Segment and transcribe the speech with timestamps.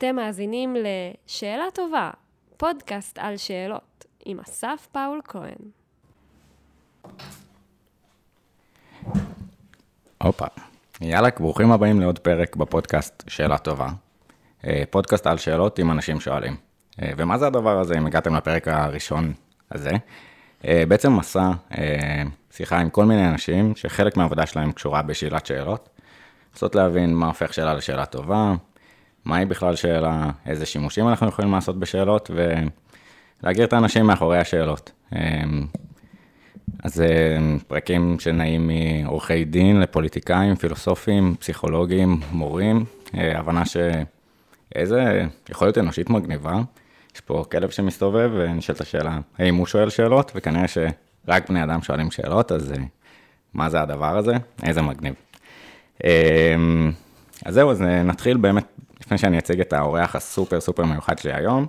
[0.00, 2.10] אתם מאזינים ל"שאלה טובה",
[2.56, 5.56] פודקאסט על שאלות, עם אסף פאול כהן.
[10.22, 10.46] הופה.
[11.00, 13.88] יאללה, ברוכים הבאים לעוד פרק בפודקאסט שאלה טובה.
[14.66, 16.56] אה, פודקאסט על שאלות עם אנשים שואלים.
[17.02, 19.32] אה, ומה זה הדבר הזה, אם הגעתם לפרק הראשון
[19.70, 19.92] הזה?
[20.64, 21.50] אה, בעצם מסע
[22.52, 25.88] שיחה עם כל מיני אנשים שחלק מהעבודה שלהם קשורה בשאלת שאלות.
[26.52, 28.54] לנסות להבין מה הופך שאלה לשאלה טובה,
[29.24, 32.30] מהי בכלל שאלה, איזה שימושים אנחנו יכולים לעשות בשאלות,
[33.42, 34.92] ולהגיר את האנשים מאחורי השאלות.
[36.84, 37.38] אז זה
[37.68, 42.84] פרקים שנעים מעורכי דין לפוליטיקאים, פילוסופים, פסיכולוגים, מורים,
[43.14, 46.54] הבנה שאיזה יכולת אנושית מגניבה.
[47.14, 50.32] יש פה כלב שמסתובב ונשאלת השאלה, האם הוא שואל שאלות?
[50.34, 52.72] וכנראה שרק בני אדם שואלים שאלות, אז
[53.54, 54.34] מה זה הדבר הזה?
[54.62, 55.14] איזה מגניב.
[57.44, 58.64] אז זהו, אז נתחיל באמת,
[59.10, 61.66] לפני שאני אציג את האורח הסופר סופר מיוחד שלי היום.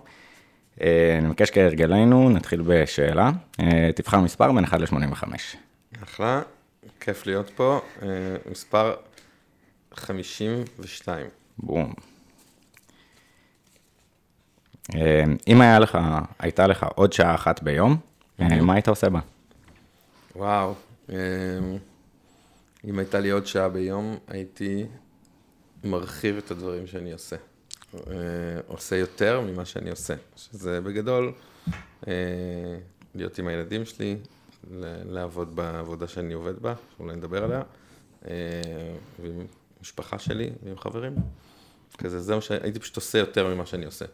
[0.81, 3.31] אה, אני מבקש כהרגלנו, נתחיל בשאלה.
[3.59, 5.23] אה, תבחר מספר בין 1 ל-85.
[6.03, 6.42] אחלה,
[7.00, 7.80] כיף להיות פה.
[8.02, 8.08] אה,
[8.52, 8.95] מספר
[9.94, 11.25] 52.
[11.58, 11.94] בום.
[15.47, 15.97] אם היה לך,
[16.39, 17.97] הייתה לך עוד שעה אחת ביום,
[18.39, 19.19] מה היית עושה בה?
[20.36, 20.73] וואו,
[22.86, 24.86] אם הייתה לי עוד שעה ביום, הייתי
[25.84, 27.36] מרחיב את הדברים שאני עושה.
[27.96, 28.14] אה,
[28.68, 31.32] עושה יותר ממה שאני עושה, שזה בגדול
[32.08, 32.14] אה,
[33.16, 34.16] להיות עם הילדים שלי,
[35.09, 37.62] לעבוד בעבודה שאני עובד בה, שאולי נדבר עליה,
[38.28, 38.32] אה,
[39.20, 39.46] ועם
[39.82, 41.16] משפחה שלי ועם חברים.
[41.98, 44.06] כזה, זה מה שהייתי פשוט עושה יותר ממה שאני עושה.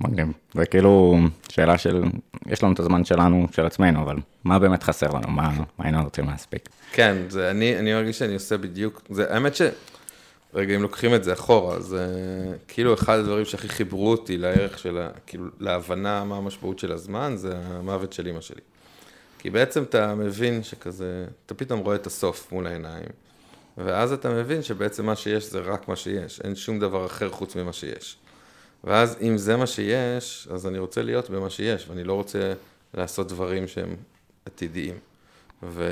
[0.00, 0.28] מגניב.
[0.54, 2.02] זה כאילו שאלה של,
[2.46, 5.28] יש לנו את הזמן שלנו, של עצמנו, אבל מה באמת חסר לנו?
[5.28, 6.68] מה, מה היינו רוצים להספיק?
[6.92, 9.62] כן, זה, אני, אני מרגיש שאני עושה בדיוק, זה, האמת ש...
[10.54, 12.06] רגע, אם לוקחים את זה אחורה, זה
[12.68, 15.06] כאילו אחד הדברים שהכי חיברו אותי לערך של.
[15.26, 18.60] כאילו, להבנה מה המשמעות של הזמן, זה המוות של אימא שלי.
[19.38, 23.08] כי בעצם אתה מבין שכזה, אתה פתאום רואה את הסוף מול העיניים,
[23.78, 27.56] ואז אתה מבין שבעצם מה שיש זה רק מה שיש, אין שום דבר אחר חוץ
[27.56, 28.16] ממה שיש.
[28.84, 32.52] ואז אם זה מה שיש, אז אני רוצה להיות במה שיש, ואני לא רוצה
[32.94, 33.96] לעשות דברים שהם
[34.46, 34.98] עתידיים.
[35.62, 35.88] ו...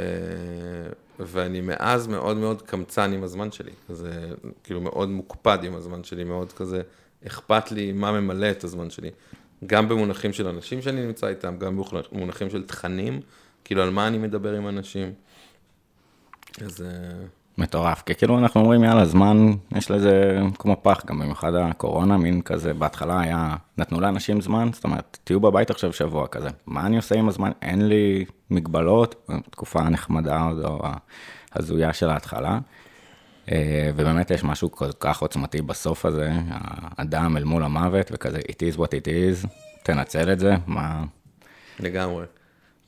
[1.19, 4.31] ואני מאז מאוד מאוד קמצן עם הזמן שלי, כזה,
[4.65, 6.83] כאילו מאוד מוקפד עם הזמן שלי, מאוד כזה,
[7.27, 9.11] אכפת לי מה ממלא את הזמן שלי.
[9.67, 13.21] גם במונחים של אנשים שאני נמצא איתם, גם במונחים של תכנים,
[13.65, 15.13] כאילו על מה אני מדבר עם אנשים.
[16.65, 16.85] אז...
[17.59, 22.43] מטורף, כי כאילו אנחנו אומרים, יאללה, זמן, יש לזה כמו פח, גם במיוחד הקורונה, מין
[22.43, 26.97] כזה, בהתחלה היה, נתנו לאנשים זמן, זאת אומרת, תהיו בבית עכשיו שבוע כזה, מה אני
[26.97, 27.51] עושה עם הזמן?
[27.63, 30.81] אין לי מגבלות, תקופה נחמדה עוד, או
[31.55, 32.59] הזויה של ההתחלה.
[33.53, 36.33] אה, ובאמת יש משהו כל כך עוצמתי בסוף הזה,
[36.99, 39.49] האדם אל מול המוות, וכזה, it is what it is,
[39.83, 41.05] תנצל את זה, מה...
[41.81, 42.25] לגמרי,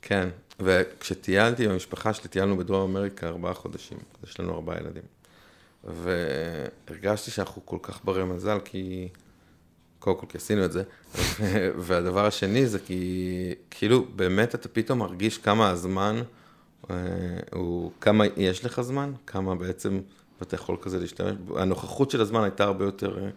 [0.01, 0.29] כן.
[0.59, 5.03] וכשטיילתי עם המשפחה שלי, טיילנו בדרום אמריקה ארבעה חודשים, יש לנו ארבעה ילדים.
[5.83, 9.09] והרגשתי שאנחנו כל כך ברי מזל, כי...
[10.01, 10.83] קודם כל, כי עשינו את זה.
[11.85, 16.21] והדבר השני זה כי, כאילו, באמת אתה פתאום מרגיש כמה הזמן
[16.89, 16.95] אה,
[17.51, 19.99] הוא, כמה יש לך זמן, כמה בעצם
[20.41, 23.29] אתה יכול כזה להשתמש, הנוכחות של הזמן הייתה הרבה יותר אה,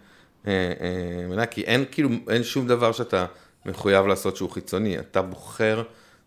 [0.47, 3.27] אה, מלאה, כי אין כאילו, אין שום דבר שאתה
[3.67, 5.83] מחויב לעשות שהוא חיצוני, אתה בוחר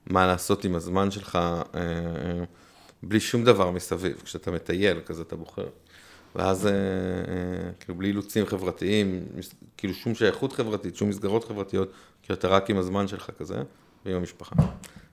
[0.09, 2.43] מה לעשות עם הזמן שלך אה, אה,
[3.03, 4.21] בלי שום דבר מסביב.
[4.25, 5.67] כשאתה מטייל, כזה אתה בוחר.
[6.35, 6.71] ואז אה,
[7.79, 9.25] כאילו בלי אילוצים חברתיים,
[9.77, 11.91] כאילו שום שייכות חברתית, שום מסגרות חברתיות,
[12.23, 13.61] כי אתה רק עם הזמן שלך כזה,
[14.05, 14.55] ועם המשפחה.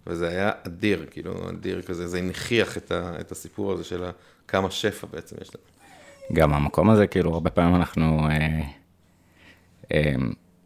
[0.07, 4.05] וזה היה אדיר, כאילו, אדיר כזה, זה הנכיח את, ה, את הסיפור הזה של
[4.49, 5.65] כמה שפע בעצם יש לנו.
[6.33, 8.61] גם המקום הזה, כאילו, הרבה פעמים אנחנו, אה,
[9.93, 10.15] אה,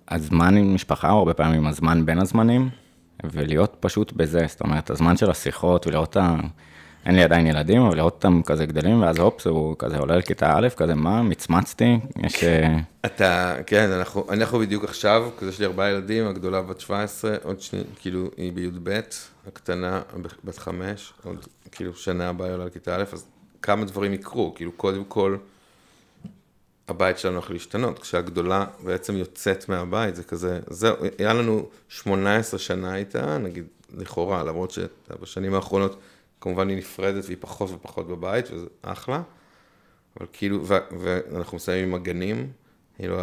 [0.08, 2.68] הזמן עם משפחה, או הרבה פעמים הזמן בין הזמנים,
[3.24, 6.36] ולהיות פשוט בזה, זאת אומרת, הזמן של השיחות ולראות את ה...
[7.06, 10.58] אין לי עדיין ילדים, אבל לראות אותם כזה גדלים, ואז הופס, הוא כזה עולה לכיתה
[10.58, 12.44] א', כזה, מה, מצמצתי, יש...
[12.44, 17.36] אה, אתה, כן, אנחנו, אנחנו בדיוק עכשיו, כזה יש לי ארבעה ילדים, הגדולה בת 17,
[17.42, 19.00] עוד שני, כאילו, היא בי"ב,
[19.46, 20.00] הקטנה
[20.44, 23.24] בת חמש, עוד, כאילו, שנה הבאה עולה לכיתה א', אז
[23.62, 25.36] כמה דברים יקרו, כאילו, קודם כל,
[26.88, 32.96] הבית שלנו הולך להשתנות, כשהגדולה בעצם יוצאת מהבית, זה כזה, זהו, היה לנו 18 שנה
[32.96, 33.64] איתה, נגיד,
[33.94, 35.98] לכאורה, למרות שבשנים האחרונות,
[36.40, 39.22] כמובן היא נפרדת והיא פחות ופחות בבית, וזה אחלה,
[40.16, 42.50] אבל כאילו, ו- ואנחנו מסיימים עם הגנים,
[42.96, 43.20] כאילו,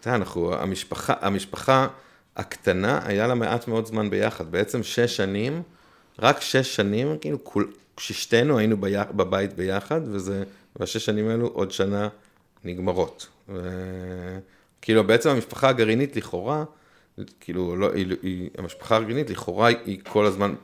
[0.00, 1.88] אתה אנחנו, המשפחה, המשפחה
[2.36, 5.62] הקטנה, היה לה מעט מאוד זמן ביחד, בעצם שש שנים,
[6.18, 7.38] רק שש שנים, כאילו,
[7.96, 10.44] כששתינו היינו בי, בבית ביחד, וזה,
[10.76, 12.08] והשש שנים האלו עוד שנה
[12.64, 13.28] נגמרות.
[13.48, 13.60] ו...
[14.82, 16.64] כאילו, בעצם המשפחה הגרעינית לכאורה,
[17.40, 20.54] כאילו, לא, היא, היא, המשפחה הגרעינית לכאורה היא כל הזמן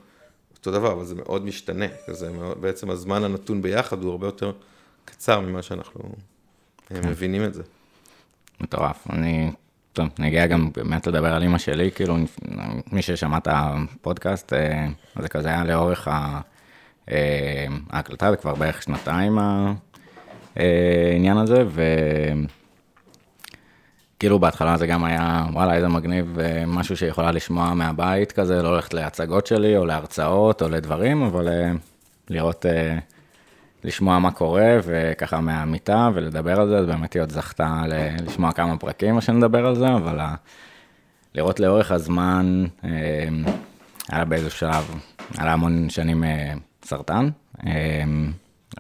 [0.59, 1.87] אותו דבר, אבל זה מאוד משתנה.
[2.09, 4.53] זה מאוד, בעצם הזמן הנתון ביחד הוא הרבה יותר
[5.05, 6.01] קצר ממה שאנחנו
[6.91, 7.09] אה, כן.
[7.09, 7.63] מבינים את זה.
[8.61, 9.07] מטורף.
[9.11, 9.51] אני,
[9.93, 12.17] טוב, נגיע גם באמת לדבר על אימא שלי, כאילו,
[12.93, 14.87] מי ששמע את הפודקאסט, אה,
[15.23, 16.41] זה כזה היה לאורך ה-
[17.11, 19.39] אה, ההקלטה, זה כבר בערך שנתיים
[20.57, 21.65] העניין הזה,
[24.17, 28.69] וכאילו בהתחלה זה גם היה, וואלה, איזה מגניב, אה, משהו שיכולה לשמוע מהבית כזה, לא
[28.69, 31.73] הולכת להצגות שלי, או להרצאות, או לדברים, אבל אה,
[32.31, 32.67] לראות...
[32.67, 32.99] אה,
[33.87, 37.83] לשמוע מה קורה, וככה מהמיטה, ולדבר על זה, אז באמת היא עוד זכתה
[38.27, 40.19] לשמוע כמה פרקים, מה שנדבר על זה, אבל
[41.35, 42.65] לראות לאורך הזמן,
[44.09, 44.95] היה באיזשהו שלב,
[45.35, 46.25] היה לה המון שנים
[46.85, 47.29] סרטן,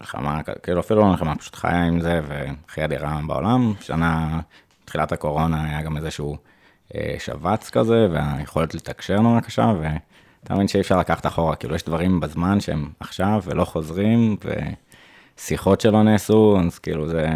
[0.00, 3.72] מלחמה, כאילו אפילו לא מלחמה, פשוט חיה עם זה, והכי אדירה בעולם.
[3.80, 4.40] שנה,
[4.84, 6.36] תחילת הקורונה היה גם איזשהו
[6.94, 11.84] אה, שבץ כזה, והיכולת לתקשר נורא קשה, ואתה מבין שאי אפשר לקחת אחורה, כאילו יש
[11.84, 14.36] דברים בזמן שהם עכשיו ולא חוזרים,
[15.38, 17.28] ושיחות שלא נעשו, אז כאילו זה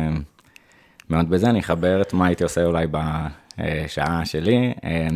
[1.11, 2.87] מאוד בזה, אני אחבר את מה הייתי עושה אולי
[3.58, 4.75] בשעה שלי.
[4.84, 5.08] אה,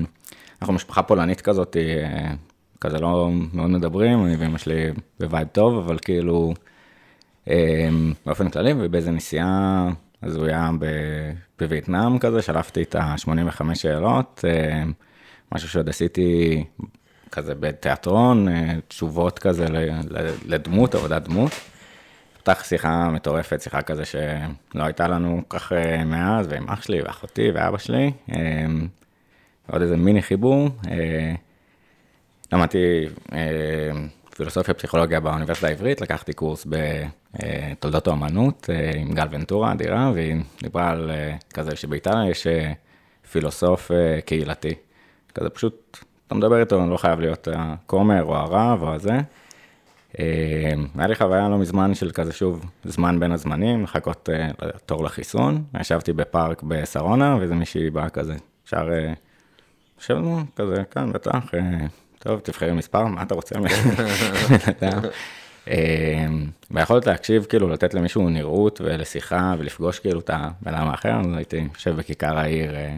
[0.63, 2.35] אנחנו משפחה פולנית כזאת, אה,
[2.81, 4.91] כזה לא מאוד מדברים, אני ואמא שלי
[5.21, 6.55] ב vibe טוב, אבל כאילו,
[8.27, 9.89] באופן כללי, ובאיזה נסיעה
[10.23, 14.83] הזויה ב- בווייטנאם כזה, שלפתי את ה-85 שאלות, אה,
[15.53, 16.65] משהו שעוד עשיתי
[17.31, 19.67] כזה בתיאטרון, אה, תשובות כזה
[20.47, 21.53] לדמות, עבודת דמות.
[22.43, 27.51] פתח שיחה מטורפת, שיחה כזה שלא הייתה לנו כך אה, מאז, ועם אח שלי ואחותי
[27.55, 28.13] ואבא שלי.
[28.33, 28.67] אה,
[29.71, 30.69] עוד איזה מיני חיבור.
[30.91, 31.35] אה,
[32.53, 33.07] למדתי
[34.37, 36.67] פילוסופיה פסיכולוגיה באוניברסיטה העברית, לקחתי קורס
[37.35, 42.73] בתולדות האומנות אה, עם גל ונטורה אדירה, והיא דיברה על אה, כזה שבאיטליה יש אה,
[43.31, 44.75] פילוסוף אה, קהילתי.
[45.35, 49.19] כזה פשוט, אתה מדבר איתו, לא חייב להיות הכומר או הרב או הזה.
[50.19, 55.05] אה, היה לי חוויה לא מזמן של כזה שוב, זמן בין הזמנים, לחכות אה, לתור
[55.05, 55.65] לחיסון.
[55.81, 58.35] ישבתי בפארק בשרונה, ואיזה מישהי באה כזה,
[58.65, 59.13] שר, אה,
[59.99, 60.25] יושבת
[60.57, 61.87] כזה, כאן בטח, אה,
[62.19, 63.55] טוב, תבחרי מספר, מה אתה רוצה?
[65.69, 66.27] אה,
[66.71, 71.69] והיכולת להקשיב, כאילו, לתת למישהו נראות ולשיחה ולפגוש כאילו את הבן אדם האחר, אז הייתי
[71.75, 72.97] יושב בכיכר העיר, אה,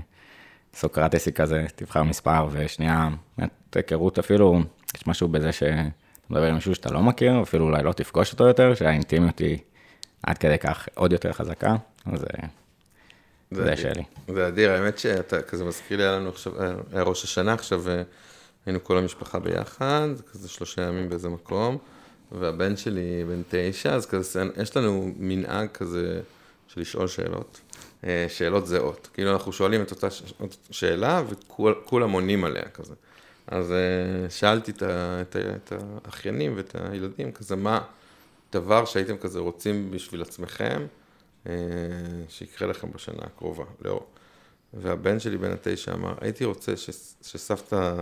[0.75, 3.08] סוקרטסי כזה, תבחר מספר, ושנייה,
[3.75, 4.61] היכרות אפילו,
[4.96, 5.82] יש משהו בזה שאתה
[6.31, 9.58] מדבר עם מישהו שאתה לא מכיר, אפילו אולי לא תפגוש אותו יותר, שהאינטימיות היא
[10.22, 11.76] עד כדי כך עוד יותר חזקה,
[12.06, 12.49] אז אה,
[13.50, 13.76] זה אדיר.
[13.76, 14.02] שלי.
[14.28, 16.52] זה אדיר, האמת שאתה כזה מזכיר לי, היה לנו עכשיו,
[16.93, 18.02] היה ראש השנה עכשיו, אה,
[18.66, 21.78] היינו כל המשפחה ביחד, כזה שלושה ימים באיזה מקום,
[22.39, 26.21] והבן שלי בן תשע, אז כזה, יש לנו מנהג כזה
[26.69, 27.61] של לשאול שאלות,
[28.05, 29.09] אה, שאלות זהות.
[29.13, 30.09] כאילו אנחנו שואלים את אותה
[30.71, 32.95] שאלה וכולם עונים עליה כזה.
[33.47, 35.73] אז אה, שאלתי את, ה, את, ה, את
[36.05, 37.81] האחיינים ואת הילדים, כזה מה
[38.53, 40.87] דבר שהייתם כזה רוצים בשביל עצמכם,
[41.47, 41.53] אה,
[42.29, 44.07] שיקרה לכם בשנה הקרובה, לאור.
[44.75, 46.91] והבן שלי בן התשע אמר, הייתי רוצה ש,
[47.23, 47.95] שסבתא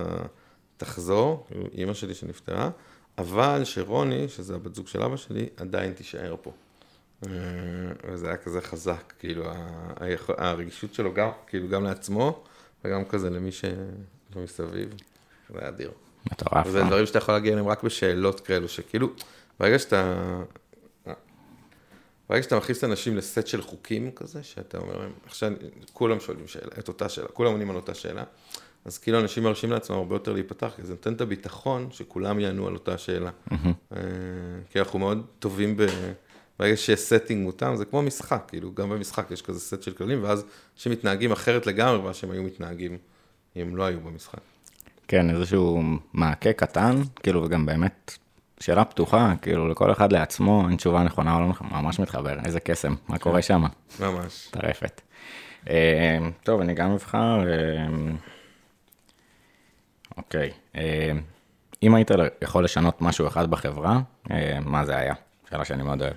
[0.76, 2.70] תחזור, אימא שלי שנפטרה,
[3.18, 6.52] אבל שרוני, שזה הבת זוג של אבא שלי, עדיין תישאר פה.
[7.26, 7.30] אה,
[8.04, 9.44] וזה היה כזה חזק, כאילו,
[10.38, 12.44] הרגישות שלו גם, כאילו, גם לעצמו,
[12.84, 14.94] וגם כזה למי שמסביב.
[15.50, 15.90] זה היה אדיר.
[16.32, 16.68] מטורף.
[16.68, 16.86] זה אה?
[16.86, 19.08] דברים שאתה יכול להגיע אליהם רק בשאלות כאלו, שכאילו,
[19.60, 20.42] ברגע שאתה...
[22.28, 25.52] ברגע שאתה מכניס אנשים לסט של חוקים כזה, שאתה אומר להם, עכשיו
[25.92, 28.24] כולם שואלים שאלה, את אותה שאלה, כולם עונים על אותה שאלה,
[28.84, 32.66] אז כאילו אנשים מרשים לעצמם הרבה יותר להיפתח, כי זה נותן את הביטחון שכולם יענו
[32.66, 33.30] על אותה שאלה.
[33.52, 33.98] אה,
[34.70, 35.86] כי אנחנו מאוד טובים ב...
[36.58, 40.22] ברגע שיש setting מותאם, זה כמו משחק, כאילו, גם במשחק יש כזה סט של כללים,
[40.22, 40.44] ואז
[40.76, 42.98] אנשים מתנהגים אחרת לגמרי ממה שהם היו מתנהגים
[43.56, 44.40] אם לא היו במשחק.
[45.08, 48.18] כן, איזשהו מעקה קטן, כאילו, וגם באמת
[48.60, 52.60] שאלה פתוחה, כאילו, לכל אחד לעצמו, אין תשובה נכונה או לא נכונה, ממש מתחבר, איזה
[52.60, 53.62] קסם, מה קורה שם?
[54.00, 54.48] ממש.
[54.50, 55.00] טרפת.
[55.70, 57.40] אה, טוב, אני גם אבחר.
[60.12, 60.50] אה, אוקיי.
[60.76, 61.12] אה,
[61.82, 62.10] אם היית
[62.42, 64.00] יכול לשנות משהו אחד בחברה,
[64.30, 65.14] אה, מה זה היה?
[65.50, 66.14] שאלה שאני מאוד אוהב.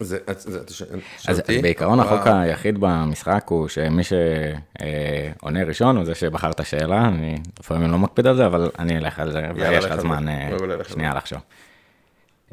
[0.00, 1.42] זה, זה, שואל אז?
[1.62, 2.26] בעיקרון החוק.
[2.26, 8.26] היחיד במשחק הוא שמי שעונה ראשון הוא זה שבחר את השאלה, אני לפעמים לא מקפיד
[8.26, 10.28] על זה, אבל אני אלך על זה, ויש לך זמן.
[10.28, 10.50] אה,
[10.88, 11.38] שנייה לחשוב.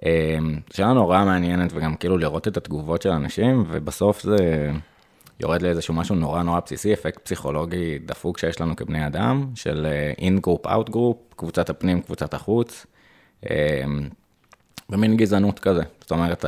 [0.05, 0.37] אה,
[0.73, 4.71] שאלה נורא מעניינת, וגם כאילו לראות את התגובות של אנשים, ובסוף זה
[5.39, 10.39] יורד לאיזשהו משהו נורא נורא בסיסי, אפקט פסיכולוגי דפוק שיש לנו כבני אדם, של in
[10.39, 12.85] group, out group, קבוצת הפנים, קבוצת החוץ,
[13.49, 13.83] אה,
[14.89, 15.83] במין גזענות כזה.
[16.01, 16.45] זאת אומרת,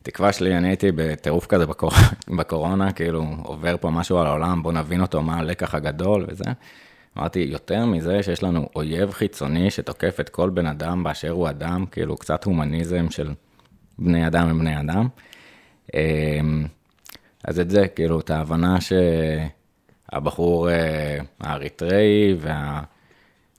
[0.00, 1.90] התקווה שלי, אני הייתי בטירוף כזה בקור...
[2.38, 6.44] בקורונה, כאילו, עובר פה משהו על העולם, בוא נבין אותו, מה הלקח הגדול וזה.
[7.18, 11.86] אמרתי, יותר מזה שיש לנו אויב חיצוני שתוקף את כל בן אדם באשר הוא אדם,
[11.90, 13.30] כאילו, קצת הומניזם של
[13.98, 15.08] בני אדם הם בני אדם.
[17.44, 22.82] אז את זה, כאילו, את ההבנה שהבחור אה, האריתראי וה...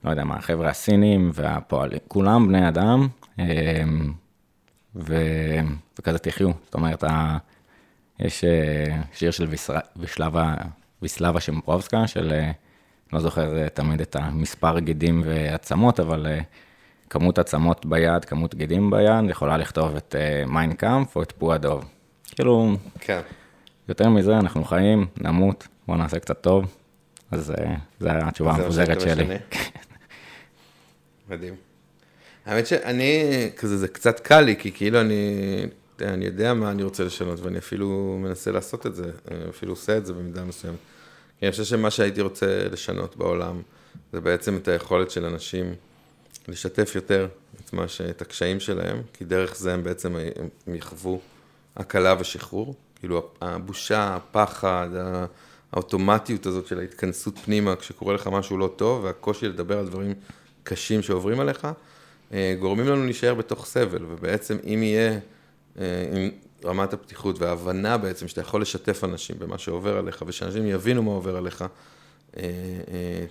[0.04, 3.08] לא יודע מה, החבר'ה הסינים והפועלים, כולם בני אדם,
[3.38, 4.12] אמ,
[4.94, 5.16] ו...
[5.98, 6.50] וכזה תחיו.
[6.64, 7.38] זאת אומרת, ה...
[8.20, 9.48] יש אה, שיר של.
[9.96, 10.54] ויסלבה,
[11.02, 12.50] ויסלבה שמפרובסקה, של, אה,
[13.12, 16.26] לא זוכר תמיד את המספר גידים ועצמות, אבל
[17.10, 20.14] כמות עצמות ביד, כמות גידים ביד, יכולה לכתוב את
[20.46, 21.84] מיינקאמפ או את פועדוב.
[22.24, 23.20] כאילו, כן.
[23.88, 26.64] יותר מזה, אנחנו חיים, נמות, בואו נעשה קצת טוב.
[27.30, 27.52] אז
[28.00, 29.26] זו התשובה המפוזרת שלי.
[31.30, 31.54] מדהים.
[32.46, 33.22] האמת שאני,
[33.56, 35.34] כזה, זה קצת קל לי, כי כאילו אני,
[36.00, 39.10] אני יודע מה אני רוצה לשנות, ואני אפילו מנסה לעשות את זה,
[39.48, 40.78] אפילו עושה את זה במידה מסוימת.
[41.38, 43.62] כי אני חושב שמה שהייתי רוצה לשנות בעולם,
[44.12, 45.74] זה בעצם את היכולת של אנשים
[46.48, 47.28] לשתף יותר
[47.64, 48.00] את, מה ש...
[48.00, 50.16] את הקשיים שלהם, כי דרך זה הם בעצם
[50.66, 51.20] הם יחוו
[51.76, 52.74] הקלה ושחרור.
[53.00, 54.88] כאילו הבושה, הפחד,
[55.72, 60.14] האוטומטיות הזאת של ההתכנסות פנימה כשקורה לך משהו לא טוב, והקושי לדבר על דברים
[60.62, 61.68] קשים שעוברים עליך,
[62.32, 65.18] אה, גורמים לנו להישאר בתוך סבל, ובעצם אם יהיה
[65.78, 66.28] אה,
[66.64, 71.36] רמת הפתיחות וההבנה בעצם שאתה יכול לשתף אנשים במה שעובר עליך, ושאנשים יבינו מה עובר
[71.36, 71.64] עליך,
[72.36, 72.42] אה,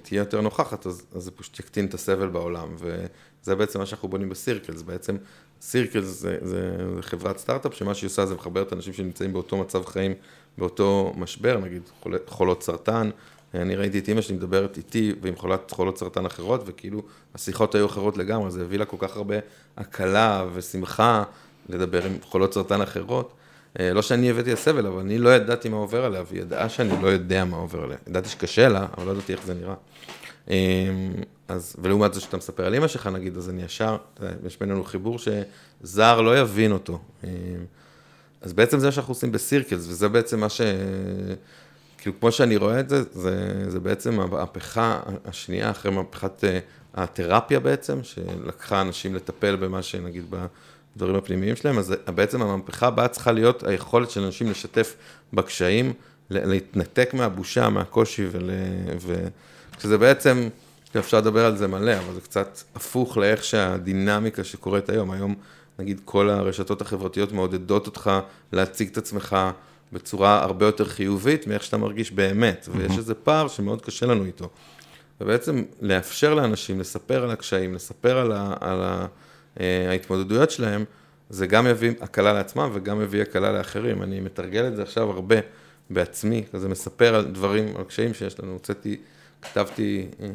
[0.02, 4.08] תהיה יותר נוכחת, אז, אז זה פשוט יקטין את הסבל בעולם, וזה בעצם מה שאנחנו
[4.08, 5.18] בונים בסירקלס, בעצם
[5.62, 9.86] סירקלס זה, זה, זה חברת סטארט-אפ, שמה שהיא עושה זה מחברת אנשים שנמצאים באותו מצב
[9.86, 10.14] חיים,
[10.58, 11.82] באותו משבר, נגיד
[12.28, 13.10] חולות סרטן,
[13.54, 17.02] אני ראיתי את אימא שלי מדברת איתי ועם חולת, חולות סרטן אחרות, וכאילו
[17.36, 19.36] השיחות היו אחרות לגמרי, זה הביא לה כל כך הרבה
[19.78, 21.24] הקלה ושמחה
[21.70, 23.34] לדבר עם חולות סרטן אחרות.
[23.80, 27.02] אה, לא שאני הבאתי לסבל, אבל אני לא ידעתי מה עובר עליה, והיא ידעה שאני
[27.02, 27.98] לא יודע מה עובר עליה.
[28.08, 29.76] ידעתי שקשה לה, אבל לא ידעתי איך זה נראה.
[30.50, 31.14] אמ,
[31.48, 33.98] אז, ולעומת זה שאתה מספר על אימא שלך נגיד, אז אני ישר,
[34.46, 37.00] יש בינינו חיבור שזר לא יבין אותו.
[37.24, 37.30] אמ,
[38.42, 40.62] אז בעצם זה שאנחנו עושים בסירקלס, וזה בעצם מה ש...
[41.98, 46.60] כאילו, כמו שאני רואה את זה, זה, זה בעצם המהפכה השנייה, אחרי מהפכת אה,
[46.94, 50.26] התרפיה בעצם, שלקחה אנשים לטפל במה שנגיד
[50.96, 54.96] בדברים הפנימיים שלהם, אז בעצם המהפכה הבאה צריכה להיות היכולת של אנשים לשתף
[55.34, 55.94] בקשיים,
[56.30, 58.50] להתנתק מהבושה, מהקושי, ול,
[59.78, 60.50] ושזה בעצם,
[61.00, 65.36] אפשר לדבר על זה מלא, אבל זה קצת הפוך לאיך שהדינמיקה שקורית היום, היום
[65.80, 68.12] נגיד כל הרשתות החברתיות מעודדות אותך
[68.52, 69.38] להציג את עצמך.
[69.94, 72.78] בצורה הרבה יותר חיובית מאיך שאתה מרגיש באמת, mm-hmm.
[72.78, 74.50] ויש איזה פער שמאוד קשה לנו איתו.
[75.22, 79.06] ובעצם לאפשר לאנשים לספר על הקשיים, לספר על, ה, על ה,
[79.60, 80.86] אה, ההתמודדויות שלהם,
[81.30, 84.04] זה גם יביא הקלה לעצמם וגם יביא הקלה לאחרים.
[84.04, 85.36] אני מתרגל את זה עכשיו הרבה
[85.90, 88.54] בעצמי, כזה מספר על דברים, על קשיים שיש לנו.
[88.54, 88.98] הוצאתי,
[89.42, 90.28] כתבתי אה,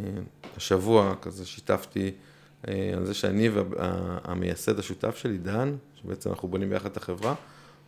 [0.57, 2.11] השבוע, כזה שיתפתי
[2.69, 7.35] אה, על זה שאני והמייסד השותף שלי, דן, שבעצם אנחנו בונים ביחד את החברה,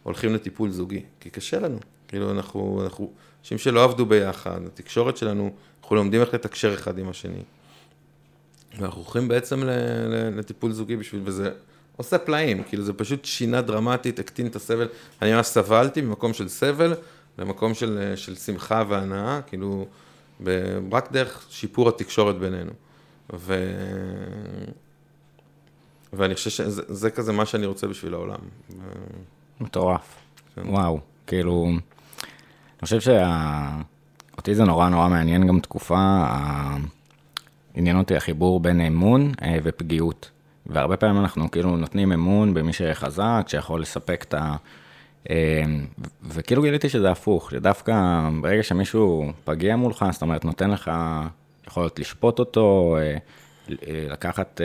[0.02, 1.78] הולכים לטיפול זוגי, כי קשה לנו.
[2.08, 5.50] כאילו, אנחנו, אנחנו, אנשים שלא עבדו ביחד, התקשורת שלנו,
[5.82, 7.42] אנחנו לומדים איך לתקשר אחד עם השני.
[8.78, 9.62] ואנחנו הולכים בעצם
[10.36, 11.50] לטיפול זוגי בשביל, וזה
[11.96, 14.88] עושה פלאים, כאילו זה פשוט שינה דרמטית, הקטין את הסבל.
[15.22, 16.94] אני ממש סבלתי ממקום של סבל
[17.38, 19.86] למקום של, של שמחה והנאה, כאילו,
[20.92, 22.72] רק דרך שיפור התקשורת בינינו.
[23.32, 23.54] ו...
[26.12, 28.38] ואני חושב שזה כזה מה שאני רוצה בשביל העולם.
[29.60, 30.16] מטורף.
[30.54, 30.62] כן.
[30.68, 36.26] וואו, כאילו, אני חושב שאותי זה נורא נורא מעניין גם תקופה,
[37.74, 40.30] עניין אותי החיבור בין אמון אה, ופגיעות.
[40.66, 44.56] והרבה פעמים אנחנו כאילו נותנים אמון במי שחזק, שיכול לספק את ה...
[45.30, 45.62] אה,
[46.28, 50.90] וכאילו גיליתי שזה הפוך, שדווקא ברגע שמישהו פגיע מולך, זאת אומרת, נותן לך
[51.66, 53.16] יכולת לשפוט אותו, אה,
[53.88, 54.60] לקחת,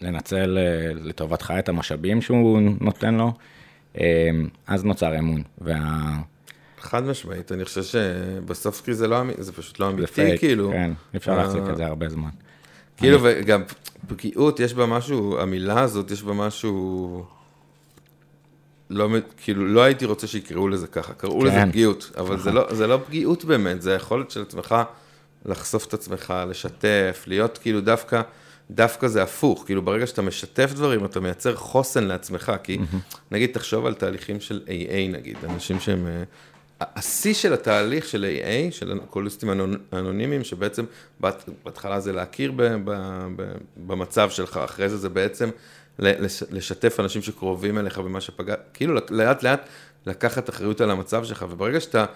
[0.00, 0.58] לנצל
[0.94, 3.32] לטובתך את המשאבים שהוא נותן לו,
[3.98, 5.42] אמ, אז נוצר אמון.
[5.58, 6.18] וה...
[6.80, 10.70] חד משמעית, אני חושב שבסוף כי זה לא אמיתי, זה פשוט לא אמיתי, פייק, כאילו.
[10.70, 12.28] כן, אפשר להחזיק את זה הרבה זמן.
[12.96, 13.62] כאילו, וגם
[14.06, 17.24] פגיעות, יש בה משהו, המילה הזאת, יש בה משהו...
[18.90, 21.46] לא, כאילו, לא הייתי רוצה שיקראו לזה ככה, קראו כן.
[21.46, 24.74] לזה פגיעות, אבל זה לא, זה לא פגיעות באמת, זה היכולת של עצמך
[25.44, 28.22] לחשוף את עצמך, לשתף, להיות כאילו דווקא...
[28.70, 32.78] דווקא זה הפוך, כאילו ברגע שאתה משתף דברים, אתה מייצר חוסן לעצמך, כי.
[33.30, 36.06] נגיד, תחשוב על תהליכים של AA נגיד, אנשים שהם...
[36.06, 36.22] אה,
[36.80, 39.50] השיא של התהליך של AA, של אלכוהוליסטים
[39.92, 40.84] אנונימיים, שבעצם
[41.64, 42.90] בהתחלה זה להכיר ב, ב,
[43.36, 45.50] ב, במצב שלך, אחרי זה זה בעצם
[46.50, 49.68] לשתף אנשים שקרובים אליך במה שפגע, כאילו לאט לאט
[50.06, 52.06] לקחת אחריות על המצב שלך, וברגע שאתה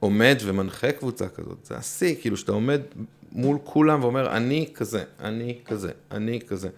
[0.00, 2.80] עומד ומנחה קבוצה כזאת, זה השיא, כאילו שאתה עומד
[3.32, 6.68] מול כולם ואומר, אני כזה, אני כזה, אני כזה.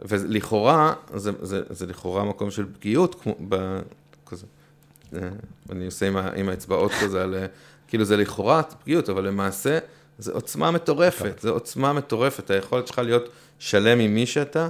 [0.00, 3.80] ולכאורה, זה, זה, זה לכאורה מקום של פגיעות, כמו, ב,
[4.26, 4.46] כזה.
[5.14, 5.28] אה,
[5.70, 7.34] אני עושה עם, ה, עם האצבעות כזה, על,
[7.88, 9.78] כאילו זה לכאורה פגיעות, אבל למעשה
[10.18, 13.28] זה עוצמה מטורפת, זה עוצמה מטורפת, היכולת שלך להיות
[13.58, 14.68] שלם עם מי שאתה,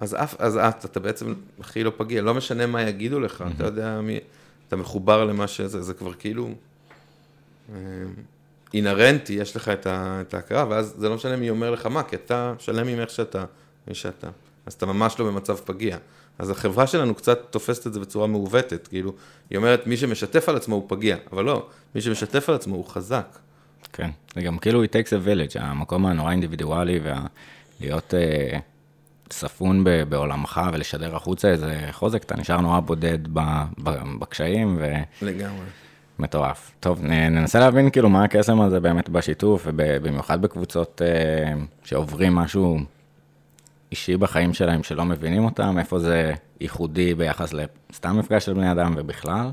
[0.00, 3.64] אז, אף, אז את, אתה בעצם הכי לא פגיע, לא משנה מה יגידו לך, אתה
[3.64, 4.18] יודע מי,
[4.68, 6.50] אתה מחובר למה שזה, זה כבר כאילו
[7.72, 7.76] אה,
[8.74, 12.02] אינהרנטי, יש לך את, ה, את ההכרה, ואז זה לא משנה מי אומר לך מה,
[12.02, 13.44] כי אתה שלם עם איך שאתה,
[13.88, 14.28] מי שאתה.
[14.66, 15.96] אז אתה ממש לא במצב פגיע.
[16.38, 19.12] אז החברה שלנו קצת תופסת את זה בצורה מעוותת, כאילו,
[19.50, 22.84] היא אומרת, מי שמשתף על עצמו הוא פגיע, אבל לא, מי שמשתף על עצמו הוא
[22.84, 23.38] חזק.
[23.92, 27.00] כן, זה גם כאילו it takes a village, המקום הנורא אינדיבידואלי,
[27.80, 28.58] ולהיות אה,
[29.32, 33.40] ספון ב, בעולמך ולשדר החוצה איזה חוזק, אתה נשאר נורא בודד ב,
[33.82, 34.76] ב, בקשיים.
[34.80, 34.94] ו...
[35.22, 35.66] לגמרי.
[36.18, 36.72] מטורף.
[36.80, 41.52] טוב, ננסה להבין כאילו מה הקסם הזה באמת בשיתוף, ובמיוחד בקבוצות אה,
[41.84, 42.78] שעוברים משהו
[43.90, 48.94] אישי בחיים שלהם שלא מבינים אותם, איפה זה ייחודי ביחס לסתם מפגש של בני אדם
[48.96, 49.50] ובכלל.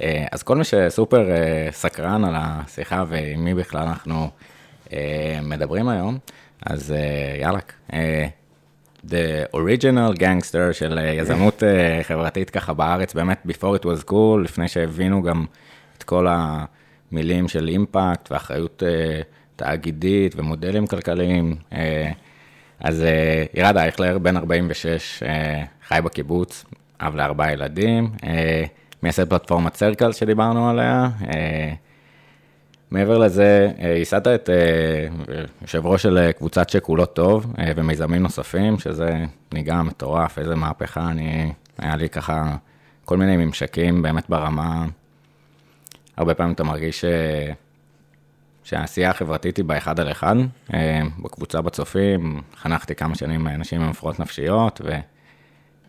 [0.00, 4.30] אה, אז כל מי שסופר אה, סקרן על השיחה ועם מי בכלל אנחנו
[4.92, 6.18] אה, מדברים היום,
[6.66, 6.94] אז
[7.40, 7.58] יאללה.
[9.08, 11.62] The original gangster של יזמות
[12.02, 15.44] חברתית ככה בארץ, באמת before it was cool, לפני שהבינו גם
[15.98, 18.82] את כל המילים של אימפקט ואחריות
[19.56, 21.56] תאגידית ומודלים כלכליים.
[22.80, 23.04] אז
[23.54, 25.26] ירד אייכלר, בן 46, uh,
[25.88, 26.64] חי בקיבוץ,
[27.00, 28.10] אב לארבעה ילדים,
[29.02, 31.08] מייסד פלטפורמת סרקל שדיברנו עליה.
[32.94, 35.32] מעבר לזה, uh, ייסדת את uh,
[35.62, 41.96] יושב ראש של קבוצת שכולות טוב ומיזמים נוספים, שזה ניגע מטורף, איזה מהפכה, אני, היה
[41.96, 42.56] לי ככה
[43.04, 44.86] כל מיני ממשקים באמת ברמה,
[46.16, 47.54] הרבה פעמים אתה מרגיש uh,
[48.64, 50.36] שהעשייה החברתית היא באחד על אחד,
[50.74, 54.94] אה, בקבוצה בצופים, חנכתי כמה שנים אנשים עם הפרעות נפשיות, ו,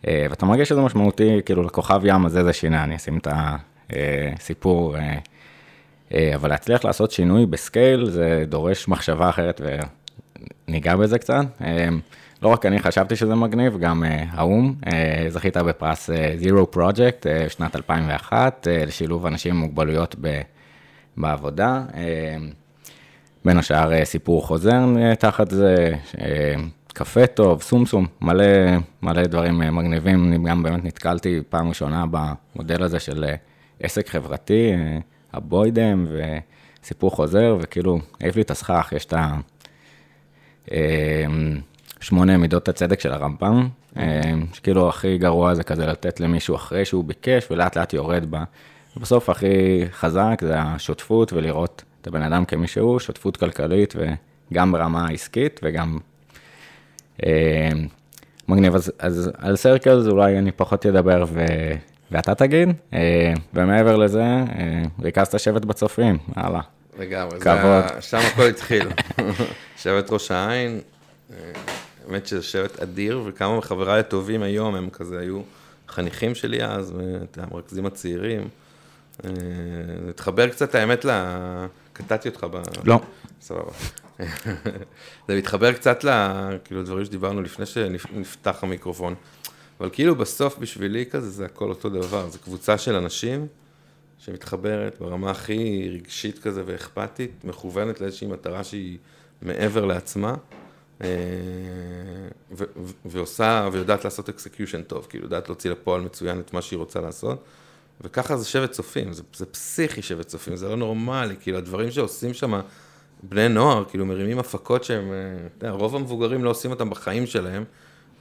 [0.08, 3.28] אה, ואתה מרגיש שזה משמעותי, כאילו לכוכב ים הזה זה שינה, אני אשים את
[3.90, 5.18] הסיפור, אה,
[6.14, 9.62] אבל להצליח לעשות שינוי בסקייל, זה דורש מחשבה אחרת,
[10.68, 11.46] וניגע בזה קצת.
[12.42, 14.74] לא רק אני חשבתי שזה מגניב, גם האו"ם,
[15.30, 16.10] זכית בפרס
[16.42, 20.16] Zero Project, שנת 2001, לשילוב אנשים עם מוגבלויות
[21.18, 21.84] בעבודה.
[23.46, 26.56] בין השאר אה, סיפור חוזר אה, תחת זה, אה,
[26.94, 28.46] קפה טוב, סומסום, מלא,
[29.02, 30.28] מלא דברים מגניבים.
[30.28, 33.26] אני גם באמת נתקלתי פעם ראשונה במודל הזה של
[33.80, 34.72] עסק חברתי,
[35.36, 36.08] הבוידם
[36.82, 39.36] וסיפור חוזר, וכאילו, העיף לי את הסכך, יש את ה...
[42.00, 43.68] שמונה מידות הצדק של הרמב"ם,
[44.54, 48.44] שכאילו הכי גרוע זה כזה לתת למישהו אחרי שהוא ביקש ולאט לאט יורד בה.
[48.98, 53.94] בסוף הכי חזק זה השותפות ולראות את הבן אדם כמי שהוא, שותפות כלכלית
[54.52, 55.98] וגם ברמה העסקית וגם
[57.26, 57.70] אה,
[58.48, 58.76] מגניב.
[58.76, 61.46] אז, אז על סרקלס אולי אני פחות אדבר ו,
[62.12, 66.62] ואתה תגיד, אה, ומעבר לזה, אה, ריכזת שבט בצופים, הלאה.
[67.00, 67.88] לגמרי, כבוד.
[67.96, 68.88] זה, שם הכל התחיל.
[69.84, 70.80] שבט ראש העין,
[71.32, 71.38] אה,
[72.08, 75.42] האמת שזה שבט אדיר, וכמה מחבריי הטובים היום הם כזה היו
[75.88, 76.94] חניכים שלי אז,
[77.38, 78.48] המרכזים הצעירים.
[79.26, 79.30] אה,
[80.10, 81.10] התחבר קצת, האמת, ל...
[81.94, 82.62] קטעתי אותך ב...
[82.84, 83.00] לא.
[83.42, 83.72] סבבה.
[85.28, 86.06] זה מתחבר קצת
[86.64, 89.16] כאילו, לדברים שדיברנו לפני שנפתח המיקרופון.
[89.80, 93.48] אבל כאילו בסוף בשבילי כזה זה הכל אותו דבר, זו קבוצה של אנשים
[94.18, 98.98] שמתחברת ברמה הכי רגשית כזה ואכפתית, מכוונת לאיזושהי מטרה שהיא
[99.42, 100.36] מעבר לעצמה,
[101.02, 101.08] אה,
[103.06, 107.44] ועושה ויודעת לעשות execution טוב, כאילו יודעת להוציא לפועל מצוין את מה שהיא רוצה לעשות.
[108.02, 112.34] וככה זה שבט צופים, זה, זה פסיכי שבט צופים, זה לא נורמלי, כאילו הדברים שעושים
[112.34, 112.60] שם
[113.24, 117.26] בני נוער, כאילו מרימים הפקות שהם, אה, אתה יודע, רוב המבוגרים לא עושים אותם בחיים
[117.26, 117.64] שלהם,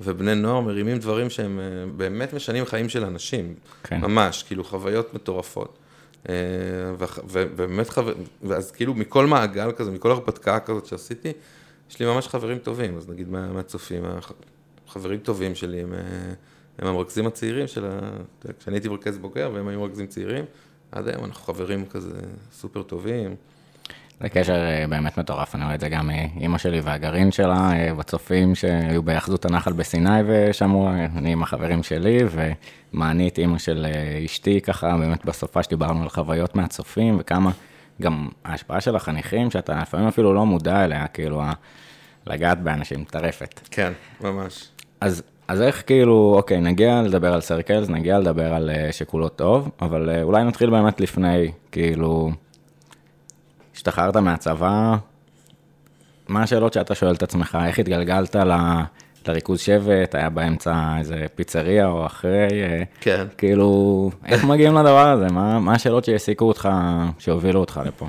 [0.00, 1.64] ובני נוער מרימים דברים שהם אה,
[1.96, 4.00] באמת משנים חיים של אנשים, כן.
[4.00, 5.78] ממש, כאילו חוויות מטורפות.
[6.28, 6.34] אה,
[7.28, 8.14] ובאמת חבר...
[8.42, 11.32] ואז כאילו מכל מעגל כזה, מכל הרפתקה כזאת שעשיתי,
[11.90, 14.04] יש לי ממש חברים טובים, אז נגיד מה, מהצופים,
[14.88, 15.94] חברים טובים שלי הם...
[16.78, 17.98] הם המרכזים הצעירים של ה...
[18.58, 20.44] כשאני הייתי מרכז בוגר והם היו מרכזים צעירים,
[20.92, 22.20] עד היום אנחנו חברים כזה
[22.52, 23.34] סופר טובים.
[24.20, 27.94] זה קשר אה, באמת מטורף, אני רואה את זה גם מאימא שלי והגרעין שלה, אה,
[27.94, 34.60] בצופים שהיו בהיאחזות הנחל בסיני ושמעו, אני עם החברים שלי, ומענית אימא של אה, אשתי,
[34.60, 37.50] ככה באמת בסופה שדיברנו על חוויות מהצופים, וכמה
[38.02, 41.42] גם ההשפעה של החניכים, שאתה לפעמים אפילו לא מודע אליה, כאילו,
[42.26, 43.60] לגעת באנשים, טרפת.
[43.70, 44.68] כן, ממש.
[45.00, 49.70] אז אז איך כאילו, אוקיי, נגיע לדבר על סרקלס, נגיע לדבר על uh, שכולו טוב,
[49.82, 52.30] אבל uh, אולי נתחיל באמת לפני, כאילו,
[53.74, 54.96] השתחררת מהצבא,
[56.28, 58.52] מה השאלות שאתה שואל את עצמך, איך התגלגלת ל...
[59.28, 63.26] לריכוז שבט, היה באמצע איזה פיצריה או אחרי, אה, כן.
[63.38, 65.26] כאילו, איך מגיעים לדבר הזה?
[65.26, 66.68] מה, מה השאלות שהעסיקו אותך,
[67.18, 68.08] שהובילו אותך לפה?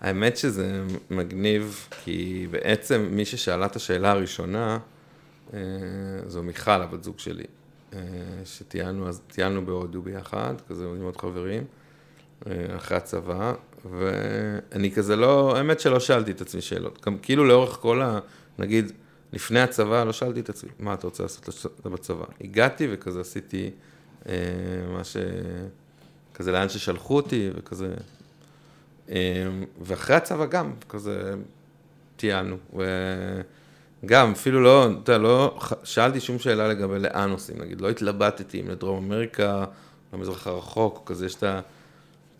[0.00, 4.78] האמת שזה מגניב, כי בעצם מי ששאלה את השאלה הראשונה,
[5.54, 5.60] אה,
[6.26, 7.44] זו מיכל, הבת זוג שלי,
[7.92, 7.98] אה,
[8.44, 11.64] שטיילנו, בהודו ביחד, כזה עם עוד חברים,
[12.76, 13.52] אחרי הצבא,
[13.90, 18.18] ואני כזה לא, האמת שלא שאלתי את עצמי שאלות, גם כאילו לאורך כל ה...
[18.58, 18.92] נגיד,
[19.32, 21.48] לפני הצבא לא שאלתי את עצמי, מה אתה רוצה לעשות
[21.84, 22.24] בצבא?
[22.40, 23.70] הגעתי וכזה עשיתי
[24.28, 24.34] אה,
[24.92, 25.16] מה ש...
[26.34, 27.94] כזה לאן ששלחו אותי וכזה...
[29.10, 29.16] אה,
[29.80, 31.34] ואחרי הצבא גם, כזה
[32.16, 32.56] טיילנו.
[34.02, 38.68] וגם, אפילו לא, אתה לא שאלתי שום שאלה לגבי לאן עושים, נגיד, לא התלבטתי אם
[38.68, 39.64] לדרום אמריקה,
[40.12, 41.60] למזרח הרחוק, כזה, יש את ה...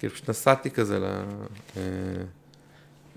[0.04, 1.04] כאילו פשוט נסעתי כזה ל...
[1.76, 1.82] אה,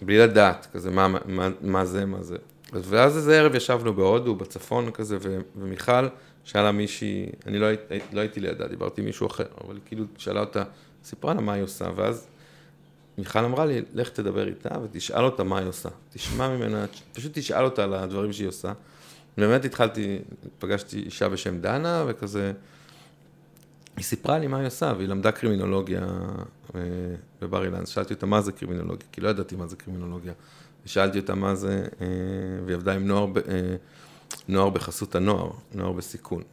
[0.01, 2.37] בלי לדעת, כזה, מה, מה, מה זה, מה זה.
[2.73, 6.07] ואז איזה ערב ישבנו בהודו, בצפון כזה, ו- ומיכל
[6.43, 7.67] שאלה מישהי, אני לא,
[8.13, 10.63] לא הייתי לידה, דיברתי עם מישהו אחר, אבל כאילו שאלה אותה,
[11.03, 12.27] סיפרה לה מה היא עושה, ואז
[13.17, 15.89] מיכל אמרה לי, לך תדבר איתה ותשאל אותה מה היא עושה.
[16.13, 18.73] תשמע ממנה, פשוט תשאל אותה על הדברים שהיא עושה.
[19.37, 20.19] באמת התחלתי,
[20.59, 22.53] פגשתי אישה בשם דנה, וכזה,
[23.97, 26.01] היא סיפרה לי מה היא עושה, והיא למדה קרימינולוגיה
[26.75, 26.81] אה,
[27.41, 27.85] בבר אילן.
[27.85, 30.33] שאלתי אותה מה זה קרימינולוגיה, כי לא ידעתי מה זה קרימינולוגיה.
[30.85, 32.07] ושאלתי אותה מה זה, אה,
[32.65, 33.75] והיא עבדה עם נוער, אה,
[34.47, 36.43] נוער בחסות הנוער, נוער בסיכון.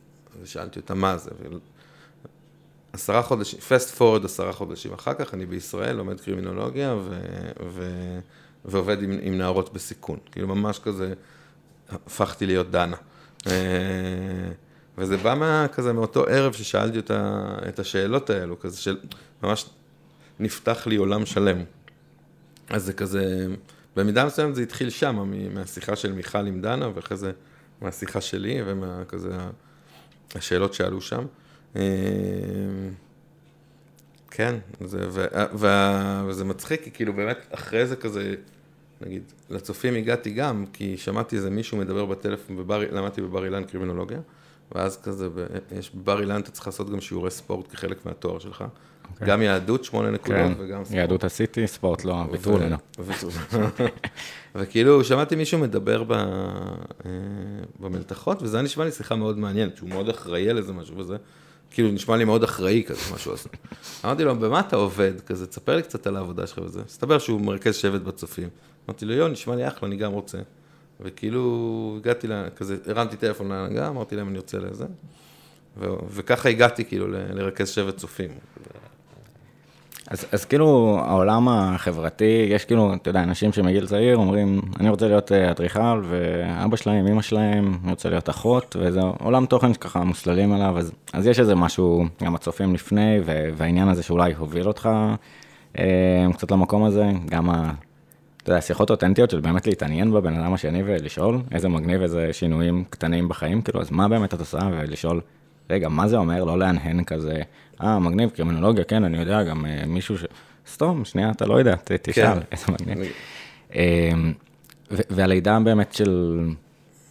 [0.42, 1.30] ושאלתי אותה מה זה.
[2.92, 7.20] עשרה חודשים, פסט פורד עשרה חודשים אחר כך, אני בישראל, לומד קרימינולוגיה ו,
[7.66, 7.90] ו,
[8.64, 10.18] ועובד עם, עם נערות בסיכון.
[10.32, 11.14] כאילו ממש כזה,
[11.88, 12.96] הפכתי להיות דנה.
[14.98, 18.98] אה, וזה בא מה, כזה מאותו ערב ששאלתי אותה את השאלות האלו, כזה של,
[19.42, 19.66] ממש
[20.40, 21.58] נפתח לי עולם שלם.
[22.70, 23.46] אז זה כזה,
[23.96, 27.32] במידה מסוימת זה התחיל שם, מהשיחה של מיכל עם דנה, ואחרי זה
[27.82, 29.38] מהשיחה שלי, ומהכזה,
[30.34, 31.24] השאלות שעלו שם.
[31.76, 31.82] אה,
[34.30, 35.66] כן, זה, ו, ו,
[36.26, 38.34] וזה מצחיק, כי כאילו באמת אחרי זה כזה,
[39.00, 44.18] נגיד, לצופים הגעתי גם, כי שמעתי איזה מישהו מדבר בטלפון, בבר, למדתי בבר אילן קרימינולוגיה,
[44.72, 45.28] ואז כזה,
[45.78, 48.60] יש בבר אילן אתה צריך לעשות גם שיעורי ספורט כחלק מהתואר שלך.
[48.60, 48.94] Okay.
[49.12, 49.28] אוקיי.
[49.28, 50.98] גם יהדות, שמונה נקודות, כן, וגם ספורט.
[50.98, 52.76] יהדות עשיתי, ספורט לא, ויתרו לנו.
[54.54, 56.12] וכאילו, שמעתי מישהו מדבר ב...
[56.12, 56.20] אה,
[57.80, 61.16] במלתחות, וזה היה נשמע לי שיחה מאוד מעניינת, שהוא מאוד אחראי על איזה משהו וזה.
[61.70, 63.48] כאילו, נשמע לי מאוד אחראי כזה, מה שהוא עושה.
[64.04, 65.12] אמרתי לו, במה אתה עובד?
[65.26, 66.82] כזה, תספר לי קצת על העבודה שלך וזה.
[66.86, 68.48] הסתבר שהוא מרכז שבט בצופים.
[68.88, 70.38] אמרתי לו, יו, נשמע לי אחלה, אני גם רוצה.
[71.00, 74.84] וכאילו, הגעתי, לה, כזה, הרמתי טלפון להנהגה, אמרתי להם, אני רוצה לזה.
[76.10, 78.30] וככה הגעתי, כאילו, לרכז שבט צופים.
[80.08, 85.08] אז, אז כאילו, העולם החברתי, יש כאילו, אתה יודע, אנשים שמגיל צעיר אומרים, אני רוצה
[85.08, 90.04] להיות אה, אדריכל, ואבא שלהם, אמא שלהם, אני רוצה להיות אחות, וזה עולם תוכן שככה
[90.04, 93.18] מוסללים עליו, אז, אז יש איזה משהו, גם הצופים לפני,
[93.56, 94.88] והעניין הזה שאולי הוביל אותך
[95.78, 97.50] אה, קצת למקום הזה, גם.
[98.44, 102.84] אתה יודע, שיחות אותנטיות של באמת להתעניין בבן אדם השני ולשאול איזה מגניב, איזה שינויים
[102.90, 105.20] קטנים בחיים, כאילו, אז מה באמת את עושה, ולשאול,
[105.70, 107.42] רגע, מה זה אומר לא להנהן כזה,
[107.82, 110.24] אה, מגניב, קרימינולוגיה, כן, אני יודע, גם אה, מישהו ש...
[110.66, 112.38] סתום, שנייה, אתה לא יודע, תשאל, כן.
[112.52, 113.12] איזה מגניב.
[113.74, 114.32] אמ,
[114.90, 116.40] והלידה באמת של,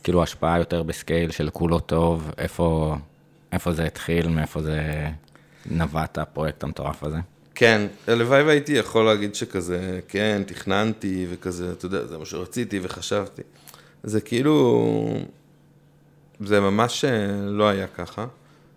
[0.03, 2.95] כאילו, השפעה יותר בסקייל של כולו טוב, איפה,
[3.51, 5.07] איפה זה התחיל, מאיפה זה
[5.71, 7.17] נבט הפרויקט המטורף הזה?
[7.55, 13.41] כן, הלוואי והייתי יכול להגיד שכזה, כן, תכננתי וכזה, אתה יודע, זה מה שרציתי וחשבתי.
[14.03, 15.17] זה כאילו,
[16.39, 18.25] זה ממש אה, לא היה ככה.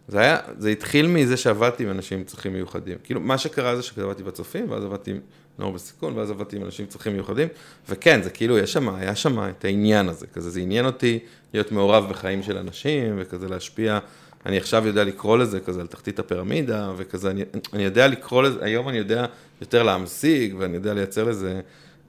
[0.09, 2.99] זה היה, זה התחיל מזה שעבדתי עם אנשים עם צרכים מיוחדים.
[3.05, 5.21] כאילו, מה שקרה זה שעבדתי בצופים, ואז עבדתי עם
[5.59, 7.49] נוער בסיכון, ואז עבדתי עם אנשים עם צרכים מיוחדים,
[7.89, 11.19] וכן, זה כאילו, יש שם, היה שם את העניין הזה, כזה, זה עניין אותי
[11.55, 13.99] להיות מעורב בחיים של אנשים, וכזה להשפיע,
[14.47, 18.59] אני עכשיו יודע לקרוא לזה כזה על תחתית הפירמידה, וכזה, אני, אני יודע לקרוא לזה,
[18.65, 19.27] היום אני יודע
[19.61, 21.61] יותר להמשיג, ואני יודע לייצר לזה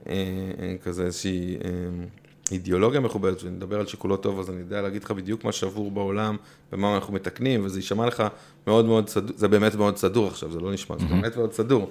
[0.08, 0.14] אה,
[0.60, 1.56] אה, כזה איזושהי...
[1.64, 1.70] אה,
[2.52, 6.36] אידיאולוגיה מכובדת, ונדבר על שיקולו טוב, אז אני יודע להגיד לך בדיוק מה שבור בעולם,
[6.72, 8.22] ומה אנחנו מתקנים, וזה יישמע לך
[8.66, 11.90] מאוד מאוד סדור, זה באמת מאוד סדור עכשיו, זה לא נשמע, זה באמת מאוד סדור.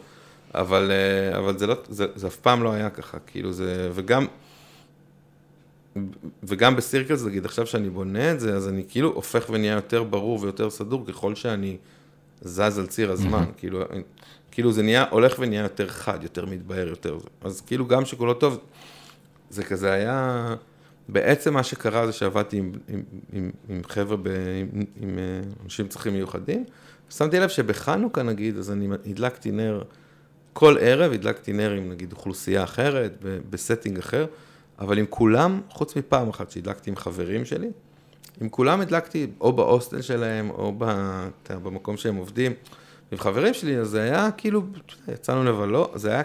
[0.55, 4.25] אבל, אה, אבל זה, לא, זה, זה אף פעם לא היה ככה, כאילו זה, וגם,
[6.43, 10.39] וגם בסירקלס, נגיד, עכשיו שאני בונה את זה, אז אני כאילו הופך ונהיה יותר ברור
[10.41, 11.77] ויותר סדור ככל שאני
[12.41, 13.83] זז על ציר הזמן, כאילו,
[14.51, 18.59] כאילו זה נהיה, הולך ונהיה יותר חד, יותר מתבהר, יותר, אז כאילו גם שיקולו טוב,
[19.49, 20.55] זה כזה היה,
[21.09, 25.85] בעצם מה שקרה זה שעבדתי עם, עם, עם, עם חבר'ה, ב, עם, עם אה, אנשים
[25.85, 26.65] עם צרכים מיוחדים,
[27.09, 29.83] שמתי לב שבחנוכה נגיד, אז אני הדלקתי נר,
[30.53, 34.25] כל ערב הדלקתי נר עם נגיד אוכלוסייה אחרת, ב setting אחר,
[34.79, 37.67] אבל עם כולם, חוץ מפעם אחת שהדלקתי עם חברים שלי,
[38.41, 40.73] עם כולם הדלקתי או בהוסטל שלהם, או
[41.63, 42.53] במקום שהם עובדים.
[43.11, 44.63] עם חברים שלי, אז זה היה כאילו,
[45.13, 46.23] יצאנו לבלות, זה היה...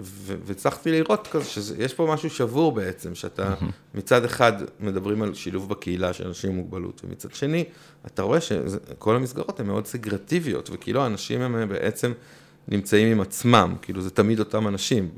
[0.00, 3.54] והצלחתי לראות כזה שיש פה משהו שבור בעצם, שאתה
[3.94, 7.64] מצד אחד מדברים על שילוב בקהילה של אנשים עם מוגבלות, ומצד שני,
[8.06, 12.12] אתה רואה שכל המסגרות הן מאוד סגרגטיביות, וכאילו האנשים הם בעצם
[12.68, 15.08] נמצאים עם עצמם, כאילו זה תמיד אותם אנשים.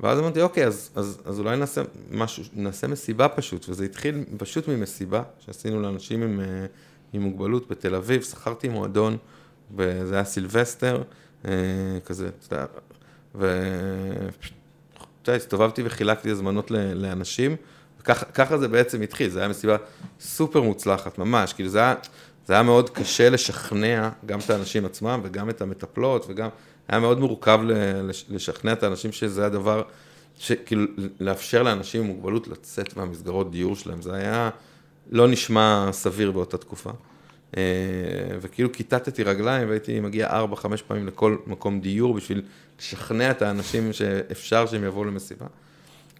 [0.00, 4.68] ואז אמרתי, אוקיי, אז, אז, אז אולי נעשה משהו, נעשה מסיבה פשוט, וזה התחיל פשוט
[4.68, 6.66] ממסיבה שעשינו לאנשים עם, אה,
[7.12, 9.16] עם מוגבלות בתל אביב, שכרתי מועדון,
[9.76, 11.02] וזה היה סילבסטר,
[11.44, 11.50] אה,
[12.04, 12.66] כזה, אתה יודע,
[13.34, 13.50] ואתה
[15.26, 17.56] יודע, הסתובבתי וחילקתי הזמנות לאנשים,
[18.00, 19.76] וככה זה בעצם התחיל, זו הייתה מסיבה
[20.20, 21.94] סופר מוצלחת, ממש, כאילו זה היה,
[22.46, 26.48] זה היה מאוד קשה לשכנע גם את האנשים עצמם וגם את המטפלות וגם,
[26.88, 27.60] היה מאוד מורכב
[28.28, 29.82] לשכנע את האנשים שזה הדבר,
[30.66, 30.84] כאילו,
[31.20, 34.50] לאפשר לאנשים עם מוגבלות לצאת מהמסגרות דיור שלהם, זה היה
[35.10, 36.90] לא נשמע סביר באותה תקופה.
[37.56, 37.62] אה,
[38.40, 42.42] וכאילו כיתתתי רגליים והייתי מגיע ארבע, חמש פעמים לכל מקום דיור בשביל
[42.78, 45.46] לשכנע את האנשים שאפשר שהם יבואו למסיבה.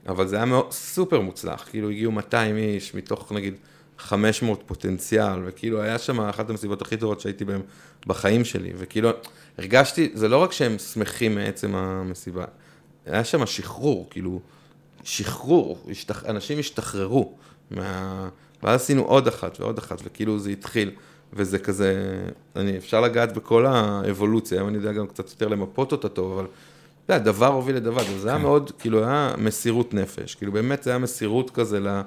[0.09, 3.55] אבל זה היה מאוד, סופר מוצלח, כאילו הגיעו 200 איש מתוך נגיד
[3.99, 7.61] 500 פוטנציאל, וכאילו היה שם אחת המסיבות הכי טובות שהייתי בהן
[8.07, 9.11] בחיים שלי, וכאילו
[9.59, 12.45] הרגשתי, זה לא רק שהם שמחים מעצם המסיבה,
[13.07, 14.41] היה שם שחרור, כאילו,
[15.05, 16.25] שחרור, השתח...
[16.25, 17.35] אנשים השתחררו,
[17.71, 18.29] מה...
[18.63, 20.91] ואז עשינו עוד אחת ועוד אחת, וכאילו זה התחיל.
[21.33, 21.95] וזה כזה,
[22.57, 26.47] אני, אפשר לגעת בכל האבולוציה, היום אני יודע גם קצת יותר למפות אותה טוב, אבל
[27.05, 28.43] אתה יודע, דבר הוביל לדבר, זה היה כן.
[28.43, 32.01] מאוד, כאילו, היה מסירות נפש, כאילו, באמת זה היה מסירות כזה ל...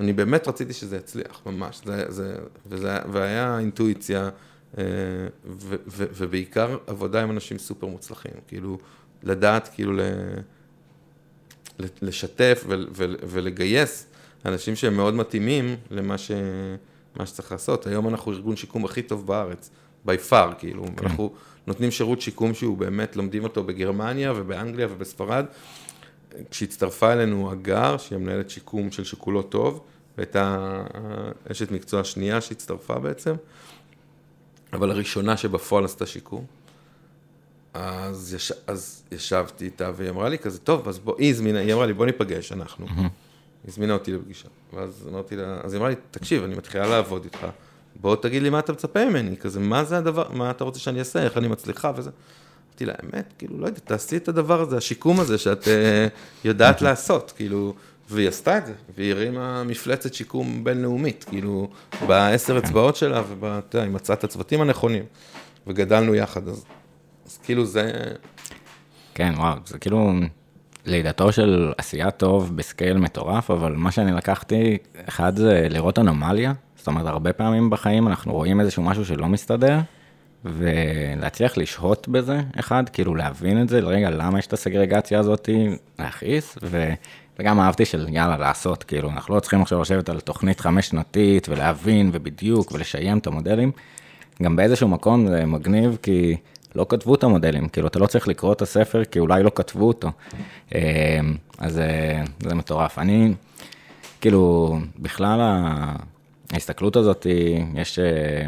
[0.00, 4.28] אני באמת רציתי שזה יצליח, ממש, זה, זה, וזה, והיה אינטואיציה,
[4.78, 4.84] אה,
[5.44, 8.78] ו, ו, ובעיקר עבודה עם אנשים סופר מוצלחים, כאילו,
[9.22, 10.00] לדעת, כאילו, ל,
[12.02, 14.06] לשתף ו, ו, ולגייס
[14.44, 16.30] אנשים שהם מאוד מתאימים למה ש...
[17.24, 17.86] שצריך לעשות.
[17.86, 19.70] היום אנחנו ארגון שיקום הכי טוב בארץ,
[20.06, 20.84] by far, כאילו.
[20.84, 21.04] כן.
[21.04, 21.32] אנחנו
[21.66, 25.44] נותנים שירות שיקום שהוא באמת, לומדים אותו בגרמניה ובאנגליה ובספרד.
[26.50, 29.80] כשהצטרפה אלינו הגר, שהיא המנהלת שיקום של שיקולות טוב,
[30.16, 30.82] והייתה
[31.52, 33.34] אשת מקצוע שנייה שהצטרפה בעצם,
[34.72, 36.44] אבל הראשונה שבפועל עשתה שיקום.
[37.74, 41.74] אז, יש, אז ישבתי איתה והיא אמרה לי כזה, טוב, אז בוא, היא הזמינה, היא
[41.74, 42.86] אמרה לי, בוא ניפגש, אנחנו.
[42.86, 43.68] Mm-hmm.
[43.68, 44.48] הזמינה אותי לפגישה.
[44.72, 47.46] ואז אמרתי לה, אז היא אמרה לי, תקשיב, אני מתחילה לעבוד איתך,
[48.00, 50.98] בוא תגיד לי מה אתה מצפה ממני, כזה, מה זה הדבר, מה אתה רוצה שאני
[50.98, 52.10] אעשה, איך אני מצליחה וזה.
[52.74, 55.68] אמרתי לה, האמת, כאילו, לא יודע, תעשי את הדבר הזה, השיקום הזה שאת uh,
[56.44, 57.74] יודעת לעשות, כאילו,
[58.10, 61.68] והיא עשתה את זה, והיא הרימה מפלצת שיקום בינלאומית, כאילו,
[62.06, 65.04] בעשר אצבעות שלה, ואתה יודע, היא מצאה את הצוותים הנכונים,
[65.66, 66.64] וגדלנו יחד, אז,
[67.26, 67.92] אז כאילו זה...
[69.14, 70.12] כן, וואו, זה כאילו...
[70.86, 76.86] לידתו של עשייה טוב בסקייל מטורף, אבל מה שאני לקחתי, אחד זה לראות אנומליה, זאת
[76.86, 79.78] אומרת, הרבה פעמים בחיים אנחנו רואים איזשהו משהו שלא מסתדר,
[80.44, 85.48] ולהצליח לשהות בזה, אחד, כאילו להבין את זה, רגע, למה יש את הסגרגציה הזאת,
[85.98, 86.92] להכעיס, ו...
[87.38, 91.48] וגם אהבתי של יאללה, לעשות, כאילו, אנחנו לא צריכים עכשיו לשבת על תוכנית חמש שנתית,
[91.48, 93.72] ולהבין, ובדיוק, ולשיים את המודלים.
[94.42, 96.36] גם באיזשהו מקום זה מגניב, כי...
[96.74, 99.88] לא כתבו את המודלים, כאילו, אתה לא צריך לקרוא את הספר, כי אולי לא כתבו
[99.88, 100.10] אותו.
[100.74, 100.80] אמ,
[101.58, 101.80] אז
[102.42, 102.98] זה מטורף.
[102.98, 103.34] אני,
[104.20, 105.40] כאילו, בכלל
[106.52, 107.26] ההסתכלות הזאת,
[107.74, 108.46] יש אה,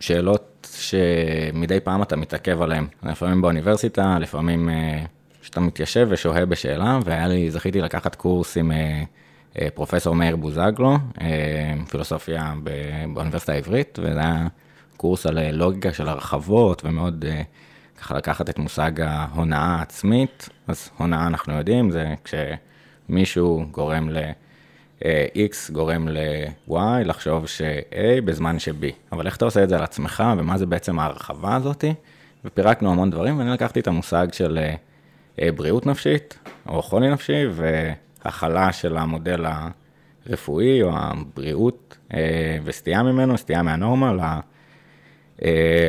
[0.00, 2.86] שאלות שמדי פעם אתה מתעכב עליהן.
[3.02, 5.04] לפעמים באוניברסיטה, לפעמים אה,
[5.42, 8.72] שאתה מתיישב ושוהה בשאלה, והיה לי, זכיתי לקחת קורס עם
[9.74, 10.96] פרופסור מאיר בוזגלו,
[11.90, 12.54] פילוסופיה
[13.14, 14.46] באוניברסיטה העברית, וזה היה...
[14.96, 17.42] קורס על אה, לוגיקה של הרחבות, ומאוד אה,
[17.98, 20.48] ככה לקחת את מושג ההונאה העצמית.
[20.66, 24.18] אז הונאה אנחנו יודעים, זה כשמישהו גורם ל...
[25.04, 28.84] אה, X גורם ל-Y לחשוב ש-A בזמן ש-B.
[29.12, 31.94] אבל איך אתה עושה את זה על עצמך, ומה זה בעצם ההרחבה הזאתי?
[32.44, 34.58] ופירקנו המון דברים, ואני לקחתי את המושג של
[35.38, 39.44] בריאות נפשית, או חולי נפשי, והכלה של המודל
[40.26, 41.96] הרפואי, או הבריאות,
[42.64, 44.40] וסטייה ממנו, סטייה מהנורמה, אה,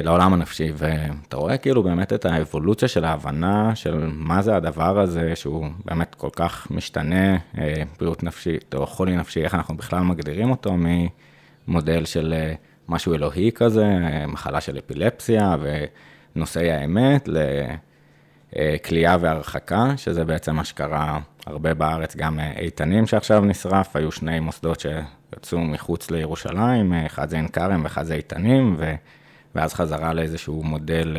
[0.03, 5.35] לעולם הנפשי, ואתה רואה כאילו באמת את האבולוציה של ההבנה של מה זה הדבר הזה,
[5.35, 10.51] שהוא באמת כל כך משתנה, אה, בריאות נפשית או חולי נפשי, איך אנחנו בכלל מגדירים
[10.51, 10.75] אותו
[11.67, 12.53] ממודל של אה,
[12.89, 13.85] משהו אלוהי כזה,
[14.27, 15.55] מחלה של אפילפסיה
[16.35, 17.29] ונושאי האמת,
[18.85, 24.79] כליאה והרחקה, שזה בעצם מה שקרה הרבה בארץ, גם איתנים שעכשיו נשרף, היו שני מוסדות
[24.79, 28.95] שיצאו מחוץ לירושלים, אחד זה עין כרם ואחד זה איתנים, ו...
[29.55, 31.17] ואז חזרה לאיזשהו מודל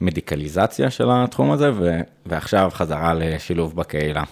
[0.00, 2.00] מדיקליזציה של התחום הזה, ו...
[2.26, 4.22] ועכשיו חזרה לשילוב בקהילה.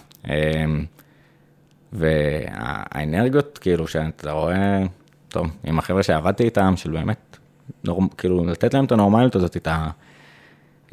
[1.93, 4.83] והאנרגיות, כאילו, שאתה רואה,
[5.29, 7.37] טוב, עם החבר'ה שעבדתי איתם, של באמת,
[7.83, 9.89] נורמ, כאילו, לתת להם את הנורמליות הזאת, את ה...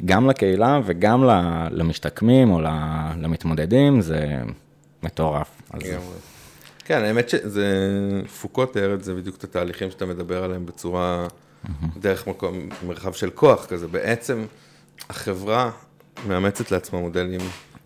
[0.05, 1.23] גם לקהילה וגם
[1.71, 2.61] למשתקמים או
[3.17, 4.37] למתמודדים, זה
[5.03, 5.61] מטורף.
[5.71, 5.81] אז...
[6.85, 7.67] כן, האמת שזה,
[8.41, 11.27] פוקו תיאר את זה בדיוק את התהליכים שאתה מדבר עליהם בצורה,
[11.97, 13.87] דרך מקום, מרחב של כוח כזה.
[13.87, 14.45] בעצם
[15.09, 15.71] החברה
[16.27, 17.41] מאמצת לעצמה מודלים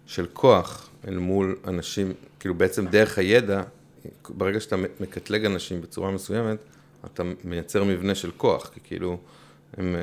[0.06, 3.62] של כוח אל מול אנשים, כאילו בעצם דרך הידע,
[4.30, 6.58] ברגע שאתה מקטלג אנשים בצורה מסוימת,
[7.06, 9.18] אתה מייצר מבנה של כוח, כי כאילו,
[9.78, 9.96] הם,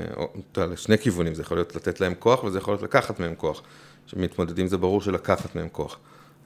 [0.52, 3.34] אתה יודע, לשני כיוונים, זה יכול להיות לתת להם כוח וזה יכול להיות לקחת מהם
[3.34, 3.62] כוח.
[4.06, 5.98] כשמתמודדים זה ברור שלקחת מהם כוח.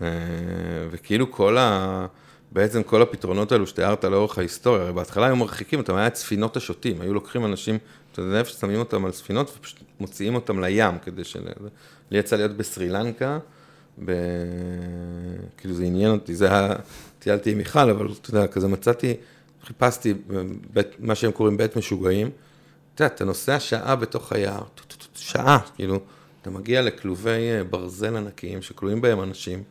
[0.03, 0.09] אה,
[0.90, 2.07] וכאילו כל ה...
[2.53, 6.57] בעצם כל הפתרונות האלו שתיארת לאורך ההיסטוריה, הרי בהתחלה היו מרחיקים אותם, היה את ספינות
[6.57, 7.79] השוטים, היו לוקחים אנשים,
[8.12, 11.41] אתה יודע איפה ששמים אותם על ספינות ופשוט מוציאים אותם לים כדי של...
[12.11, 13.38] לי יצא להיות בסרי לנקה,
[14.05, 14.12] ב...
[15.57, 16.75] כאילו זה עניין אותי, זה היה,
[17.19, 19.15] טיילתי עם מיכל, אבל אתה יודע, כזה מצאתי,
[19.65, 20.15] חיפשתי
[20.73, 22.31] בית, מה שהם קוראים בית משוגעים,
[22.95, 24.62] אתה יודע, אתה נוסע שעה בתוך היער,
[25.15, 26.01] שעה, כאילו,
[26.43, 29.62] אתה מגיע לכלובי אה, ברזל ענקיים שכלואים בהם אנשים,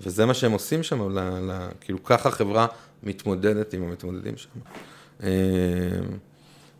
[0.00, 2.66] וזה מה שהם עושים שם, ל, ל, כאילו ככה החברה
[3.02, 4.48] מתמודדת עם המתמודדים שם.
[5.22, 5.28] אה,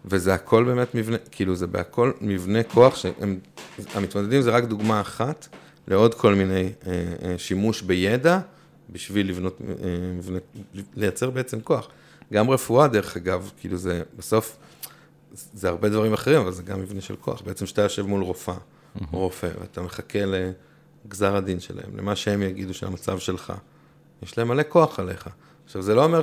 [0.04, 3.38] וזה הכל באמת מבנה, כאילו זה בהכל מבנה כוח, שהם,
[3.94, 5.48] המתמודדים זה רק דוגמה אחת
[5.88, 8.40] לעוד כל מיני אה, אה, שימוש בידע
[8.90, 9.74] בשביל לבנות, אה,
[10.14, 10.38] מבנה,
[10.96, 11.88] לייצר בעצם כוח.
[12.32, 14.56] גם רפואה, דרך אגב, כאילו זה בסוף,
[15.32, 17.42] זה הרבה דברים אחרים, אבל זה גם מבנה של כוח.
[17.42, 18.58] בעצם שאתה יושב מול רופאה,
[19.12, 20.18] או רופא, ואתה מחכה
[21.08, 23.52] לגזר הדין שלהם, למה שהם יגידו שהמצב שלך.
[24.22, 25.28] יש להם מלא כוח עליך.
[25.64, 26.20] עכשיו, זה לא אומר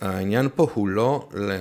[0.00, 1.52] שהעניין פה הוא לא ל...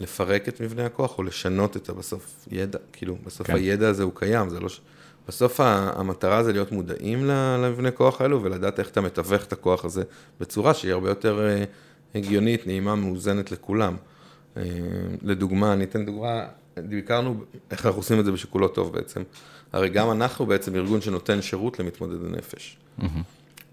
[0.00, 3.54] לפרק את מבנה הכוח או לשנות את הבסוף ידע, כאילו, בסוף כן.
[3.54, 4.80] הידע הזה הוא קיים, זה לא ש...
[5.28, 10.02] בסוף המטרה זה להיות מודעים למבנה כוח האלו ולדעת איך אתה מתווך את הכוח הזה
[10.40, 11.64] בצורה שהיא הרבה יותר אה,
[12.14, 13.96] הגיונית, נעימה, מאוזנת לכולם.
[14.56, 14.62] אה,
[15.22, 16.44] לדוגמה, אני אתן דוגמה,
[16.76, 19.22] ביקרנו איך אנחנו עושים את זה בשיקולו טוב בעצם.
[19.72, 22.76] הרי גם אנחנו בעצם ארגון שנותן שירות למתמודדי נפש.
[23.00, 23.04] Mm-hmm.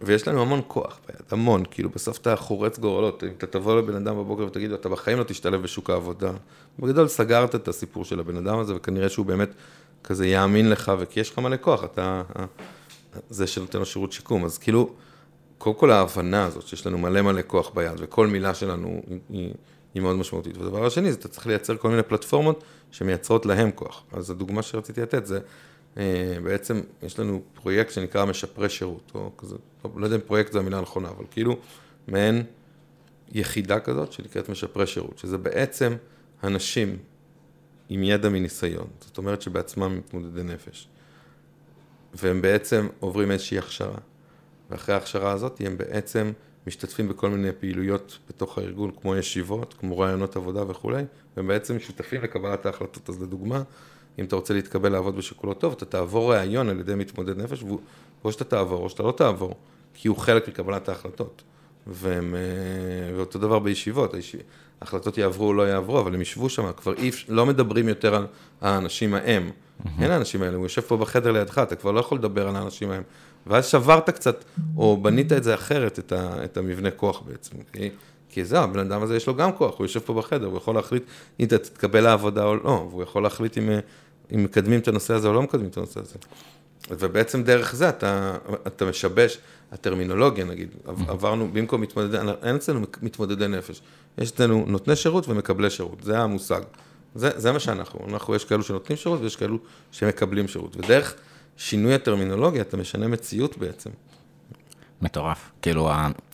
[0.01, 3.95] ויש לנו המון כוח ביד, המון, כאילו בסוף אתה חורץ גורלות, אם אתה תבוא לבן
[3.95, 6.31] אדם בבוקר ותגיד לו, אתה בחיים לא תשתלב בשוק העבודה,
[6.79, 9.49] בגדול סגרת את הסיפור של הבן אדם הזה, וכנראה שהוא באמת
[10.03, 12.23] כזה יאמין לך, וכי יש לך מלא כוח, אתה
[13.29, 14.89] זה שנותן לו שירות שיקום, אז כאילו,
[15.57, 19.53] קודם כל ההבנה הזאת שיש לנו מלא מלא כוח ביד, וכל מילה שלנו היא,
[19.93, 20.57] היא, מאוד משמעותית.
[20.57, 24.03] והדבר השני, זה אתה צריך לייצר כל מיני פלטפורמות שמייצרות להם כוח.
[24.11, 25.41] אז הדוגמה שרציתי לתת זה, אה,
[26.43, 29.55] בעצם יש לנו פרויקט שנקרא משפרי שירות, או כזה,
[29.95, 31.57] לא יודע אם פרויקט זו המילה הנכונה, אבל כאילו
[32.07, 32.43] מעין
[33.31, 35.93] יחידה כזאת שנקראת משפרי שירות, שזה בעצם
[36.43, 36.97] אנשים
[37.89, 40.87] עם ידע מניסיון, זאת אומרת שבעצמם מתמודדי נפש,
[42.13, 43.97] והם בעצם עוברים איזושהי הכשרה,
[44.69, 46.31] ואחרי ההכשרה הזאת הם בעצם
[46.67, 51.03] משתתפים בכל מיני פעילויות בתוך הארגון, כמו ישיבות, כמו רעיונות עבודה וכולי,
[51.37, 53.09] והם בעצם שותפים לקבלת ההחלטות.
[53.09, 53.63] אז לדוגמה,
[54.19, 57.63] אם אתה רוצה להתקבל לעבוד בשיקולו טוב, אתה תעבור ראיון על ידי מתמודד נפש,
[58.23, 59.55] או שאתה תעבור או שאתה לא תעבור,
[59.93, 61.43] כי הוא חלק מקבלת ההחלטות.
[61.87, 64.15] והם, אה, ואותו דבר בישיבות,
[64.81, 68.15] ההחלטות יעברו או לא יעברו, אבל הם ישבו שם, כבר אי אפשר, לא מדברים יותר
[68.15, 68.27] על
[68.61, 69.51] האנשים ההם.
[69.99, 72.91] אין האנשים האלה, הוא יושב פה בחדר לידך, אתה כבר לא יכול לדבר על האנשים
[72.91, 73.03] ההם.
[73.47, 74.43] ואז שברת קצת,
[74.77, 77.55] או בנית את זה אחרת, את, ה, את המבנה כוח בעצם.
[77.73, 77.89] כי,
[78.29, 80.75] כי זהו, הבן אדם הזה יש לו גם כוח, הוא יושב פה בחדר, הוא יכול
[80.75, 81.03] להחליט
[81.39, 83.69] אם אתה תתקבל לעבודה או לא, והוא יכול להחליט אם,
[84.33, 86.15] אם מקדמים את הנושא הזה או לא מקדמים את הנושא הזה.
[86.89, 89.37] ובעצם דרך זה אתה, אתה משבש,
[89.71, 93.81] הטרמינולוגיה נגיד, עברנו, במקום מתמודדי, אין אצלנו מתמודדי נפש,
[94.17, 96.61] יש אצלנו נותני שירות ומקבלי שירות, זה המושג.
[97.15, 99.57] זה, זה מה שאנחנו, אנחנו, יש כאלו שנותנים שירות ויש כאלו
[99.91, 101.15] שמקבלים שירות, ודרך
[101.57, 103.89] שינוי הטרמינולוגיה אתה משנה מציאות בעצם.
[105.01, 105.51] מטורף.
[105.61, 105.89] כאילו,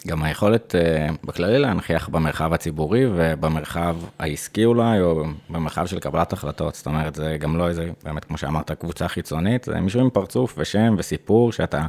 [0.07, 6.75] גם היכולת אה, בכללי להנכיח במרחב הציבורי ובמרחב העסקי אולי, או במרחב של קבלת החלטות.
[6.75, 10.55] זאת אומרת, זה גם לא איזה, באמת, כמו שאמרת, קבוצה חיצונית, זה מישהו עם פרצוף
[10.57, 11.85] ושם וסיפור שאתה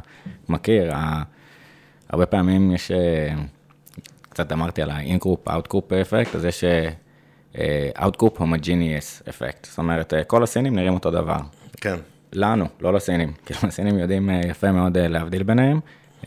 [0.49, 0.93] מכיר.
[2.09, 3.33] הרבה פעמים יש, אה,
[4.29, 9.65] קצת אמרתי על ה-in-group, out-group אפקט, אז יש אה, out-group homogeneous אפקט.
[9.65, 11.39] זאת אומרת, כל הסינים נראים אותו דבר.
[11.81, 11.95] כן.
[12.33, 13.33] לנו, לא לסינים.
[13.45, 15.79] כאילו, הסינים יודעים יפה מאוד להבדיל ביניהם.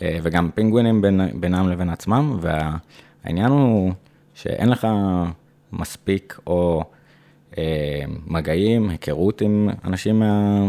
[0.02, 3.92] אה, וגם פינגווינים בין, בינם לבין עצמם, והעניין הוא
[4.34, 4.86] שאין לך
[5.72, 6.84] מספיק או
[7.58, 10.66] אה, מגעים, היכרות עם אנשים מה,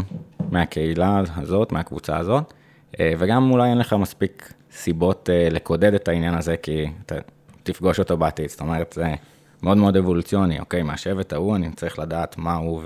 [0.52, 2.54] מהקהילה הזאת, מהקבוצה הזאת,
[3.00, 7.16] אה, וגם אולי אין לך מספיק סיבות אה, לקודד את העניין הזה, כי אתה
[7.64, 9.14] תפגוש אותו בעתיד, זאת אומרת, זה
[9.64, 12.82] מאוד מאוד אבולוציוני, אוקיי, מהשבט ההוא אני צריך לדעת מה הוא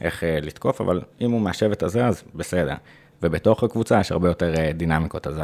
[0.00, 2.74] ואיך לתקוף, אבל אם הוא מהשבט הזה, אז בסדר.
[3.22, 5.40] ובתוך הקבוצה יש הרבה יותר דינמיקות, אז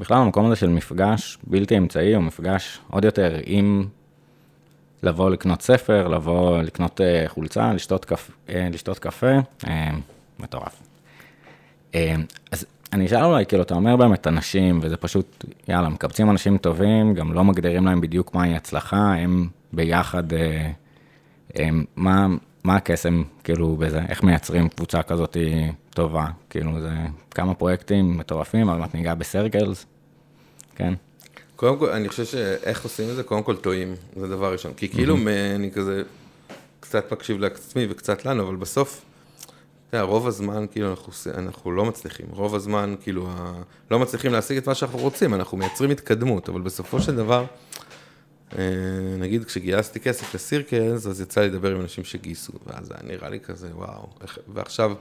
[0.00, 3.86] בכלל המקום הזה של מפגש בלתי אמצעי, או מפגש עוד יותר עם
[5.02, 9.32] לבוא לקנות ספר, לבוא לקנות uh, חולצה, לשתות, קפ, uh, לשתות קפה,
[10.38, 10.82] מטורף.
[12.50, 17.14] אז אני אשאל אולי, כאילו, אתה אומר באמת אנשים, וזה פשוט, יאללה, מקבצים אנשים טובים,
[17.14, 21.60] גם לא מגדירים להם בדיוק מהי הצלחה, הם ביחד, uh,
[21.96, 22.26] מה,
[22.64, 25.36] מה הקסם, כאילו, בזה, איך מייצרים קבוצה כזאת
[25.96, 26.90] טובה, כאילו, זה
[27.30, 29.86] כמה פרויקטים מטורפים, אבל מעט ניגע בסרקלס,
[30.74, 30.94] כן?
[31.56, 34.72] קודם כל, אני חושב שאיך עושים את זה, קודם כל טועים, זה דבר ראשון.
[34.74, 35.16] כי כאילו,
[35.54, 36.02] אני כזה
[36.80, 39.04] קצת מקשיב לעצמי וקצת לנו, אבל בסוף,
[39.88, 42.26] אתה יודע, רוב הזמן, כאילו, אנחנו, אנחנו לא מצליחים.
[42.30, 43.62] רוב הזמן, כאילו, ה...
[43.90, 47.44] לא מצליחים להשיג את מה שאנחנו רוצים, אנחנו מייצרים התקדמות, אבל בסופו של דבר,
[48.58, 48.64] אה,
[49.18, 53.40] נגיד, כשגייסתי כסף לסירקלס, אז יצא לי לדבר עם אנשים שגייסו, ואז היה נראה לי
[53.40, 54.08] כזה, וואו,
[54.48, 54.92] ועכשיו,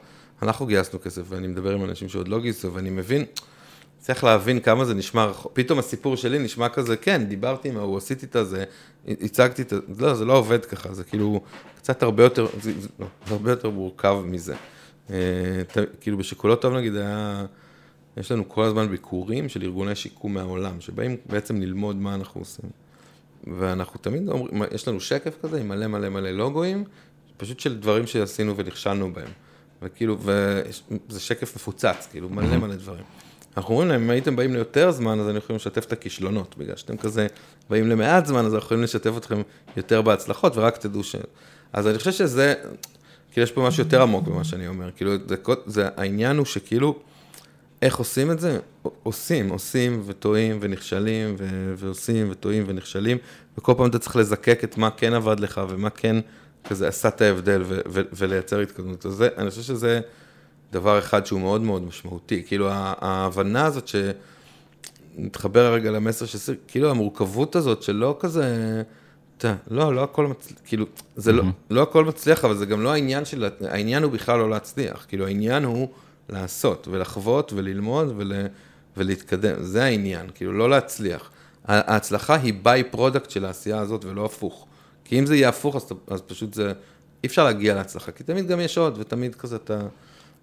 [0.41, 3.25] אנחנו גייסנו כסף, ואני מדבר עם אנשים שעוד לא גייסו, ואני מבין,
[3.99, 5.51] צריך להבין כמה זה נשמע רחוק.
[5.55, 8.63] פתאום הסיפור שלי נשמע כזה, כן, דיברתי עם ההוא, עשיתי את הזה,
[9.07, 11.41] הצגתי את זה, לא, זה לא עובד ככה, זה כאילו
[11.77, 14.55] קצת הרבה יותר, זה, זה, לא, הרבה יותר מורכב מזה.
[15.09, 15.15] אה,
[15.67, 17.45] ת, כאילו בשיקולות טוב נגיד היה,
[18.17, 22.69] יש לנו כל הזמן ביקורים של ארגוני שיקום מהעולם, שבאים בעצם ללמוד מה אנחנו עושים.
[23.59, 26.83] ואנחנו תמיד אומרים, יש לנו שקף כזה עם מלא מלא מלא לוגויים,
[27.37, 29.29] פשוט של דברים שעשינו ונכשלנו בהם.
[29.81, 33.03] וכאילו, וזה שקף מפוצץ, כאילו, מלא מלא דברים.
[33.57, 36.75] אנחנו אומרים להם, אם הייתם באים ליותר זמן, אז אני יכולים לשתף את הכישלונות, בגלל
[36.75, 37.27] שאתם כזה
[37.69, 39.41] באים למעט זמן, אז אנחנו יכולים לשתף אתכם
[39.77, 41.15] יותר בהצלחות, ורק תדעו ש...
[41.73, 42.53] אז אני חושב שזה,
[43.31, 46.99] כאילו, יש פה משהו יותר עמוק במה שאני אומר, כאילו, זה, זה, העניין הוא שכאילו,
[47.81, 48.59] איך עושים את זה?
[49.03, 53.17] עושים, עושים וטועים ונכשלים, ו, ועושים וטועים ונכשלים,
[53.57, 56.15] וכל פעם אתה צריך לזקק את מה כן עבד לך, ומה כן
[56.69, 59.05] כזה עשה את ההבדל, ו, ו, ולייצר התקדמות.
[59.05, 60.01] אז זה, אני חושב שזה...
[60.71, 63.89] דבר אחד שהוא מאוד מאוד משמעותי, כאילו ההבנה הזאת
[65.17, 68.83] שנתחבר רגע למסר של סיר, כאילו המורכבות הזאת שלא כזה,
[69.37, 70.85] אתה, לא, לא הכל מצליח, כאילו,
[71.15, 74.49] זה לא, לא הכל מצליח, אבל זה גם לא העניין של, העניין הוא בכלל לא
[74.49, 75.87] להצליח, כאילו העניין הוא
[76.29, 78.33] לעשות ולחוות וללמוד ול,
[78.97, 81.29] ולהתקדם, זה העניין, כאילו לא להצליח.
[81.65, 84.67] ההצלחה היא by-product של העשייה הזאת ולא הפוך.
[85.05, 86.73] כי אם זה יהיה הפוך, אז, אז פשוט זה,
[87.23, 89.79] אי אפשר להגיע להצלחה, כי תמיד גם יש עוד, ותמיד כזה אתה...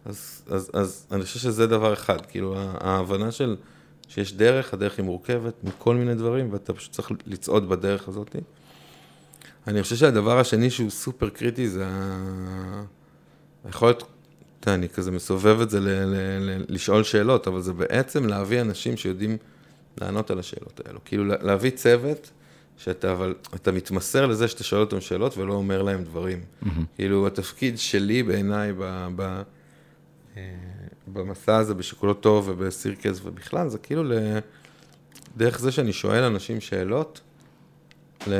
[0.04, 3.56] אז, אז, אז אני חושב שזה דבר אחד, כאילו ההבנה של
[4.08, 8.36] שיש דרך, הדרך היא מורכבת מכל מיני דברים, ואתה פשוט צריך לצעוד בדרך הזאת.
[9.66, 11.86] אני חושב שהדבר השני שהוא סופר קריטי זה
[13.64, 14.02] היכולת,
[14.66, 18.96] אני כזה מסובב את זה ל- ל- ל- לשאול שאלות, אבל זה בעצם להביא אנשים
[18.96, 19.36] שיודעים
[20.00, 20.98] לענות על השאלות האלו.
[21.04, 22.30] כאילו להביא צוות
[22.82, 26.40] שאתה אבל, אתה מתמסר לזה שאתה שואל אותם שאלות ולא אומר להם דברים.
[26.40, 26.66] Mm-hmm.
[26.94, 29.08] כאילו התפקיד שלי בעיניי ב...
[29.16, 29.42] ב
[30.36, 30.42] אה,
[31.06, 34.12] במסע הזה בשוקולד טוב ובסירקס ובכלל, זה כאילו ל...
[35.36, 37.20] דרך זה שאני שואל אנשים שאלות,
[38.26, 38.32] ל...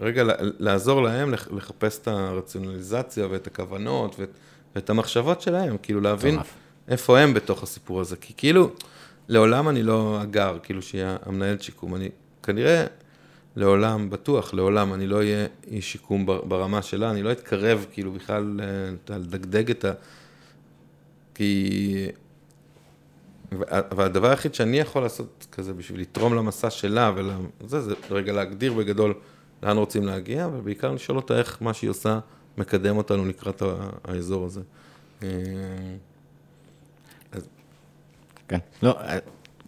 [0.00, 4.30] רגע, לעזור להם לחפש את הרציונליזציה ואת הכוונות ואת,
[4.74, 6.46] ואת המחשבות שלהם, כאילו להבין טוב.
[6.88, 8.70] איפה הם בתוך הסיפור הזה, כי כאילו,
[9.28, 12.08] לעולם אני לא אגר, כאילו שיהיה המנהלת שיקום, אני
[12.42, 12.86] כנראה
[13.56, 18.60] לעולם, בטוח, לעולם אני לא אהיה איש שיקום ברמה שלה, אני לא אתקרב כאילו בכלל
[19.10, 19.92] אה, לדגדג את ה...
[21.34, 22.06] כי...
[23.96, 27.12] והדבר היחיד שאני יכול לעשות כזה בשביל לתרום למסע שלה
[27.60, 29.14] וזה, זה רגע להגדיר בגדול
[29.62, 32.18] לאן רוצים להגיע, ובעיקר לשאול אותה איך מה שהיא עושה
[32.58, 33.62] מקדם אותנו לקראת
[34.04, 34.60] האזור הזה.
[35.22, 35.28] אה,
[37.32, 37.48] אז...
[38.48, 39.18] כן, לא, אה,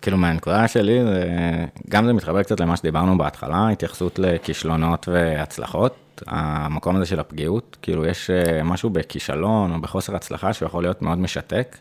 [0.03, 1.27] כאילו מהנקודה שלי, זה,
[1.89, 6.23] גם זה מתחבר קצת למה שדיברנו בהתחלה, התייחסות לכישלונות והצלחות.
[6.27, 11.19] המקום הזה של הפגיעות, כאילו יש אה, משהו בכישלון או בחוסר הצלחה שיכול להיות מאוד
[11.19, 11.77] משתק,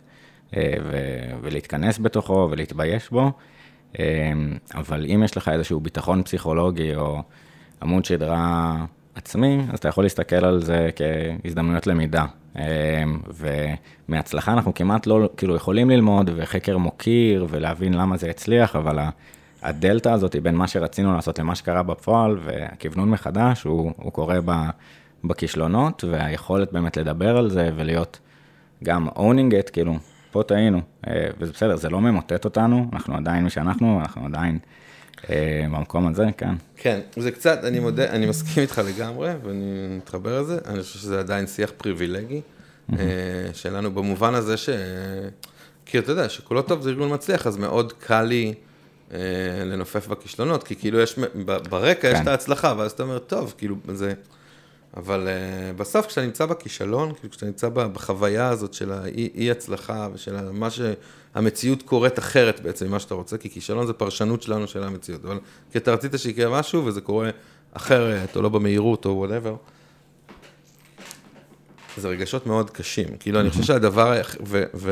[0.58, 3.32] אה, ו- ולהתכנס בתוכו ולהתבייש בו,
[4.00, 4.32] אה,
[4.76, 7.24] אבל אם יש לך איזשהו ביטחון פסיכולוגי או
[7.82, 8.76] עמוד שדרה
[9.16, 12.26] עצמי, אז אתה יכול להסתכל על זה כהזדמנויות למידה.
[14.10, 19.00] ומהצלחה אנחנו כמעט לא, כאילו יכולים ללמוד וחקר מוקיר ולהבין למה זה הצליח, אבל
[19.62, 24.40] הדלתא הזאת בין מה שרצינו לעשות למה שקרה בפועל, והכוונון מחדש, הוא, הוא קורה
[25.24, 28.20] בכישלונות, והיכולת באמת לדבר על זה ולהיות
[28.84, 29.98] גם owning it, כאילו,
[30.32, 34.60] פה טעינו, אה, וזה בסדר, זה לא ממוטט אותנו, אנחנו עדיין מי שאנחנו, אנחנו עדיין
[35.30, 36.54] במקום הזה, כן.
[36.78, 41.20] כן, זה קצת, אני מודה, אני מסכים איתך לגמרי, ואני מתחבר לזה, אני חושב שזה
[41.20, 42.42] עדיין שיח פריבילגי
[42.94, 42.98] אה,
[43.54, 44.70] שלנו, במובן הזה ש...
[45.86, 48.54] כי אתה יודע, שכולו טוב זה ארגון מצליח, אז מאוד קל לי
[49.14, 49.20] אה,
[49.66, 51.20] לנופף בכישלונות, כי כאילו יש,
[51.70, 52.22] ברקע יש כן.
[52.22, 54.14] את ההצלחה, ואז אתה אומר, טוב, כאילו, זה...
[54.98, 60.52] אבל uh, בסוף כשאתה נמצא בכישלון, כאילו כשאתה נמצא בחוויה הזאת של האי הצלחה ושל
[60.52, 60.70] מה
[61.34, 65.40] שהמציאות קורית אחרת בעצם ממה שאתה רוצה, כי כישלון זה פרשנות שלנו של המציאות, אבל
[65.72, 67.30] כי אתה רצית שיקרה משהו וזה קורה
[67.74, 69.56] אחרת, או לא במהירות, או whatever.
[71.98, 74.92] זה רגשות מאוד קשים, כאילו אני חושב שהדבר, ו, ו,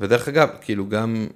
[0.00, 1.26] ודרך אגב, כאילו גם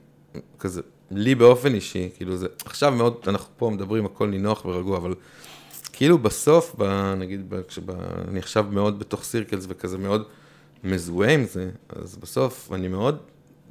[0.58, 0.80] כזה,
[1.10, 5.14] לי באופן אישי, כאילו זה, עכשיו מאוד, אנחנו פה מדברים הכל נינוח ורגוע, אבל
[5.92, 6.84] כאילו בסוף, ב,
[7.16, 7.90] נגיד, ב, כשב,
[8.28, 10.22] אני עכשיו מאוד בתוך Circles וכזה מאוד
[10.84, 13.18] מזוהה עם זה, אז בסוף אני מאוד,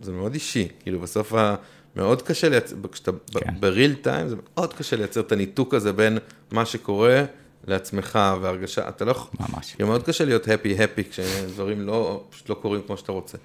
[0.05, 1.55] זה מאוד אישי, כאילו בסוף ה,
[1.95, 3.53] מאוד קשה לייצר, כשאתה כן.
[3.59, 6.17] בריל טיים, זה מאוד קשה לייצר את הניתוק הזה בין
[6.51, 7.23] מה שקורה
[7.67, 9.73] לעצמך והרגשה, אתה לא יכול, ממש.
[9.75, 13.37] כאילו מאוד קשה להיות הפי הפי כשדברים לא, פשוט לא קורים כמו שאתה רוצה.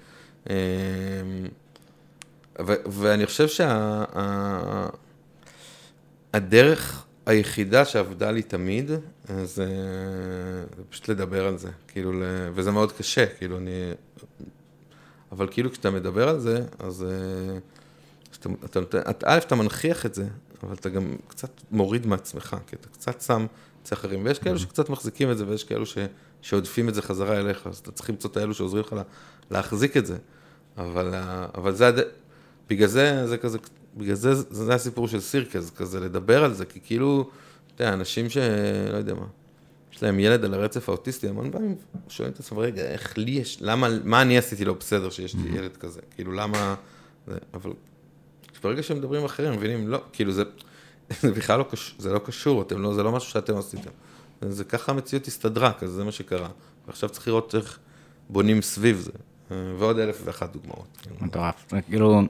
[0.49, 0.53] אמ,
[2.67, 3.47] ו- ואני חושב
[6.33, 8.91] שהדרך היחידה שעבדה לי תמיד,
[9.25, 9.67] זה זה
[10.89, 12.11] פשוט לדבר על זה, כאילו,
[12.53, 13.91] וזה מאוד קשה, כאילו, אני...
[15.31, 17.57] אבל כאילו כשאתה מדבר על זה, אז אה,
[18.31, 20.27] שאתה, אתה נותן, אתה, א', אתה מנכיח את זה,
[20.63, 23.45] אבל אתה גם קצת מוריד מעצמך, כי אתה קצת שם
[23.83, 25.97] אצל אחרים, ויש כאלו שקצת מחזיקים את זה, ויש כאלו ש,
[26.41, 29.03] שעודפים את זה חזרה אליך, אז אתה צריך למצוא את האלו שעוזרים לך לה,
[29.51, 30.17] להחזיק את זה.
[30.77, 31.91] אבל, אה, אבל זה.
[32.69, 33.57] בגלל זה, זה כזה,
[33.97, 37.29] בגלל זה, זה, זה הסיפור של סירקס, כזה לדבר על זה, כי כאילו,
[37.75, 38.37] אתה יודע, אנשים ש...
[38.91, 39.25] לא יודע מה,
[40.01, 41.75] יש להם ילד על הרצף האוטיסטי, המון פעמים
[42.07, 45.57] שואלים את עצמם, רגע, איך לי יש, למה, מה אני עשיתי לא בסדר שיש לי
[45.57, 46.01] ילד כזה?
[46.15, 46.75] כאילו, למה...
[47.27, 47.71] זה, אבל
[48.63, 50.43] ברגע שהם מדברים אחרים, מבינים, לא, כאילו זה,
[51.21, 53.89] זה בכלל לא קשור, זה לא קשור, אתם לא, זה לא משהו שאתם עשיתם.
[54.41, 56.49] זה ככה המציאות הסתדרה, כזה זה מה שקרה.
[56.87, 57.79] ועכשיו צריך לראות איך
[58.29, 59.11] בונים סביב זה.
[59.51, 61.07] אה, ועוד אלף ואחת דוגמאות.
[61.21, 61.65] מטורף.
[61.69, 62.21] זה כאילו,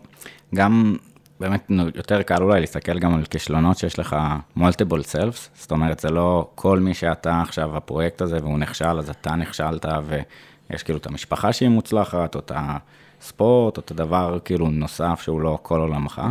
[0.56, 0.98] גם
[1.42, 4.16] באמת יותר קל אולי להסתכל גם על כישלונות שיש לך
[4.58, 9.10] multiple selves, זאת אומרת, זה לא כל מי שאתה עכשיו הפרויקט הזה והוא נכשל, אז
[9.10, 14.70] אתה נכשלת, ויש כאילו את המשפחה שהיא מוצלחת, או את הספורט, או את הדבר כאילו
[14.70, 16.22] נוסף שהוא לא כל עולמך.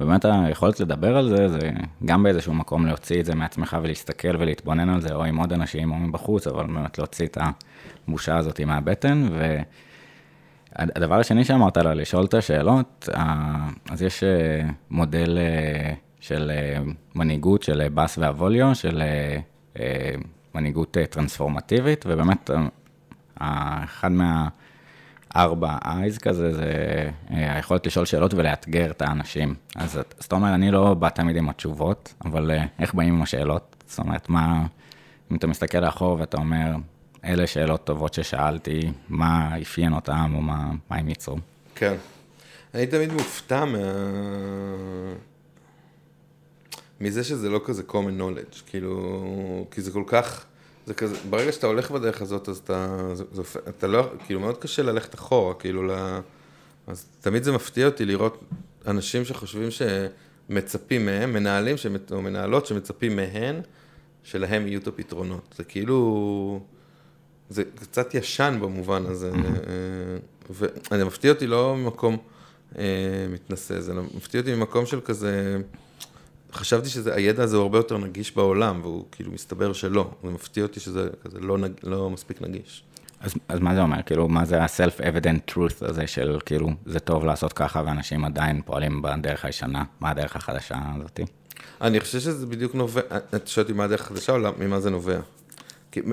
[0.00, 1.70] ובאמת היכולת לדבר על זה, זה
[2.04, 5.92] גם באיזשהו מקום להוציא את זה מעצמך ולהסתכל ולהתבונן על זה, או עם עוד אנשים
[5.92, 7.38] או מבחוץ, אבל באמת להוציא את
[8.08, 9.58] הבושה הזאת מהבטן, ו...
[10.76, 16.50] הדבר השני שאמרת לה, לשאול את השאלות, אה, אז יש אה, מודל אה, של
[17.14, 19.02] מנהיגות של באס ואבוליו, של
[20.54, 22.50] מנהיגות טרנספורמטיבית, ובאמת
[23.84, 26.72] אחד מהארבע eyes כזה, זה
[27.28, 29.54] היכולת לשאול שאלות ולאתגר את האנשים.
[29.76, 33.76] אז אז אתה אומר, אני לא בא תמיד עם התשובות, אבל איך באים עם השאלות?
[33.86, 34.66] זאת אומרת, מה,
[35.30, 36.76] אם אתה מסתכל לאחור ואתה אומר,
[37.24, 41.36] אלה שאלות טובות ששאלתי, מה אפיין אותם או מה, מה הם ייצרו.
[41.74, 41.94] כן.
[42.74, 43.78] אני תמיד מופתע מה...
[47.00, 50.44] מזה שזה לא כזה common knowledge, כאילו, כי זה כל כך,
[50.86, 54.58] זה כזה, ברגע שאתה הולך בדרך הזאת, אז אתה, זה, זה, אתה לא, כאילו, מאוד
[54.58, 56.20] קשה ללכת אחורה, כאילו, ל...
[56.86, 58.44] אז תמיד זה מפתיע אותי לראות
[58.86, 63.60] אנשים שחושבים שמצפים מהם, מנהלים שמת, או מנהלות שמצפים מהן,
[64.22, 65.54] שלהם יהיו את הפתרונות.
[65.56, 66.60] זה כאילו,
[67.50, 72.16] זה קצת ישן במובן הזה, אה, וזה מפתיע אותי לא ממקום
[72.78, 72.84] אה,
[73.32, 75.60] מתנשא, זה מפתיע אותי ממקום של כזה,
[76.52, 80.80] חשבתי שהידע הזה הוא הרבה יותר נגיש בעולם, והוא כאילו מסתבר שלא, זה מפתיע אותי
[80.80, 82.84] שזה כזה לא, נג, לא מספיק נגיש.
[83.20, 84.02] אז, אז מה זה אומר?
[84.06, 89.02] כאילו, מה זה ה-self-evident truth הזה של כאילו, זה טוב לעשות ככה ואנשים עדיין פועלים
[89.02, 89.84] בדרך הישנה?
[90.00, 91.24] מה הדרך החדשה הזאתי?
[91.80, 93.00] אני חושב שזה בדיוק נובע,
[93.34, 95.20] את שואלת מה הדרך החדשה או לא- ממה זה נובע?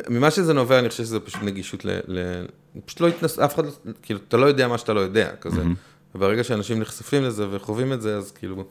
[0.10, 2.00] ממה שזה נובע, אני חושב שזה פשוט נגישות ל...
[2.08, 2.46] ל...
[2.86, 3.40] פשוט לא התנס...
[3.40, 3.72] אף אחד לא...
[4.02, 5.62] כאילו, אתה לא יודע מה שאתה לא יודע, כזה.
[5.62, 6.16] Mm-hmm.
[6.16, 8.66] וברגע שאנשים נחשפים לזה וחווים את זה, אז כאילו...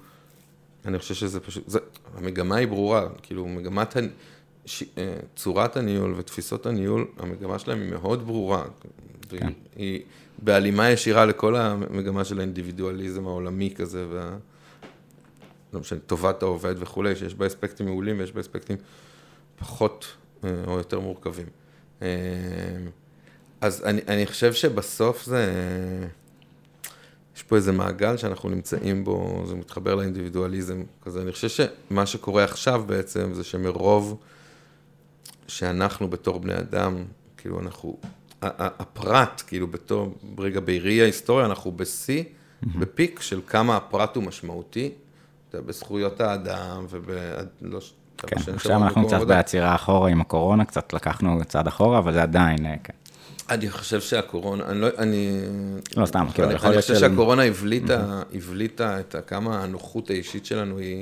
[0.84, 1.68] אני חושב שזה פשוט...
[1.68, 1.78] זה...
[2.14, 4.00] המגמה היא ברורה, כאילו, מגמת ה...
[4.66, 4.82] ש...
[4.98, 8.64] אה, צורת הניהול ותפיסות הניהול, המגמה שלהם היא מאוד ברורה.
[9.28, 9.52] כן.
[9.76, 10.00] היא
[10.42, 14.36] בהלימה ישירה לכל המגמה של האינדיבידואליזם העולמי כזה, וה...
[15.72, 18.76] לא משנה, טובת העובד וכולי, שיש בה אספקטים מעולים ויש בה אספקטים
[19.59, 20.07] פחות
[20.66, 21.47] או יותר מורכבים.
[22.03, 22.09] אה,
[23.61, 25.55] אז אני, אני חושב שבסוף זה,
[27.37, 31.22] יש פה איזה מעגל שאנחנו נמצאים בו, זה מתחבר לאינדיבידואליזם כזה.
[31.22, 34.20] אני חושב שמה שקורה עכשיו בעצם זה שמרוב
[35.49, 37.05] שאנחנו בתור בני אדם,
[37.37, 37.99] כאילו אנחנו,
[38.43, 42.24] הפרט, כאילו בתור, רגע, בראי ההיסטוריה, אנחנו בשיא,
[42.62, 44.93] בפיק של כמה הפרט הוא משמעותי.
[45.55, 47.11] בזכויות האדם וב...
[47.62, 47.80] לא,
[48.26, 52.58] כן, עכשיו אנחנו קצת בעצירה אחורה עם הקורונה, קצת לקחנו צעד אחורה, אבל זה עדיין,
[52.84, 52.92] כן.
[53.50, 55.40] אני חושב שהקורונה, אני לא, אני...
[55.96, 56.92] לא, סתם, כאילו, יכול להיות של...
[56.92, 60.96] אני חושב שהקורונה הבליטה, הבליטה את כמה הנוחות האישית שלנו היא,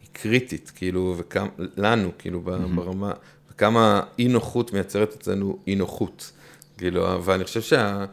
[0.00, 2.40] היא קריטית, כאילו, וכמה, לנו, כאילו,
[2.74, 3.12] ברמה,
[3.52, 6.32] וכמה אי נוחות מייצרת אצלנו אי נוחות.
[6.78, 8.04] כאילו, ואני חושב שה...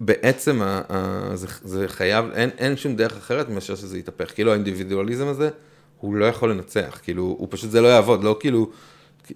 [0.00, 4.34] בעצם ה, ה, זה, זה חייב, אין, אין שום דרך אחרת מאשר שזה יתהפך.
[4.34, 5.50] כאילו האינדיבידואליזם הזה,
[6.02, 8.70] הוא לא יכול לנצח, כאילו, הוא פשוט, זה לא יעבוד, לא כאילו,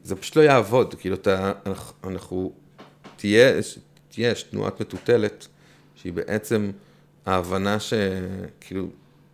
[0.04, 2.52] זה פשוט לא יעבוד, כאילו, אתה, אנחנו, אנחנו
[3.16, 3.60] תהיה,
[4.08, 5.46] תהיה תנועת מטוטלת,
[5.94, 6.70] שהיא בעצם
[7.26, 8.88] ההבנה שכאילו,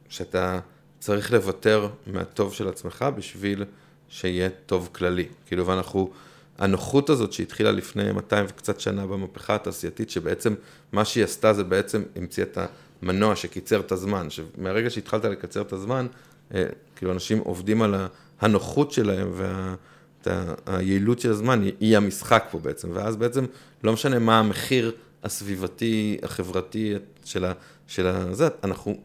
[0.09, 0.61] שאתה
[1.01, 3.65] צריך לוותר מהטוב של עצמך בשביל
[4.09, 5.27] שיהיה טוב כללי.
[5.47, 6.11] כאילו, ואנחנו,
[6.59, 10.55] הנוחות הזאת שהתחילה לפני 200 וקצת שנה במהפכה התעשייתית, שבעצם
[10.93, 12.59] מה שהיא עשתה זה בעצם המציא את
[13.03, 16.07] המנוע שקיצר את הזמן, שמהרגע שהתחלת לקצר את הזמן,
[16.97, 17.95] כאילו אנשים עובדים על
[18.41, 19.33] הנוחות שלהם
[20.27, 23.45] והיעילות של הזמן היא המשחק פה בעצם, ואז בעצם
[23.85, 24.93] לא משנה מה המחיר
[25.23, 26.95] הסביבתי, החברתי
[27.25, 27.53] של, ה,
[27.87, 28.97] של זה, אנחנו,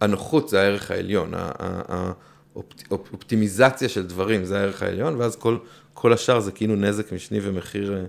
[0.00, 1.32] הנוחות זה הערך העליון,
[2.90, 5.56] האופטימיזציה של דברים זה הערך העליון, ואז כל,
[5.94, 8.04] כל השאר זה כאילו נזק משני ומחיר, אה,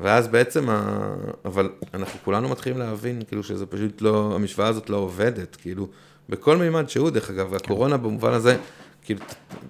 [0.00, 1.14] ואז בעצם, ה...
[1.44, 5.88] אבל אנחנו כולנו מתחילים להבין כאילו שזה פשוט לא, המשוואה הזאת לא עובדת, כאילו
[6.28, 8.56] בכל מימד שהוא, דרך אגב, והקורונה במובן הזה,
[9.02, 9.20] כאילו,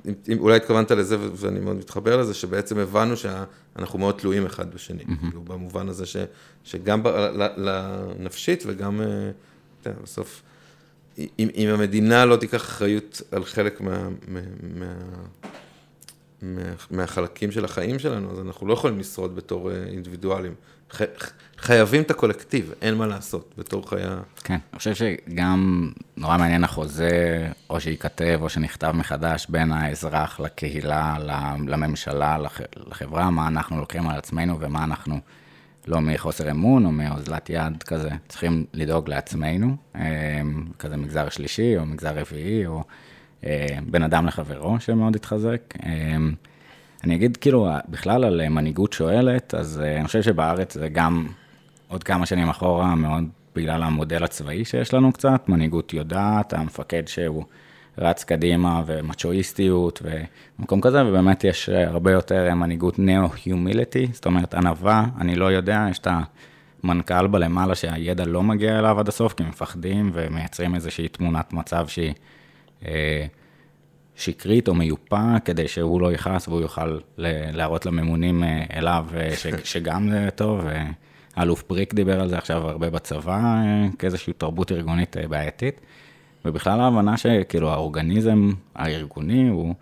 [0.06, 5.02] אם, אולי התכוונת לזה, ואני מאוד מתחבר לזה, שבעצם הבנו שאנחנו מאוד תלויים אחד בשני,
[5.02, 5.20] mm-hmm.
[5.20, 6.16] כאילו, במובן הזה ש,
[6.64, 7.02] שגם
[7.56, 9.06] לנפשית וגם, אה,
[9.80, 10.42] אתה יודע, בסוף,
[11.18, 14.40] אם, אם המדינה לא תיקח אחריות על חלק מה, מה,
[14.78, 14.94] מה,
[16.42, 19.76] מה, מהחלקים של החיים שלנו, אז אנחנו לא יכולים לשרוד בתור אה,
[20.92, 21.36] אינדיבידואלים.
[21.58, 24.18] חייבים את הקולקטיב, אין מה לעשות, בתור חיה...
[24.44, 31.16] כן, אני חושב שגם נורא מעניין החוזה, או שייכתב, או שנכתב מחדש בין האזרח לקהילה,
[31.66, 32.38] לממשלה,
[32.76, 35.20] לחברה, מה אנחנו לוקחים על עצמנו ומה אנחנו,
[35.86, 40.40] לא מחוסר אמון או מאוזלת יד כזה, צריכים לדאוג לעצמנו, אה,
[40.78, 42.84] כזה מגזר שלישי או מגזר רביעי, או
[43.44, 45.74] אה, בין אדם לחברו שמאוד התחזק.
[47.06, 51.26] אה, אני אגיד כאילו, בכלל על מנהיגות שואלת, אז אני חושב שבארץ זה גם
[51.88, 53.24] עוד כמה שנים אחורה, מאוד
[53.56, 57.44] בגלל המודל הצבאי שיש לנו קצת, מנהיגות יודעת, המפקד שהוא
[57.98, 60.02] רץ קדימה ומצ'ואיסטיות
[60.58, 65.98] ומקום כזה, ובאמת יש הרבה יותר מנהיגות נאו-הומיליטי, זאת אומרת ענווה, אני לא יודע, יש
[65.98, 66.08] את
[66.84, 72.14] המנכ"ל בלמעלה שהידע לא מגיע אליו עד הסוף, כי מפחדים ומייצרים איזושהי תמונת מצב שהיא...
[72.86, 73.26] אה,
[74.16, 79.46] שקרית או מיופה, כדי שהוא לא יכעס והוא יוכל להראות לממונים אה, אליו אה, ש,
[79.72, 80.64] שגם זה טוב.
[81.36, 85.80] האלוף בריק דיבר על זה עכשיו הרבה בצבא, אה, כאיזושהי תרבות ארגונית בעייתית.
[86.44, 89.74] ובכלל ההבנה שכאילו האורגניזם הארגוני הוא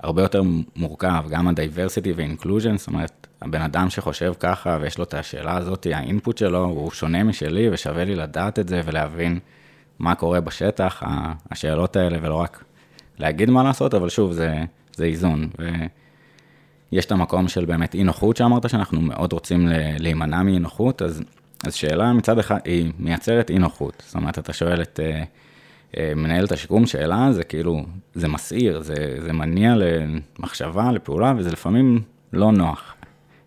[0.00, 0.42] הרבה יותר
[0.76, 5.86] מורכב, גם ה-diversity ו-inclusion, זאת אומרת, הבן אדם שחושב ככה ויש לו את השאלה הזאת,
[5.94, 9.38] האינפוט שלו הוא שונה משלי ושווה לי לדעת את זה ולהבין
[9.98, 11.02] מה קורה בשטח,
[11.50, 12.64] השאלות האלה, ולא רק
[13.18, 14.64] להגיד מה לעשות, אבל שוב, זה,
[14.96, 15.48] זה איזון.
[16.92, 21.22] ויש את המקום של באמת אי נוחות שאמרת, שאנחנו מאוד רוצים להימנע מאי נוחות, אז,
[21.66, 24.02] אז שאלה מצד אחד, היא מייצרת אי נוחות.
[24.06, 27.84] זאת אומרת, אתה שואל את uh, uh, מנהלת השיקום, שאלה זה כאילו,
[28.14, 32.02] זה מסעיר, זה, זה מניע למחשבה, לפעולה, וזה לפעמים
[32.32, 32.94] לא נוח.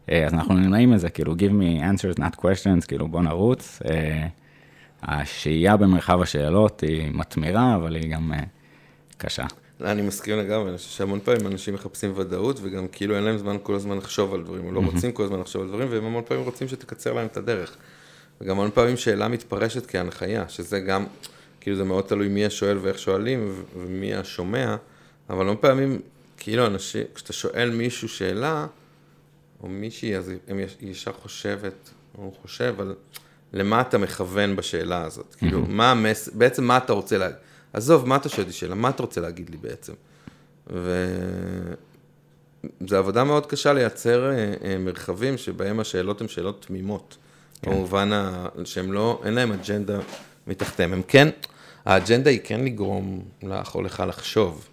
[0.06, 3.82] Uh, אז אנחנו נמנעים מזה, כאילו, give me answers, not questions, כאילו, בוא נרוץ.
[3.84, 3.88] Uh,
[5.04, 8.32] השהייה במרחב השאלות היא מתמירה, אבל היא גם...
[9.18, 9.46] קשה.
[9.82, 13.58] אני מסכים לגמרי, אני חושב שהמון פעמים אנשים מחפשים ודאות, וגם כאילו אין להם זמן
[13.64, 16.24] כל הזמן לחשוב על דברים, או לא רוצים כל הזמן לחשוב על דברים, והם המון
[16.28, 17.76] פעמים רוצים שתקצר להם את הדרך.
[18.42, 21.06] וגם המון פעמים שאלה מתפרשת כהנחיה, שזה גם,
[21.62, 24.76] כאילו זה מאוד תלוי מי השואל ואיך שואלים, ומי השומע,
[25.30, 26.00] אבל המון פעמים,
[26.38, 28.68] כאילו אנשים, כשאתה שואל מישהו שאלה,
[29.64, 32.96] או מישהי, אז היא ישר חושבת, או חושב על
[33.54, 35.36] למה אתה מכוון בשאלה הזאת.
[35.36, 36.30] כאילו, מה המס...
[36.34, 37.38] בעצם מה אתה רוצה להגיד.
[37.76, 38.76] עזוב, מה אתה שואל אותי שאלה?
[38.76, 39.94] מה אתה רוצה להגיד לי בעצם?
[40.68, 40.86] וזו
[42.98, 47.18] עבודה מאוד קשה לייצר אה, אה, מרחבים שבהם השאלות הן שאלות תמימות.
[47.62, 47.72] כן.
[47.72, 48.48] במובן ה...
[48.66, 50.00] שהם לא, אין להם אג'נדה
[50.48, 50.94] מתחתיהם.
[50.94, 51.30] הם כן,
[51.86, 54.68] האג'נדה היא כן לגרום לך או לך לחשוב,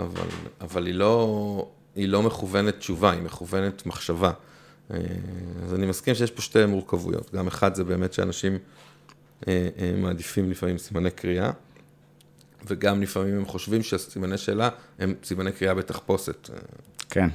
[0.00, 0.26] אבל,
[0.60, 4.32] אבל היא, לא, היא לא מכוונת תשובה, היא מכוונת מחשבה.
[4.90, 4.98] אה,
[5.64, 7.34] אז אני מסכים שיש פה שתי מורכבויות.
[7.34, 8.58] גם אחד זה באמת שאנשים
[9.96, 11.50] מעדיפים לפעמים סימני קריאה.
[12.66, 16.50] וגם לפעמים הם חושבים שהסימני שאלה הם סימני קריאה בתחפושת.
[17.10, 17.28] כן,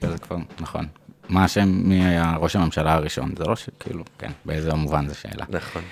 [0.00, 0.86] זה כבר, נכון.
[1.28, 3.34] מה השם, מי היה ראש הממשלה הראשון?
[3.38, 5.44] זה לא שכאילו, כן, באיזה מובן זו שאלה.
[5.48, 5.82] נכון.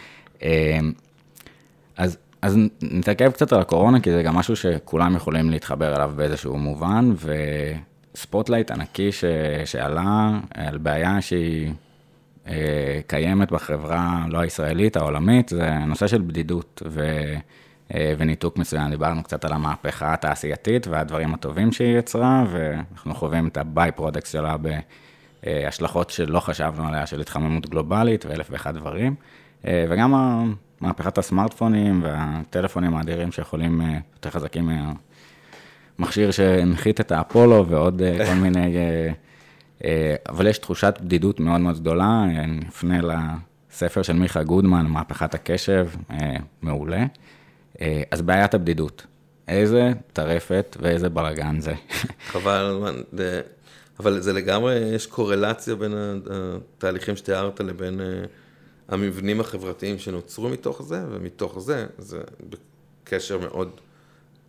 [0.43, 0.93] אמ,
[1.97, 6.59] אז אז נתעכב קצת על הקורונה, כי זה גם משהו שכולם יכולים להתחבר אליו באיזשהו
[6.59, 7.13] מובן,
[8.15, 9.25] וספוטלייט ענקי ש...
[9.65, 11.73] שעלה על בעיה שהיא
[12.49, 16.83] אה, קיימת בחברה לא הישראלית, העולמית, זה הנושא של בדידות
[17.91, 18.91] וניתוק מסוים.
[18.91, 24.57] דיברנו קצת על המהפכה התעשייתית והדברים הטובים שהיא יצרה, ואנחנו חווים את ה-by product שלה
[25.43, 29.15] בהשלכות שלא חשבנו עליה, של התחממות גלובלית ואלף ואחד דברים.
[29.67, 30.15] אה, וגם
[30.81, 34.71] מהפכת הסמארטפונים והטלפונים האדירים שיכולים אה, יותר חזקים
[35.99, 38.77] מהמכשיר שהנחית את האפולו ועוד כל מיני...
[40.29, 43.01] אבל יש תחושת בדידות מאוד מאוד גדולה, אני אפנה
[43.71, 45.89] לספר של מיכה גודמן, מהפכת הקשב,
[46.63, 47.05] מעולה.
[47.81, 49.07] אה, אז בעיית הבדידות,
[49.49, 51.75] איזה טרפת ואיזה בלאגן זה.
[52.33, 52.83] חבל,
[54.01, 55.95] אבל זה לגמרי, יש קורלציה בין
[56.31, 58.07] התהליכים שתיארת לבין אה,
[58.89, 62.21] המבנים החברתיים שנוצרו מתוך זה, ומתוך זה, זה
[63.05, 63.81] בקשר מאוד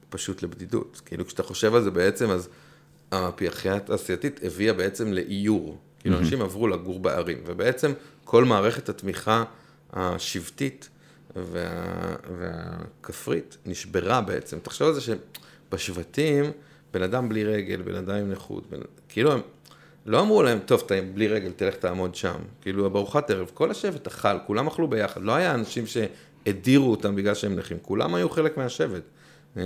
[0.09, 1.01] פשוט לבדידות.
[1.05, 2.49] כאילו כשאתה חושב על זה בעצם, אז
[3.11, 5.77] המהפכה התעשייתית הביאה בעצם לאיור.
[5.99, 9.43] כאילו אנשים עברו לגור בערים, ובעצם כל מערכת התמיכה
[9.93, 10.89] השבטית
[11.45, 14.59] וה, והכפרית נשברה בעצם.
[14.59, 16.45] תחשוב על זה שבשבטים,
[16.93, 18.79] בן אדם בלי רגל, בן אדם עם נכות, בן...
[19.09, 19.41] כאילו הם
[20.05, 22.35] לא אמרו להם, טוב, אתה בלי רגל, תלך תעמוד שם.
[22.61, 25.21] כאילו, בארוחת ערב, כל השבט אכל, כולם אכלו ביחד.
[25.21, 29.01] לא היה אנשים שהדירו אותם בגלל שהם נכים, כולם היו חלק מהשבט.
[29.57, 29.61] אמ,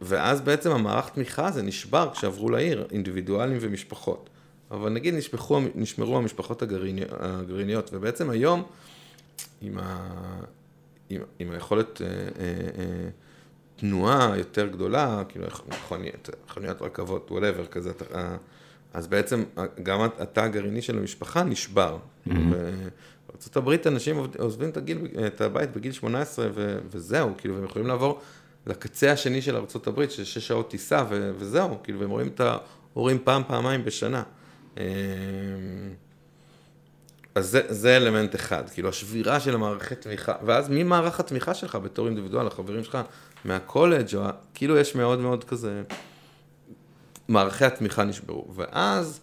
[0.00, 4.30] ואז בעצם המערך תמיכה הזה נשבר כשעברו לעיר, אינדיבידואלים ומשפחות.
[4.70, 8.62] אבל נגיד נשפחו, נשמרו המשפחות הגרעיניות, ובעצם היום
[9.64, 10.10] עם, ה,
[11.08, 12.12] עם, עם היכולת אה, אה,
[12.78, 13.08] אה,
[13.76, 18.36] תנועה יותר גדולה, כאילו מכוניות, מכוניות רכבות, וואטאבר כזה, אה,
[18.92, 19.44] אז בעצם
[19.82, 21.98] גם התא הגרעיני של המשפחה נשבר.
[21.98, 22.30] Mm-hmm.
[23.28, 28.20] בארצות אנשים עוזבים את, הגיל, את הבית בגיל 18 ו, וזהו, כאילו, והם יכולים לעבור
[28.66, 33.18] לקצה השני של ארה"ב, של שש שעות טיסה ו, וזהו, כאילו, והם רואים את ההורים
[33.24, 34.22] פעם, פעמיים בשנה.
[37.36, 41.54] אה, אז זה, זה אלמנט אחד, כאילו השבירה של המערכת תמיכה, ואז מי מערך התמיכה
[41.54, 42.98] שלך בתור אינדיבידואל, החברים שלך
[43.44, 44.22] מהקולג', או
[44.54, 45.82] כאילו יש מאוד מאוד כזה,
[47.28, 49.20] מערכי התמיכה נשברו, ואז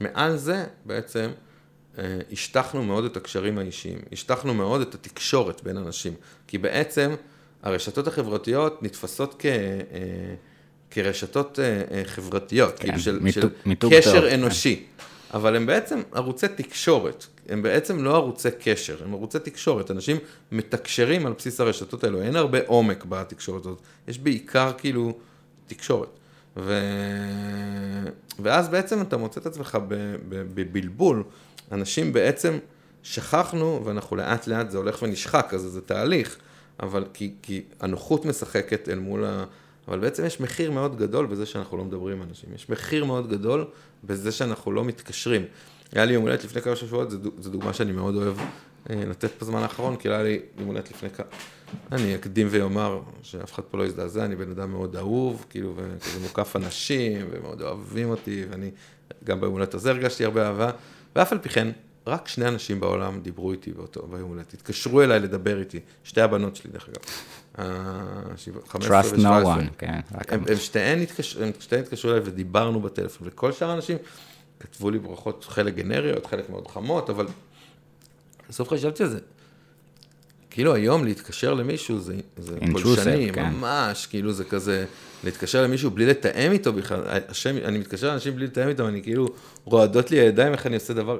[0.00, 1.30] מעל זה בעצם
[1.98, 6.14] אה, השטחנו מאוד את הקשרים האישיים, השטחנו מאוד את התקשורת בין אנשים,
[6.46, 7.14] כי בעצם
[7.62, 9.46] הרשתות החברתיות נתפסות כ...
[9.46, 10.34] אה,
[10.90, 15.04] כרשתות אה, חברתיות, כן, כאילו של, מיתוג, של מיתוג קשר טוב, אנושי, כן.
[15.32, 19.90] אבל הם בעצם ערוצי תקשורת, הם בעצם לא ערוצי קשר, הם ערוצי תקשורת.
[19.90, 20.16] אנשים
[20.52, 25.18] מתקשרים על בסיס הרשתות האלו, אין הרבה עומק בתקשורת הזאת, יש בעיקר כאילו
[25.66, 26.08] תקשורת.
[26.56, 26.80] ו...
[28.38, 29.78] ואז בעצם אתה מוצא את עצמך
[30.28, 31.24] בבלבול,
[31.72, 32.58] אנשים בעצם
[33.02, 36.36] שכחנו, ואנחנו לאט לאט זה הולך ונשחק, אז זה תהליך,
[36.80, 39.44] אבל כי, כי הנוחות משחקת אל מול ה...
[39.88, 43.30] אבל בעצם יש מחיר מאוד גדול בזה שאנחנו לא מדברים עם אנשים, יש מחיר מאוד
[43.30, 43.64] גדול
[44.04, 45.44] בזה שאנחנו לא מתקשרים.
[45.92, 48.36] היה לי יום הולדת לפני כמה שבועות, זו דוגמה שאני מאוד אוהב
[48.90, 51.26] אה, לתת בזמן האחרון, כי היה לי יום הולדת לפני כמה...
[51.92, 56.20] אני אקדים ואומר שאף אחד פה לא יזדעזע, אני בן אדם מאוד אהוב, כאילו, וכזה
[56.20, 58.70] מוקף אנשים, ומאוד אוהבים אותי, ואני
[59.24, 60.70] גם ביום הולדת הזה הרגשתי הרבה אהבה,
[61.16, 61.68] ואף על פי כן,
[62.06, 66.56] רק שני אנשים בעולם דיברו איתי באותו, ביום הולדת, התקשרו אליי לדבר איתי, שתי הבנות
[66.56, 67.02] שלי דרך אגב.
[67.58, 67.64] אה,
[68.74, 70.00] Trust no one, כן.
[70.28, 70.56] הם, הם
[71.60, 73.96] שתיהן התקשרו אליי ודיברנו בטלפון, וכל שאר האנשים
[74.60, 77.26] כתבו לי ברכות, חלק גנריות, חלק מאוד חמות, אבל
[78.48, 79.18] בסוף חשבתי על זה.
[80.50, 83.50] כאילו היום להתקשר למישהו זה, זה פולשני, כן.
[83.52, 84.84] ממש, כאילו זה כזה,
[85.24, 89.28] להתקשר למישהו בלי לתאם איתו בכלל, השם, אני מתקשר לאנשים בלי לתאם איתם, אני כאילו,
[89.64, 91.18] רועדות לי הידיים איך אני עושה דבר,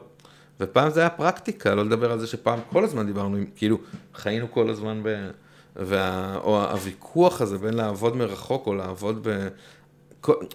[0.60, 3.78] ופעם זה היה פרקטיקה, לא לדבר על זה שפעם כל הזמן דיברנו, כאילו,
[4.14, 5.30] חיינו כל הזמן ב...
[5.76, 9.48] וה, או הוויכוח הזה בין לעבוד מרחוק או לעבוד ב...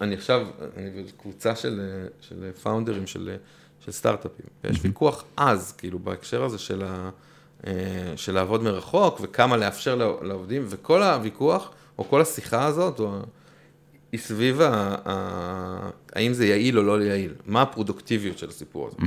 [0.01, 0.47] אני עכשיו,
[0.78, 3.36] אני בקבוצה של, של פאונדרים של,
[3.86, 7.09] של סטארט-אפים, ויש ויכוח עז, כאילו, בהקשר הזה של, ה,
[7.68, 7.74] אה,
[8.15, 13.20] של לעבוד מרחוק, וכמה לאפשר לעובדים, וכל הוויכוח, או כל השיחה הזאת, או,
[14.11, 18.97] היא סביב ה, ה, האם זה יעיל או לא יעיל, מה הפרודוקטיביות של הסיפור הזה.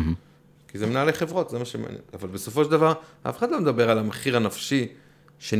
[0.68, 2.00] כי זה מנהלי חברות, זה מה שמעניין.
[2.14, 2.92] אבל בסופו של דבר,
[3.22, 4.88] אף אחד לא מדבר על המחיר הנפשי,
[5.40, 5.54] ש,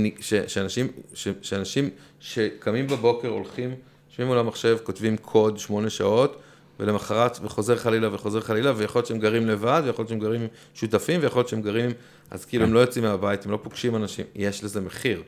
[0.47, 3.74] שאנשים, ש, שאנשים שקמים בבוקר, הולכים,
[4.09, 6.41] יושבים מול המחשב, כותבים קוד שמונה שעות,
[6.81, 11.20] ולמחרת, וחוזר חלילה וחוזר חלילה, ויכול להיות שהם גרים לבד, ויכול להיות שהם גרים שותפים,
[11.22, 11.91] ויכול להיות שהם גרים,
[12.31, 15.22] אז כאילו הם לא יוצאים מהבית, הם לא פוגשים אנשים, יש לזה מחיר.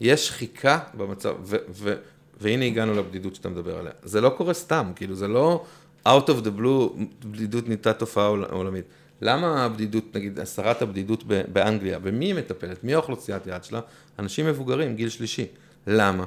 [0.00, 1.94] יש שחיקה במצב, ו, ו,
[2.40, 3.92] והנה הגענו לבדידות שאתה מדבר עליה.
[4.02, 5.64] זה לא קורה סתם, כאילו זה לא
[6.06, 8.84] out of the blue, בדידות נהייתה תופעה עולמית.
[9.22, 12.84] למה הבדידות, נגיד, הסרת הבדידות באנגליה, במי היא מטפלת?
[12.84, 13.80] מי האוכלוסיית יעד שלה?
[14.18, 15.46] אנשים מבוגרים, גיל שלישי.
[15.86, 16.24] למה?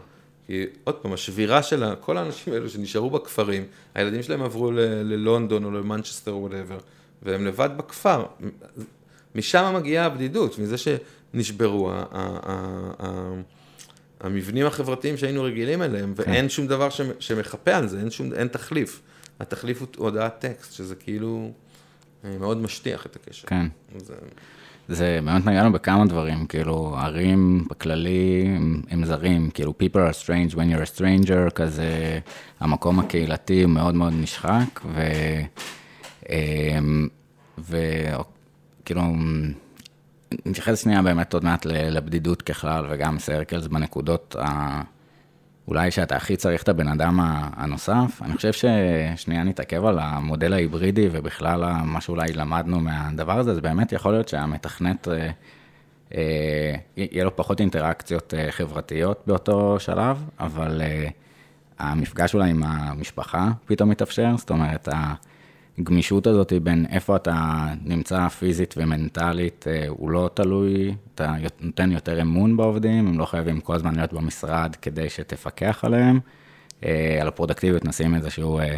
[0.47, 3.65] כי עוד פעם, השבירה של כל האנשים האלו שנשארו בכפרים,
[3.95, 6.77] הילדים שלהם עברו ללונדון או למנצ'סטר או whatever,
[7.23, 8.25] והם לבד בכפר.
[9.35, 11.91] משם מגיעה הבדידות, מזה שנשברו
[14.19, 18.47] המבנים החברתיים שהיינו רגילים אליהם, ואין שום דבר שמ- שמחפה על זה, אין, שום, אין
[18.47, 19.01] תחליף.
[19.39, 21.51] התחליף הוא הודעת טקסט, שזה כאילו
[22.39, 23.47] מאוד משטיח את הקשר.
[23.47, 23.67] כן.
[23.97, 24.13] זה,
[24.87, 30.55] זה באמת נגענו בכמה דברים, כאילו, ערים בכללי הם, הם זרים, כאילו, people are strange
[30.55, 32.19] when you're a stranger, כזה,
[32.59, 35.01] המקום הקהילתי מאוד מאוד נשחק, ו...
[36.29, 37.07] אמ,
[37.59, 39.01] וכאילו,
[40.45, 44.81] נתייחס שנייה באמת עוד מעט לבדידות ככלל, וגם סרקלס בנקודות ה...
[45.67, 48.21] אולי שאתה הכי צריך את הבן אדם ה- הנוסף.
[48.21, 53.61] אני חושב ששנייה נתעכב על המודל ההיברידי ובכלל ה- מה שאולי למדנו מהדבר הזה, זה
[53.61, 55.29] באמת יכול להיות שהמתכנת, אה,
[56.15, 61.07] אה, יהיה לו פחות אינטראקציות אה, חברתיות באותו שלב, אבל אה,
[61.79, 64.87] המפגש אולי עם המשפחה פתאום מתאפשר, זאת אומרת,
[65.79, 72.21] הגמישות הזאת בין איפה אתה נמצא פיזית ומנטלית, אה, הוא לא תלוי, אתה נותן יותר
[72.21, 76.19] אמון בעובדים, הם לא חייבים כל הזמן להיות במשרד כדי שתפקח עליהם.
[76.85, 78.77] אה, על הפרודקטיביות נשים איזשהו אה,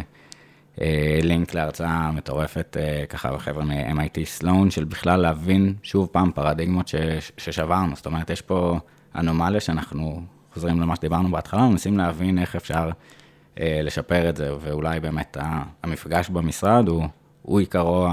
[1.22, 2.76] לינק להרצאה מטורפת,
[3.08, 6.90] ככה בחבר'ה מ-MIT סלון, של בכלל להבין שוב פעם פרדיגמות
[7.38, 8.78] ששברנו, זאת אומרת, יש פה
[9.16, 10.22] אנומליה שאנחנו
[10.54, 12.90] חוזרים למה שדיברנו בהתחלה, מנסים להבין איך אפשר
[13.60, 15.36] לשפר את זה, ואולי באמת
[15.82, 17.04] המפגש במשרד הוא,
[17.42, 18.08] הוא עיקרו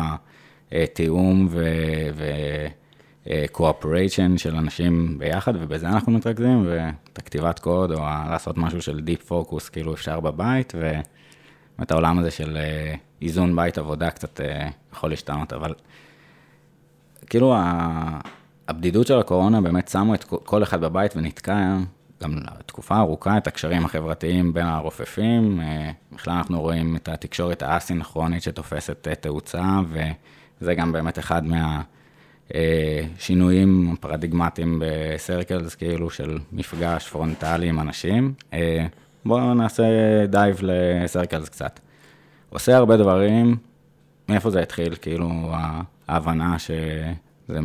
[0.72, 1.48] התיאום
[3.26, 9.30] ו-cooperation של אנשים ביחד, ובזה אנחנו מתרכזים, ואת הכתיבת קוד, או לעשות משהו של Deep
[9.30, 15.10] Focus, כאילו אפשר בבית, ובאמת העולם הזה של אה, איזון בית עבודה קצת אה, יכול
[15.10, 15.74] להשתנות, אבל
[17.26, 17.56] כאילו
[18.68, 21.78] הבדידות של הקורונה באמת שמו את כל אחד בבית ונתקע
[22.24, 25.60] גם לתקופה ארוכה את הקשרים החברתיים בין הרופפים.
[25.62, 31.42] אה, בכלל אנחנו רואים את התקשורת האסינכרונית שתופסת אה, תאוצה, וזה גם באמת אחד
[32.54, 38.34] מהשינויים הפרדיגמטיים ב circles, כאילו של מפגש פרונטלי עם אנשים.
[38.54, 38.86] אה,
[39.26, 39.84] בואו נעשה
[40.28, 41.80] dive ל circles קצת.
[42.50, 43.56] עושה הרבה דברים,
[44.30, 44.96] מאיפה זה התחיל?
[45.02, 45.52] כאילו,
[46.08, 47.60] ההבנה שזה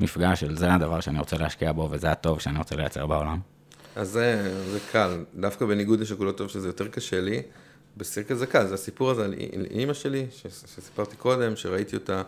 [0.00, 3.55] מפגש של זה הדבר שאני רוצה להשקיע בו וזה הטוב שאני רוצה לייצר בעולם.
[3.96, 7.42] אז זה, זה קל, דווקא בניגוד לשקולות טוב שזה יותר קשה לי,
[7.96, 9.34] בסירקל זה קל, זה הסיפור הזה על
[9.70, 12.22] אימא שלי, ש, שסיפרתי קודם, שראיתי אותה,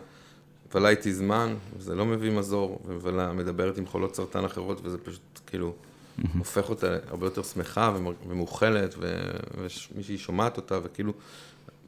[0.69, 5.39] מבלה איתי זמן, וזה לא מביא מזור, ומבלה, מדברת עם חולות סרטן אחרות, וזה פשוט
[5.47, 5.73] כאילו
[6.37, 7.95] הופך אותה הרבה יותר שמחה
[8.27, 11.13] ומאוכלת, ומישהי שומעת אותה, וכאילו,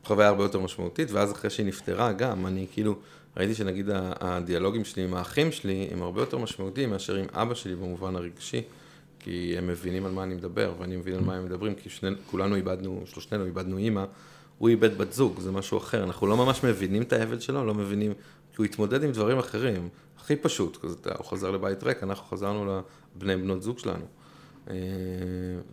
[0.04, 2.96] חוויה הרבה יותר משמעותית, ואז אחרי שהיא נפטרה גם, אני כאילו,
[3.38, 7.76] ראיתי שנגיד הדיאלוגים שלי עם האחים שלי, הם הרבה יותר משמעותיים מאשר עם אבא שלי
[7.76, 8.62] במובן הרגשי.
[9.22, 12.10] כי הם מבינים על מה אני מדבר, ואני מבין על מה הם מדברים, כי שני,
[12.26, 14.06] כולנו איבדנו, שלושתנו איבדנו אימא,
[14.58, 16.04] הוא איבד בת זוג, זה משהו אחר.
[16.04, 18.14] אנחנו לא ממש מבינים את האבל שלו, לא מבינים,
[18.52, 19.90] כי הוא התמודד עם דברים אחרים.
[20.20, 22.82] הכי פשוט, כזה, הוא חזר לבית ריק, אנחנו חזרנו
[23.16, 24.06] לבני בנות זוג שלנו,
[24.70, 24.76] אה,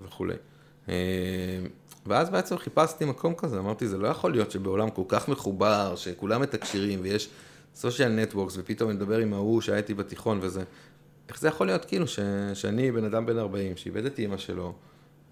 [0.05, 0.35] וכולי.
[0.89, 0.95] אה,
[2.07, 6.41] ואז בעצם חיפשתי מקום כזה, אמרתי, זה לא יכול להיות שבעולם כל כך מחובר, שכולם
[6.41, 7.29] מתקשרים, ויש
[7.75, 10.65] סושיאל נטוורקס, ופתאום אני מדבר עם ההוא שהיה איתי בתיכון וזה.
[11.29, 12.19] איך זה יכול להיות כאילו ש,
[12.55, 14.73] שאני בן אדם בן 40 שאיבד את אימא שלו,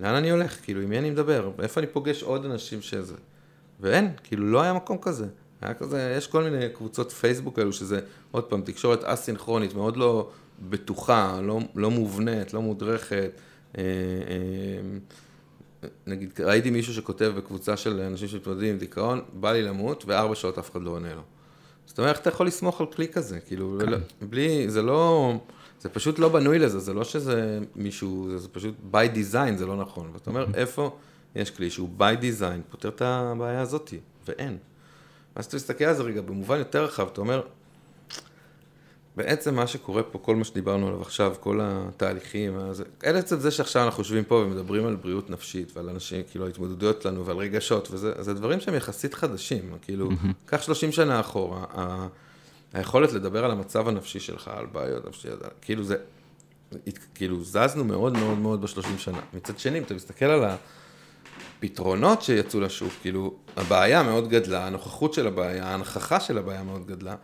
[0.00, 0.58] לאן אני הולך?
[0.62, 1.50] כאילו, עם מי אני מדבר?
[1.62, 3.14] איפה אני פוגש עוד אנשים שזה?
[3.80, 5.26] ואין, כאילו, לא היה מקום כזה.
[5.60, 10.30] היה כזה, יש כל מיני קבוצות פייסבוק האלו שזה, עוד פעם, תקשורת אסינכרונית, מאוד לא
[10.68, 13.30] בטוחה, לא, לא מובנית, לא מודרכת.
[13.78, 15.08] אה, אה,
[16.06, 20.58] נגיד, ראיתי מישהו שכותב בקבוצה של אנשים שמתמודדים עם דיכאון, בא לי למות, וארבע שעות
[20.58, 21.22] אף אחד לא עונה לו.
[21.86, 23.40] זאת אומרת, איך אתה יכול לסמוך על כלי כזה?
[23.40, 24.26] כאילו, כן.
[24.26, 25.34] בלי, זה לא...
[25.80, 29.66] זה פשוט לא בנוי לזה, זה לא שזה מישהו, זה, זה פשוט by design, זה
[29.66, 30.10] לא נכון.
[30.12, 30.96] ואתה אומר, איפה
[31.36, 33.98] יש כלי שהוא by design, פותר את הבעיה הזאתי,
[34.28, 34.58] ואין.
[35.34, 37.42] אז אתה מסתכל על זה רגע במובן יותר רחב, אתה אומר,
[39.16, 42.58] בעצם מה שקורה פה, כל מה שדיברנו עליו עכשיו, כל התהליכים,
[43.04, 47.04] אלה עצם זה שעכשיו אנחנו יושבים פה ומדברים על בריאות נפשית ועל אנשים, כאילו, ההתמודדויות
[47.04, 50.08] לנו ועל רגשות, וזה זה דברים שהם יחסית חדשים, כאילו,
[50.46, 51.64] קח 30 שנה אחורה,
[52.76, 55.96] היכולת לדבר על המצב הנפשי שלך, על בעיות נפשיות, כאילו זה,
[57.14, 59.20] כאילו זזנו מאוד מאוד מאוד בשלושים שנה.
[59.34, 60.44] מצד שני, אם אתה מסתכל על
[61.58, 67.14] הפתרונות שיצאו לשוק, כאילו, הבעיה מאוד גדלה, הנוכחות של הבעיה, ההנכחה של הבעיה מאוד גדלה,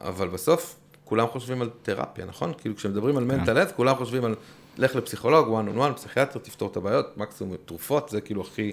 [0.00, 2.52] אבל בסוף כולם חושבים על תרפיה, נכון?
[2.58, 4.34] כאילו כשמדברים על מנטל אד, כולם חושבים על
[4.78, 8.72] לך לפסיכולוג, one on one, פסיכיאטר, תפתור את הבעיות, מקסימום תרופות, זה כאילו הכי...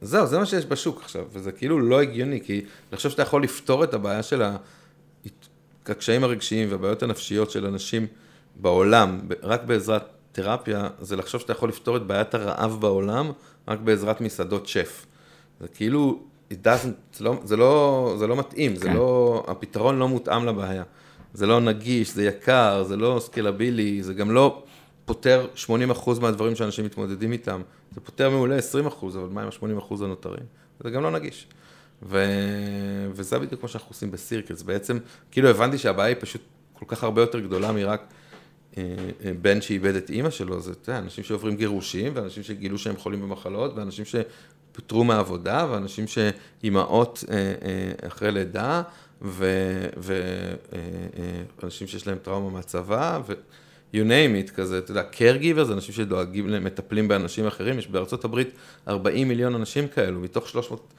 [0.00, 3.42] זהו, זה מה שיש בשוק עכשיו, וזה כאילו לא הגיוני, כי אני חושב שאתה יכול
[3.42, 4.56] לפתור את הבעיה של ה...
[5.90, 8.06] הקשיים הרגשיים והבעיות הנפשיות של אנשים
[8.56, 13.32] בעולם, רק בעזרת תרפיה, זה לחשוב שאתה יכול לפתור את בעיית הרעב בעולם
[13.68, 15.06] רק בעזרת מסעדות שף.
[15.60, 18.96] זה כאילו, זה לא, זה לא, זה לא מתאים, זה כן.
[18.96, 20.82] לא, הפתרון לא מותאם לבעיה.
[21.34, 24.62] זה לא נגיש, זה יקר, זה לא סקלבילי, זה גם לא
[25.04, 27.62] פותר 80% מהדברים שאנשים מתמודדים איתם.
[27.94, 30.44] זה פותר מעולה 20%, אבל מה עם ה-80% הנותרים?
[30.80, 31.46] זה גם לא נגיש.
[32.02, 32.24] ו...
[33.12, 34.62] וזה בדיוק מה שאנחנו עושים בסירקלס.
[34.62, 34.98] בעצם,
[35.30, 36.40] כאילו הבנתי שהבעיה היא פשוט
[36.72, 38.02] כל כך הרבה יותר גדולה מרק
[38.78, 38.82] אה,
[39.24, 42.96] אה, בן שאיבד את אימא שלו, זה, אתה יודע, אנשים שעוברים גירושים, ואנשים שגילו שהם
[42.96, 48.82] חולים במחלות, ואנשים שפוטרו מהעבודה, ואנשים שאימהות אה, אחרי לידה,
[51.62, 53.32] ואנשים שיש להם טראומה מהצבא, ו...
[53.94, 58.24] you name it, כזה, אתה יודע, caregiver זה אנשים שדואגים, מטפלים באנשים אחרים, יש בארצות
[58.24, 58.50] הברית
[58.88, 60.90] 40 מיליון אנשים כאלו, מתוך 300, לא יודע,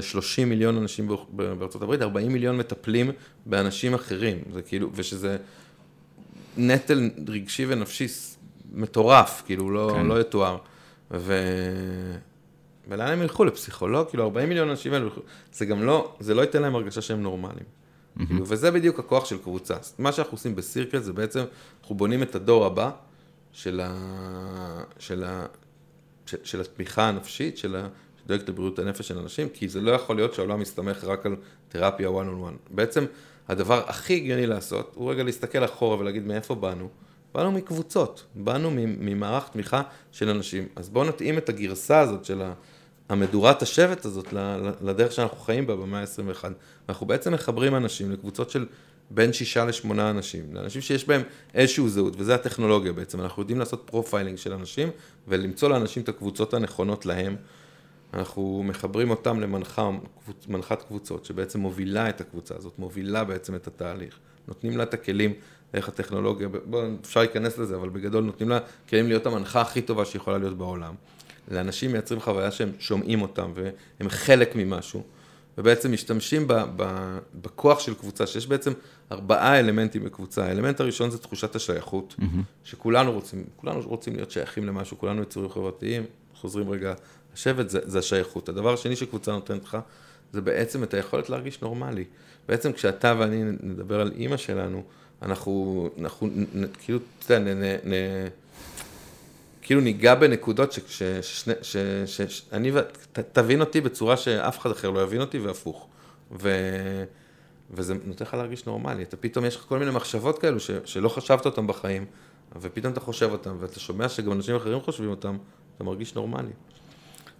[0.00, 3.10] 30 מיליון אנשים בארצות הברית, 40 מיליון מטפלים
[3.46, 5.36] באנשים אחרים, זה כאילו, ושזה
[6.56, 8.06] נטל רגשי ונפשי
[8.72, 10.06] מטורף, כאילו, לא, כן.
[10.06, 10.58] לא יתואר.
[11.10, 11.42] ו...
[12.88, 13.44] ולאן הם ילכו?
[13.44, 14.08] לפסיכולוג?
[14.08, 15.10] כאילו, 40 מיליון אנשים האלו,
[15.52, 17.66] זה גם לא, זה לא ייתן להם הרגשה שהם נורמליים.
[18.26, 19.74] כאילו, וזה בדיוק הכוח של קבוצה.
[19.98, 21.44] מה שאנחנו עושים בסירקל זה בעצם,
[21.80, 22.90] אנחנו בונים את הדור הבא
[23.52, 23.94] של, ה...
[24.98, 25.46] של, ה...
[26.26, 27.88] של, של התמיכה הנפשית, של ה...
[28.28, 31.36] שדואגת לבריאות הנפש של אנשים, כי זה לא יכול להיות שהעולם מסתמך רק על
[31.68, 32.74] תרפיה one on one.
[32.74, 33.04] בעצם,
[33.48, 36.88] הדבר הכי הגיוני לעשות, הוא רגע להסתכל אחורה ולהגיד מאיפה באנו.
[37.34, 40.68] באנו מקבוצות, באנו ממערך תמיכה של אנשים.
[40.76, 42.42] אז בואו נתאים את הגרסה הזאת של.
[43.08, 44.32] המדורת השבט הזאת
[44.82, 46.44] לדרך שאנחנו חיים בה במאה ה-21.
[46.88, 48.66] אנחנו בעצם מחברים אנשים לקבוצות של
[49.10, 51.22] בין שישה לשמונה אנשים, לאנשים שיש בהם
[51.54, 53.20] איזשהו זהות, וזה הטכנולוגיה בעצם.
[53.20, 54.90] אנחנו יודעים לעשות profiling של אנשים
[55.28, 57.36] ולמצוא לאנשים את הקבוצות הנכונות להם.
[58.14, 59.40] אנחנו מחברים אותם
[60.48, 64.18] למנחת קבוצות שבעצם מובילה את הקבוצה הזאת, מובילה בעצם את התהליך.
[64.48, 65.32] נותנים לה את הכלים
[65.74, 70.04] איך הטכנולוגיה, בואו אפשר להיכנס לזה, אבל בגדול נותנים לה כלים להיות המנחה הכי טובה
[70.04, 70.94] שיכולה להיות בעולם.
[71.50, 75.02] לאנשים מייצרים חוויה שהם שומעים אותם והם חלק ממשהו,
[75.58, 78.72] ובעצם משתמשים ב, ב, בכוח של קבוצה, שיש בעצם
[79.12, 80.46] ארבעה אלמנטים בקבוצה.
[80.46, 82.24] האלמנט הראשון זה תחושת השייכות, mm-hmm.
[82.64, 86.02] שכולנו רוצים, כולנו רוצים להיות שייכים למשהו, כולנו יצורים חברתיים,
[86.34, 86.94] חוזרים רגע
[87.38, 88.48] לשבת, זה, זה השייכות.
[88.48, 89.78] הדבר השני שקבוצה נותנת לך,
[90.32, 92.04] זה בעצם את היכולת להרגיש נורמלי.
[92.48, 94.82] בעצם כשאתה ואני נדבר על אימא שלנו,
[95.22, 97.92] אנחנו, אנחנו נ, כאילו, אתה יודע, נ, נ, נ,
[99.62, 100.78] כאילו ניגע בנקודות
[101.62, 102.72] שאני,
[103.32, 105.88] תבין אותי בצורה שאף אחד אחר לא יבין אותי והפוך.
[106.40, 106.50] ו,
[107.70, 109.02] וזה נותן לך להרגיש נורמלי.
[109.02, 112.04] אתה פתאום, יש לך כל מיני מחשבות כאלו ש, שלא חשבת אותן בחיים,
[112.60, 115.36] ופתאום אתה חושב אותן, ואתה שומע שגם אנשים אחרים חושבים אותן,
[115.76, 116.50] אתה מרגיש נורמלי.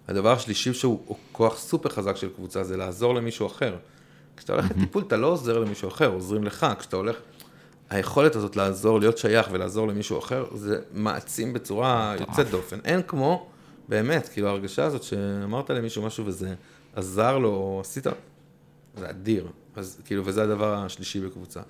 [0.09, 3.75] הדבר השלישי שהוא כוח סופר חזק של קבוצה, זה לעזור למישהו אחר.
[4.37, 6.67] כשאתה הולך לטיפול, אתה לא עוזר למישהו אחר, עוזרים לך.
[6.79, 7.15] כשאתה הולך...
[7.89, 12.79] היכולת הזאת לעזור, להיות שייך ולעזור למישהו אחר, זה מעצים בצורה יוצאת דופן.
[12.85, 13.47] אין כמו,
[13.89, 16.55] באמת, כאילו ההרגשה הזאת שאמרת למישהו משהו וזה
[16.95, 18.07] עזר לו, או עשית,
[18.97, 19.47] זה אדיר.
[19.75, 21.61] אז כאילו, וזה הדבר השלישי בקבוצה.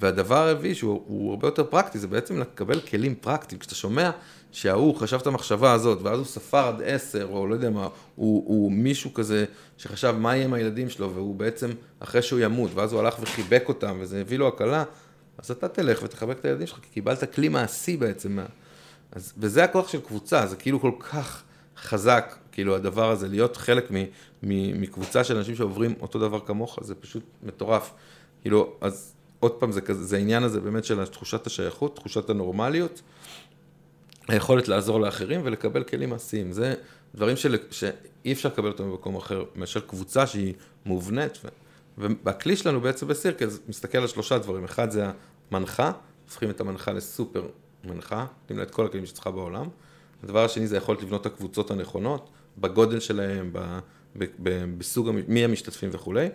[0.00, 3.58] והדבר הרביעי, שהוא הרבה יותר פרקטי, זה בעצם לקבל כלים פרקטיים.
[3.58, 4.10] כשאתה שומע
[4.52, 8.44] שההוא חשב את המחשבה הזאת, ואז הוא ספר עד עשר, או לא יודע מה, הוא,
[8.46, 9.44] הוא מישהו כזה
[9.78, 11.70] שחשב מה יהיה עם הילדים שלו, והוא בעצם,
[12.00, 14.84] אחרי שהוא ימות, ואז הוא הלך וחיבק אותם, וזה הביא לו הקלה,
[15.38, 18.38] אז אתה תלך ותחבק את הילדים שלך, כי קיבלת כלי מעשי בעצם.
[19.12, 21.42] אז, וזה הכוח של קבוצה, זה כאילו כל כך
[21.76, 23.96] חזק, כאילו הדבר הזה, להיות חלק מ,
[24.42, 27.92] מ, מקבוצה של אנשים שעוברים אותו דבר כמוך, זה פשוט מטורף.
[28.42, 33.02] כאילו, אז עוד פעם, זה, כזה, זה העניין הזה באמת של תחושת השייכות, תחושת הנורמליות,
[34.28, 36.52] היכולת לעזור לאחרים ולקבל כלים מעשיים.
[36.52, 36.74] זה
[37.14, 40.54] דברים של, שאי אפשר לקבל אותם במקום אחר, מאשר קבוצה שהיא
[40.86, 41.38] מובנית.
[41.98, 45.06] והכלי שלנו בעצם בסירקל מסתכל על שלושה דברים, אחד זה
[45.50, 45.92] המנחה,
[46.24, 47.48] הופכים את המנחה לסופר
[47.84, 49.68] מנחה, נותנים לה את כל הכלים שצריכה בעולם.
[50.22, 53.78] הדבר השני זה יכולת לבנות את הקבוצות הנכונות, בגודל שלהם, ב,
[54.18, 56.28] ב, ב, בסוג, מי המשתתפים וכולי.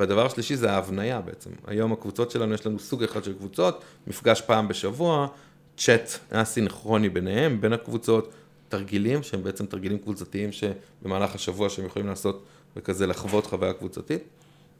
[0.00, 1.50] והדבר השלישי זה ההבניה בעצם.
[1.66, 5.28] היום הקבוצות שלנו, יש לנו סוג אחד של קבוצות, מפגש פעם בשבוע,
[5.76, 8.32] צ'אט אסינכרוני ביניהם, בין הקבוצות,
[8.68, 12.44] תרגילים, שהם בעצם תרגילים קבוצתיים שבמהלך השבוע שהם יכולים לעשות
[12.76, 14.22] וכזה לחוות חוויה קבוצתית.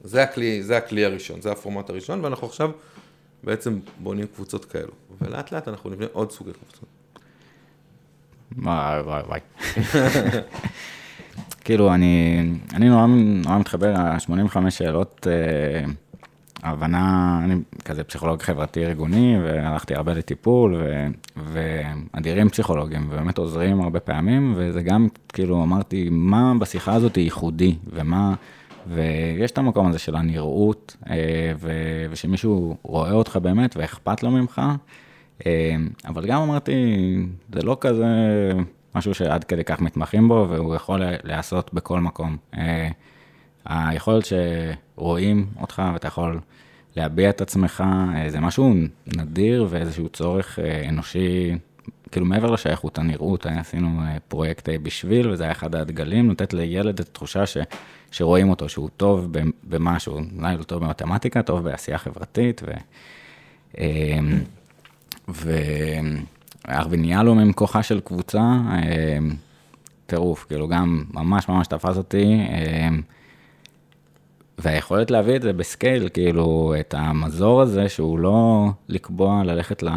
[0.05, 2.71] זה הכלי, זה הכלי הראשון, זה הפורמט הראשון, ואנחנו עכשיו
[3.45, 4.93] בעצם בונים קבוצות כאלו.
[5.21, 6.89] ולאט לאט אנחנו נבנה עוד סוגי קבוצות.
[8.57, 9.41] וואי וואי וואי.
[11.65, 12.41] כאילו, אני,
[12.75, 13.07] אני נורא,
[13.45, 15.85] נורא מתחבר ל-85 שאלות, אה,
[16.63, 17.55] הבנה, אני
[17.85, 21.07] כזה פסיכולוג חברתי ארגוני, והלכתי הרבה לטיפול, ו,
[21.37, 28.35] ואדירים פסיכולוגים, ובאמת עוזרים הרבה פעמים, וזה גם, כאילו, אמרתי, מה בשיחה הזאת ייחודי, ומה...
[28.87, 34.63] ויש את המקום הזה של הנראות, אה, ו- ושמישהו רואה אותך באמת ואכפת לו ממך,
[35.47, 36.73] אה, אבל גם אמרתי,
[37.53, 38.07] זה לא כזה
[38.95, 42.37] משהו שעד כדי כך מתמחים בו, והוא יכול להיעשות בכל מקום.
[42.57, 42.89] אה,
[43.65, 46.41] היכולת שרואים אותך ואתה יכול
[46.97, 47.85] להביע את עצמך,
[48.29, 48.75] זה משהו
[49.17, 51.59] נדיר ואיזשהו צורך אנושי
[52.13, 57.47] כאילו מעבר לשייכות הנראות, עשינו פרויקט בשביל, וזה היה אחד הדגלים, נותנת לילד את התחושה
[57.47, 57.57] ש,
[58.11, 59.29] שרואים אותו, שהוא טוב
[59.65, 62.71] במשהו, אולי לא טוב במתמטיקה, טוב בעשייה חברתית, ו...
[63.79, 64.41] אמ,
[66.71, 69.35] וארווין יהלום כוחה של קבוצה, אמ,
[70.07, 73.03] טירוף, כאילו גם ממש ממש תפס אותי, אמ,
[74.59, 79.89] והיכולת להביא את זה בסקייל, כאילו, את המזור הזה, שהוא לא לקבוע, ללכת ל...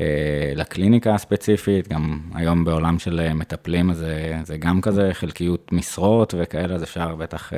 [0.00, 6.34] אה, לקליניקה הספציפית, גם היום בעולם של אה, מטפלים, זה, זה גם כזה חלקיות משרות
[6.38, 7.52] וכאלה, אז אפשר בטח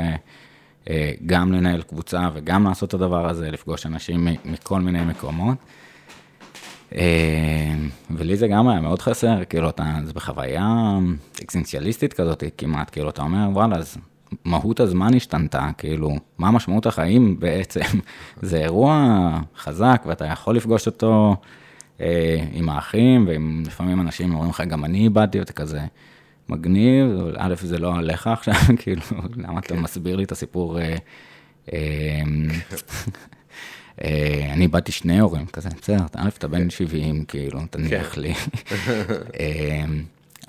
[0.91, 5.59] אה, גם לנהל קבוצה וגם לעשות את הדבר הזה, לפגוש אנשים מכל מיני מקומות.
[8.11, 10.99] ולי זה גם היה מאוד חסר, כאילו, אתה, זה בחוויה
[11.43, 13.97] אקסנציאליסטית כזאת כמעט, כאילו, אתה אומר, וואלה, אז
[14.45, 17.81] מהות הזמן השתנתה, כאילו, מה משמעות החיים בעצם?
[18.43, 21.37] זה אירוע חזק ואתה יכול לפגוש אותו.
[22.01, 25.81] אה, עם האחים, ולפעמים אנשים אומרים לך, גם אני איבדתי, ואתה כזה
[26.49, 29.03] מגניב, א', זה לא עליך עכשיו, כאילו,
[29.37, 30.81] למה אתה מסביר לי את הסיפור?
[30.81, 30.97] אה,
[31.73, 32.23] אה,
[34.53, 38.21] אני איבדתי שני הורים, כזה, בסדר, א', אתה בן 70, כאילו, תניח כן.
[38.21, 38.35] לי.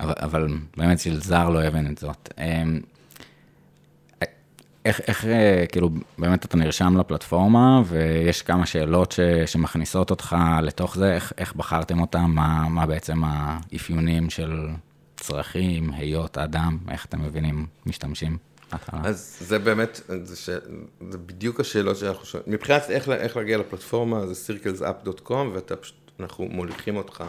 [0.00, 2.28] אבל באמת של זר לא יבין את זאת.
[4.86, 10.96] איך, איך, אה, כאילו, באמת אתה נרשם לפלטפורמה, ויש כמה שאלות ש, שמכניסות אותך לתוך
[10.96, 14.68] זה, איך, איך בחרתם אותם, מה, מה בעצם האפיונים של
[15.16, 18.36] צרכים, היות, אדם, איך אתם מבינים, משתמשים?
[18.92, 20.50] אז זה באמת, זה, ש...
[21.10, 22.52] זה בדיוק השאלות שאנחנו שואלים.
[22.52, 27.24] מבחינת איך, איך להגיע לפלטפורמה, זה circlesup.com, ואתה פשוט, אנחנו מוליכים אותך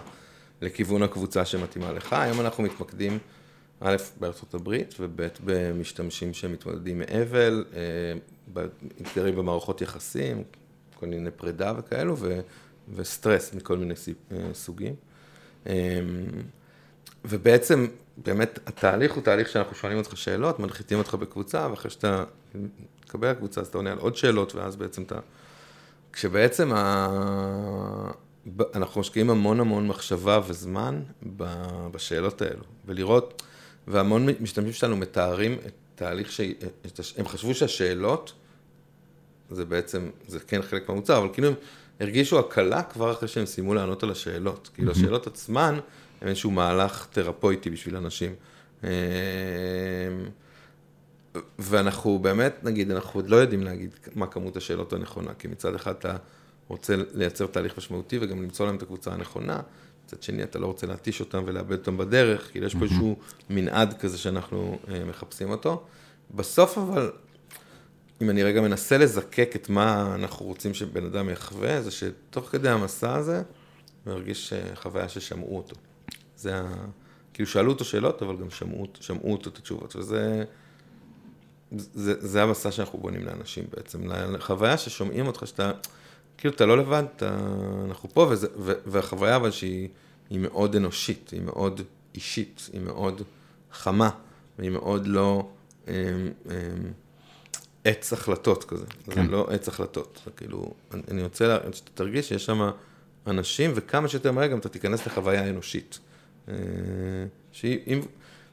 [0.61, 2.13] לכיוון הקבוצה שמתאימה לך.
[2.13, 3.19] היום אנחנו מתמקדים
[3.79, 8.63] א', בארצות הברית, וב', במשתמשים שמתמודדים מאבל, אה,
[9.01, 10.43] אתגרים במערכות יחסים,
[10.95, 12.39] כל מיני פרידה וכאלו, ו,
[12.95, 13.93] וסטרס מכל מיני
[14.31, 14.95] אה, סוגים.
[17.25, 17.87] ובעצם,
[18.17, 22.23] באמת, התהליך הוא תהליך שאנחנו שואלים אותך שאלות, מנחיתים אותך בקבוצה, ואחרי שאתה
[23.05, 25.19] מקבל הקבוצה, אז אתה עונה על עוד שאלות, ואז בעצם אתה...
[26.13, 27.07] כשבעצם ה...
[28.75, 31.01] אנחנו משקיעים המון המון מחשבה וזמן
[31.91, 33.43] בשאלות האלו, ולראות...
[33.87, 36.41] והמון משתמשים שלנו מתארים את תהליך ש...
[37.17, 38.33] הם חשבו שהשאלות,
[39.49, 41.53] זה בעצם, זה כן חלק מהמוצר, אבל כאילו הם
[41.99, 44.69] הרגישו הקלה כבר אחרי שהם סיימו לענות על השאלות.
[44.73, 45.79] כאילו השאלות עצמן
[46.21, 48.35] איזשהו מהלך תרפויטי בשביל אנשים.
[48.83, 48.89] אמ,
[51.59, 55.93] ואנחנו באמת, נגיד, אנחנו עוד לא יודעים להגיד מה כמות השאלות הנכונה, כי מצד אחד
[55.99, 56.15] אתה
[56.67, 59.59] רוצה לייצר תהליך משמעותי וגם למצוא להם את הקבוצה הנכונה.
[60.05, 63.17] מצד שני, אתה לא רוצה להתיש אותם ולאבד אותם בדרך, כאילו יש פה איזשהו
[63.49, 65.83] מנעד כזה שאנחנו אה, מחפשים אותו.
[66.35, 67.11] בסוף אבל,
[68.21, 72.69] אם אני רגע מנסה לזקק את מה אנחנו רוצים שבן אדם יחווה, זה שתוך כדי
[72.69, 73.41] המסע הזה,
[74.05, 75.75] הוא הרגיש אה, חוויה ששמעו אותו.
[76.37, 76.63] זה ה...
[77.33, 80.43] כאילו שאלו אותו שאלות, אבל גם שמעו, שמעו אותו את התשובות, וזה...
[81.71, 85.71] זה, זה המסע שאנחנו בונים לאנשים בעצם, לחוויה ששומעים אותך, שאתה...
[86.37, 87.37] כאילו, אתה לא לבד, אתה,
[87.85, 89.89] אנחנו פה, וזה, ו, והחוויה אבל שהיא
[90.31, 91.81] מאוד אנושית, היא מאוד
[92.15, 93.21] אישית, היא מאוד
[93.71, 94.09] חמה,
[94.59, 95.49] והיא מאוד לא
[95.87, 95.93] אמ,
[96.45, 96.51] אמ,
[97.83, 99.25] עץ החלטות כזה, כן.
[99.25, 102.69] זה לא עץ החלטות, זה כאילו, אני, אני רוצה שאתה תרגיש שיש שם
[103.27, 105.99] אנשים, וכמה שיותר מהר גם אתה תיכנס לחוויה אנושית.
[106.49, 106.53] אה,
[107.51, 107.99] שהיא, אם,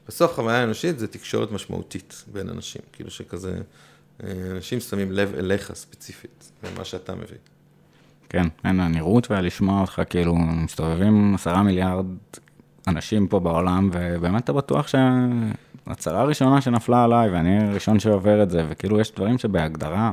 [0.07, 3.61] בסוף חוויה אנושית זה תקשורת משמעותית בין אנשים, כאילו שכזה,
[4.23, 7.37] אה, אנשים שמים לב אליך ספציפית, למה שאתה מביא.
[8.29, 12.05] כן, אין, הנראות והלשמוע אותך, כאילו, מסתובבים עשרה מיליארד
[12.87, 18.65] אנשים פה בעולם, ובאמת אתה בטוח שהצהרה הראשונה שנפלה עליי, ואני הראשון שעובר את זה,
[18.69, 20.11] וכאילו יש דברים שבהגדרה,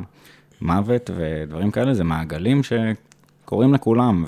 [0.60, 4.24] מוות ודברים כאלה, זה מעגלים שקורים לכולם,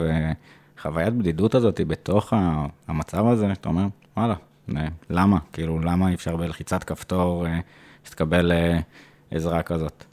[0.85, 2.32] וחוויית בדידות הזאת היא בתוך
[2.89, 3.86] המצב הזה, אתה אומר,
[4.16, 4.35] וואלה,
[5.11, 5.39] למה?
[5.52, 7.61] כאילו, למה אי אפשר בלחיצת כפתור אה,
[8.05, 8.78] שתקבל אה,
[9.31, 10.05] עזרה כזאת?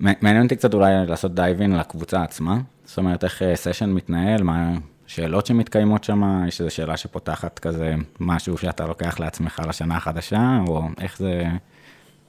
[0.00, 4.72] מעניין אותי קצת אולי לעשות דייבין לקבוצה עצמה, זאת אומרת, איך סשן אה, מתנהל, מה
[5.06, 10.82] השאלות שמתקיימות שם, יש איזו שאלה שפותחת כזה משהו שאתה לוקח לעצמך לשנה החדשה, או
[11.00, 11.44] איך זה,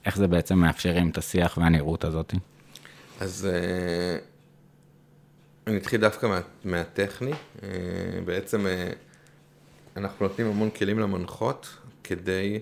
[0.06, 2.34] איך זה בעצם מאפשרים את השיח והנראות הזאת?
[3.20, 4.31] אז אה,
[5.68, 7.32] אני אתחיל דווקא מה, מהטכני.
[7.64, 7.70] אה,
[8.26, 8.66] בעצם
[9.98, 12.60] אנחנו נותנים המון כלים למנחות כדי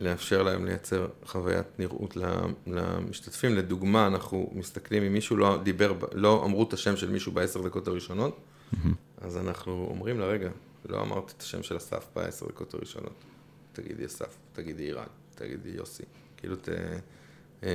[0.00, 2.16] לאפשר להם לייצר חוויית נראות
[2.66, 3.54] למשתתפים.
[3.54, 7.88] לדוגמה, אנחנו מסתכלים, אם מישהו לא דיבר, לא אמרו את השם של מישהו בעשר דקות
[7.88, 8.40] הראשונות,
[9.20, 10.50] אז אנחנו אומרים לה, רגע,
[10.88, 13.24] לא אמרתי את השם של אסף בעשר דקות הראשונות.
[13.72, 16.02] תגידי אסף, תגידי אירן, תגידי יוסי.
[16.36, 16.68] כאילו, ת...
[17.62, 17.68] אה,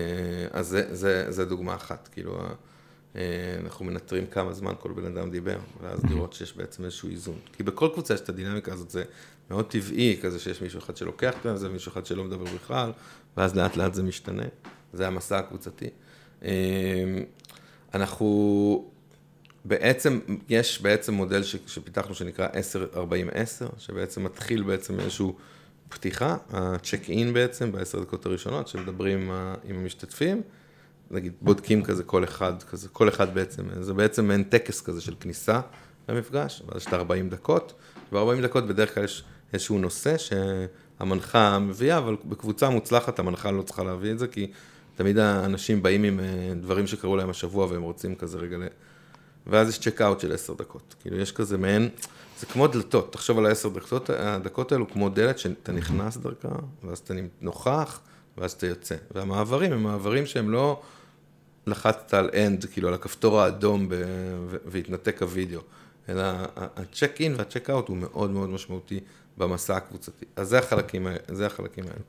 [0.51, 2.53] אז זה, זה, זה דוגמה אחת, כאילו, אה,
[3.65, 7.40] אנחנו מנטרים כמה זמן כל בן אדם דיבר, ואז לראות שיש בעצם איזשהו איזון.
[7.53, 9.03] כי בכל קבוצה יש את הדינמיקה הזאת, זה
[9.49, 12.91] מאוד טבעי, כזה שיש מישהו אחד שלוקח את זה, ומישהו אחד שלא מדבר בכלל,
[13.38, 14.44] ואז לאט לאט זה משתנה.
[14.94, 15.90] זה המסע הקבוצתי.
[16.44, 16.49] אה,
[17.94, 18.91] אנחנו,
[19.65, 20.19] בעצם,
[20.49, 22.56] יש בעצם מודל ש, שפיתחנו שנקרא 10-40-10,
[23.77, 25.35] שבעצם מתחיל בעצם איזשהו
[25.90, 29.31] פתיחה, הצ'ק אין בעצם, בעשר דקות הראשונות, שמדברים
[29.64, 30.41] עם המשתתפים,
[31.14, 35.14] נגיד בודקים כזה כל אחד, כזה, כל אחד בעצם, זה בעצם מעין טקס כזה של
[35.19, 35.61] כניסה
[36.10, 37.73] למפגש, ואז יש את 40 דקות,
[38.11, 39.23] ו-40 דקות בדרך כלל יש
[39.53, 44.52] איזשהו נושא שהמנחה מביאה, אבל בקבוצה מוצלחת המנחה לא צריכה להביא את זה, כי
[44.95, 48.64] תמיד האנשים באים עם אה, דברים שקרו להם השבוע והם רוצים כזה רגע ל...
[49.48, 50.95] ואז יש צ'ק אאוט של עשר דקות.
[51.02, 51.90] כאילו, יש כזה מעין,
[52.40, 56.98] זה כמו דלתות, תחשוב על העשר דקות, הדקות האלו כמו דלת שאתה נכנס דרכה, ואז
[56.98, 57.99] אתה נוכח,
[58.38, 58.95] ואז אתה יוצא.
[59.11, 60.81] והמעברים הם מעברים שהם לא
[61.68, 63.95] לחצת על end, כאילו על הכפתור האדום ב...
[64.65, 65.61] והתנתק הוידאו,
[66.10, 66.23] אלא
[66.56, 68.99] הצ'ק אין והצ'ק אאוט הוא מאוד מאוד משמעותי
[69.38, 70.26] במסע הקבוצתי.
[70.35, 72.03] אז זה החלקים, זה החלקים האלו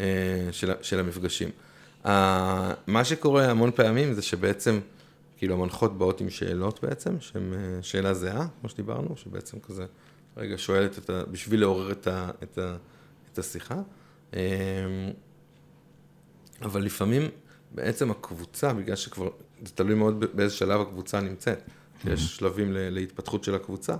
[0.00, 1.50] אה, של, של המפגשים.
[2.86, 4.80] מה שקורה המון פעמים זה שבעצם,
[5.36, 9.86] כאילו המנחות באות עם שאלות בעצם, שהן אה, שאלה זהה, כמו שדיברנו, שבעצם כזה,
[10.36, 11.22] רגע, שואלת את ה...
[11.30, 12.76] בשביל לעורר את, ה, את, ה,
[13.32, 13.80] את השיחה.
[14.34, 14.40] אה,
[16.62, 17.28] אבל לפעמים
[17.74, 19.28] בעצם הקבוצה, בגלל שכבר,
[19.64, 21.58] זה תלוי מאוד באיזה שלב הקבוצה נמצאת.
[21.58, 22.10] Mm-hmm.
[22.10, 23.96] יש שלבים להתפתחות של הקבוצה,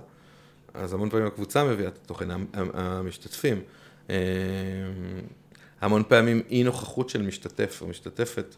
[0.73, 3.61] אז המון פעמים הקבוצה מביאה את התוכן, המשתתפים.
[5.81, 8.55] המון פעמים אי נוכחות של משתתף או משתתפת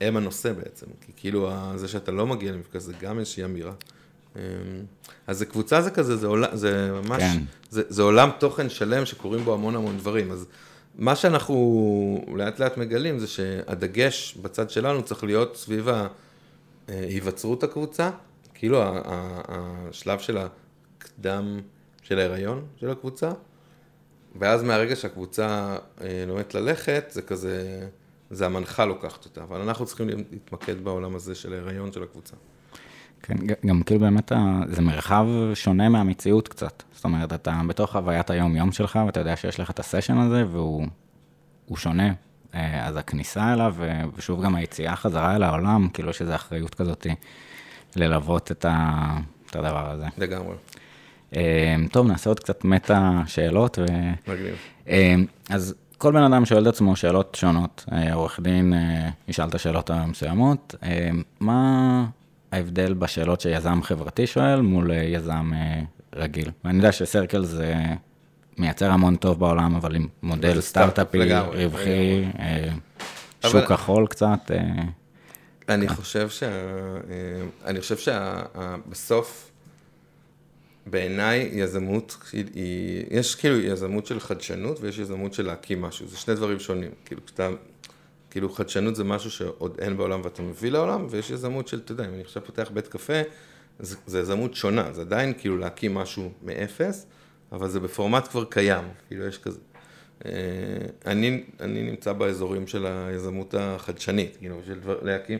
[0.00, 3.72] הם הנושא בעצם, כי כאילו זה שאתה לא מגיע למפגש זה גם איזושהי אמירה.
[4.36, 4.40] אמ,
[5.26, 7.42] אז זה קבוצה זה כזה, זה, עול, זה ממש, כן.
[7.70, 10.46] זה, זה עולם תוכן שלם שקורים בו המון המון דברים, אז
[10.94, 15.88] מה שאנחנו לאט לאט מגלים זה שהדגש בצד שלנו צריך להיות סביב
[16.88, 18.10] ההיווצרות הקבוצה,
[18.54, 18.82] כאילו
[19.48, 21.60] השלב של הקדם
[22.02, 23.32] של ההיריון של הקבוצה,
[24.38, 27.86] ואז מהרגע שהקבוצה אה, לומדת ללכת, זה כזה,
[28.30, 32.36] זה המנחה לוקחת אותה, אבל אנחנו צריכים להתמקד בעולם הזה של ההיריון של הקבוצה.
[33.22, 33.34] כן,
[33.66, 34.32] גם כאילו באמת
[34.66, 36.82] זה מרחב שונה מהמציאות קצת.
[36.92, 40.86] זאת אומרת, אתה בתוך חוויית היום-יום שלך, ואתה יודע שיש לך את הסשן הזה, והוא
[41.76, 42.12] שונה.
[42.54, 43.74] אה, אז הכניסה אליו,
[44.16, 47.06] ושוב גם היציאה חזרה אל העולם, כאילו יש איזו אחריות כזאת
[47.96, 48.66] ללוות את,
[49.50, 50.06] את הדבר הזה.
[50.18, 50.56] לגמרי.
[51.90, 53.78] טוב, נעשה עוד קצת מטה שאלות.
[53.78, 53.84] ו...
[54.30, 54.56] מגניב.
[55.50, 57.84] אז כל בן אדם שואל את עצמו שאלות שונות.
[57.92, 60.74] אה, עורך דין אה, ישאל את השאלות המסוימות.
[61.40, 62.04] מה
[62.52, 65.50] ההבדל בשאלות שיזם חברתי שואל מול אה, יזם
[66.14, 66.50] רגיל?
[66.64, 67.74] ואני יודע שסרקל זה
[68.58, 72.24] מייצר המון טוב בעולם, אבל עם מודל סטארט-אפי, רווחי,
[73.46, 74.50] שוק כחול קצת.
[75.68, 76.50] אני חושב שה...
[77.64, 79.52] אני חושב שבסוף...
[80.86, 86.34] בעיניי יזמות היא, יש כאילו יזמות של חדשנות ויש יזמות של להקים משהו, זה שני
[86.34, 87.48] דברים שונים, כאילו כשאתה,
[88.32, 92.04] כאילו חדשנות זה משהו שעוד אין בעולם ואתה מביא לעולם, ויש יזמות של, אתה יודע,
[92.08, 93.22] אם אני עכשיו פותח בית קפה,
[93.78, 97.06] זה, זה יזמות שונה, זה עדיין כאילו להקים משהו מאפס,
[97.52, 99.58] אבל זה בפורמט כבר קיים, כאילו יש כזה.
[100.24, 100.30] אה,
[101.06, 105.38] אני, אני נמצא באזורים של היזמות החדשנית, כאילו, של דבר, להקים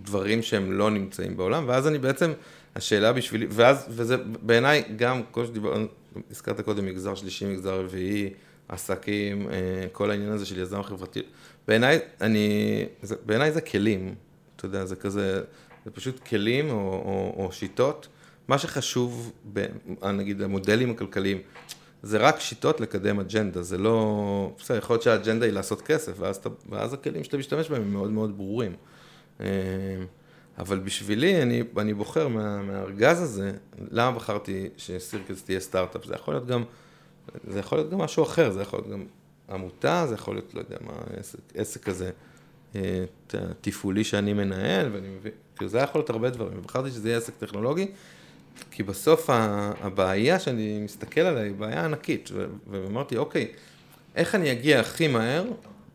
[0.00, 2.32] דברים שהם לא נמצאים בעולם, ואז אני בעצם...
[2.78, 5.86] השאלה בשבילי, ואז, וזה בעיניי גם, כמו שדיברנו,
[6.30, 8.30] הזכרת קודם, מגזר שלישי, מגזר רביעי,
[8.68, 11.22] עסקים, אה, כל העניין הזה של יזם חברתי,
[11.68, 12.86] בעיניי, אני,
[13.26, 14.14] בעיניי זה כלים,
[14.56, 15.42] אתה יודע, זה כזה,
[15.84, 18.08] זה פשוט כלים או, או, או שיטות.
[18.48, 19.66] מה שחשוב, ב,
[20.12, 21.38] נגיד המודלים הכלכליים,
[22.02, 26.40] זה רק שיטות לקדם אג'נדה, זה לא, בסדר, יכול להיות שהאג'נדה היא לעשות כסף, ואז,
[26.68, 28.72] ואז הכלים שאתה משתמש בהם הם מאוד מאוד ברורים.
[29.40, 29.46] אה,
[30.58, 33.52] אבל בשבילי, אני, אני בוחר מה, מהארגז הזה,
[33.90, 36.04] למה בחרתי שסירקלס תהיה סטארט-אפ?
[36.04, 36.64] זה יכול להיות גם,
[37.44, 39.04] זה יכול להיות גם משהו אחר, זה יכול להיות גם
[39.50, 42.10] עמותה, זה יכול להיות, לא יודע מה, עסק, עסק כזה
[42.76, 43.04] אה,
[43.60, 47.32] תפעולי שאני מנהל, ואני מבין, כאילו זה יכול להיות הרבה דברים, ובחרתי שזה יהיה עסק
[47.38, 47.86] טכנולוגי,
[48.70, 49.30] כי בסוף
[49.80, 52.30] הבעיה שאני מסתכל עליה היא בעיה ענקית,
[52.70, 53.52] ואמרתי, אוקיי,
[54.16, 55.44] איך אני אגיע הכי מהר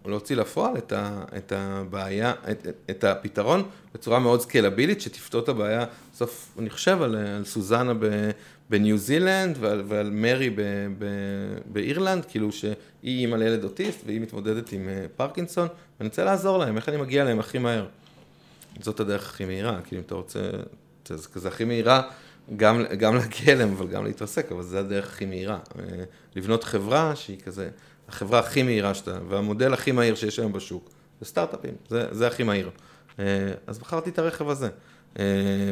[0.05, 3.63] להוציא לפועל את, ה, את הבעיה, את, את הפתרון
[3.93, 5.85] בצורה מאוד סקלבילית, שתפתור את הבעיה.
[6.13, 8.31] בסוף, אני חושב על, על סוזנה ב,
[8.69, 10.61] בניו זילנד ועל, ועל מרי ב,
[10.97, 11.05] ב,
[11.65, 12.73] באירלנד, כאילו שהיא
[13.03, 15.67] אימא לילד אוטיסט והיא מתמודדת עם אה, פרקינסון,
[15.99, 17.85] ואני רוצה לעזור להם, איך אני מגיע להם הכי מהר.
[18.81, 20.39] זאת הדרך הכי מהירה, כאילו אם אתה רוצה,
[21.07, 22.01] זה כזה הכי מהירה,
[22.55, 25.59] גם, גם להגיע אליהם, אבל גם להתרסק, אבל זה הדרך הכי מהירה.
[25.79, 26.03] אה,
[26.35, 27.69] לבנות חברה שהיא כזה,
[28.13, 32.43] החברה הכי מהירה שאתה, והמודל הכי מהיר שיש היום בשוק, זה סטארט-אפים, זה, זה הכי
[32.43, 32.69] מהיר.
[33.19, 33.25] אה,
[33.67, 34.69] אז בחרתי את הרכב הזה.
[35.19, 35.25] אה,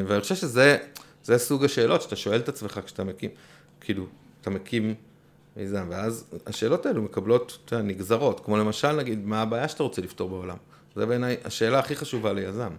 [0.08, 0.78] ואני חושב שזה
[1.24, 3.30] זה סוג השאלות שאתה שואל את עצמך כשאתה מקים,
[3.82, 4.06] כאילו,
[4.42, 4.96] אתה מקים
[5.58, 10.30] מיזם, ואז השאלות האלו מקבלות, אתה נגזרות, כמו למשל, נגיד, מה הבעיה שאתה רוצה לפתור
[10.30, 10.58] בעולם?
[10.96, 12.72] זה בעיניי השאלה הכי חשובה ליזם.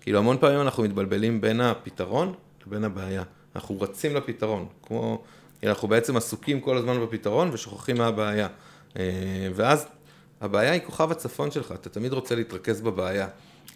[0.00, 2.34] כאילו, המון פעמים אנחנו מתבלבלים בין הפתרון
[2.66, 3.22] לבין הבעיה.
[3.56, 5.22] אנחנו רצים לפתרון, כמו,
[5.62, 8.48] אנחנו בעצם עסוקים כל הזמן בפתרון ושוכחים מה הבעיה.
[8.96, 9.02] אה,
[9.54, 9.86] ואז
[10.40, 13.28] הבעיה היא כוכב הצפון שלך, אתה תמיד רוצה להתרכז בבעיה.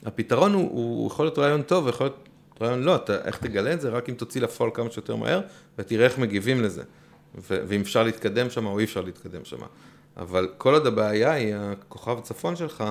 [0.07, 2.29] הפתרון הוא, הוא יכול להיות רעיון טוב ויכול להיות
[2.61, 3.89] רעיון לא, אתה, איך תגלה את זה?
[3.89, 5.41] רק אם תוציא לפועל כמה שיותר מהר
[5.79, 6.83] ותראה איך מגיבים לזה.
[7.35, 9.57] ו- ואם אפשר להתקדם שם או אי אפשר להתקדם שם.
[10.17, 12.85] אבל כל עוד הבעיה היא הכוכב הצפון שלך,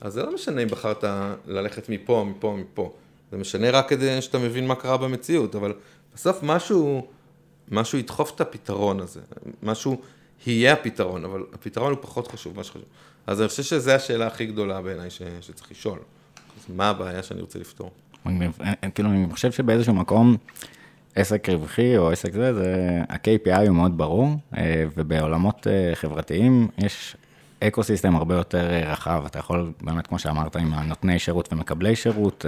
[0.00, 1.04] אז זה לא משנה אם בחרת
[1.46, 2.92] ללכת מפה, מפה, מפה.
[3.30, 5.72] זה משנה רק כדי שאתה מבין מה קרה במציאות, אבל
[6.14, 7.06] בסוף משהו,
[7.70, 9.20] משהו ידחוף את הפתרון הזה,
[9.62, 10.00] משהו
[10.46, 12.82] יהיה הפתרון, אבל הפתרון הוא פחות חשוב, מה שחשוב.
[13.26, 15.98] אז אני חושב שזו השאלה הכי גדולה בעיניי ש, שצריך לשאול.
[16.58, 17.90] אז מה הבעיה שאני רוצה לפתור?
[18.26, 18.58] מגניב.
[18.94, 20.36] כאילו, אני חושב שבאיזשהו מקום,
[21.14, 27.16] עסק רווחי או עסק זה, זה, ה-KPI הוא מאוד ברור, אה, ובעולמות אה, חברתיים יש
[27.60, 29.22] eco system הרבה יותר אה, רחב.
[29.26, 32.44] אתה יכול, באמת, כמו שאמרת, עם הנותני שירות ומקבלי שירות,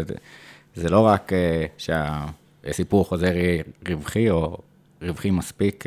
[0.74, 1.32] זה לא רק
[1.78, 4.56] שהסיפור חוזר יהיה רווחי או
[5.02, 5.84] רווחי מספיק,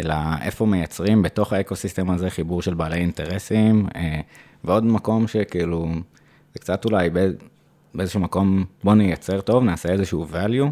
[0.00, 3.86] אלא איפה מייצרים בתוך ה eco-system הזה חיבור של בעלי אינטרסים,
[4.64, 5.88] ועוד מקום שכאילו,
[6.54, 7.10] זה קצת אולי
[7.94, 10.66] באיזשהו מקום, בוא נייצר טוב, נעשה איזשהו value,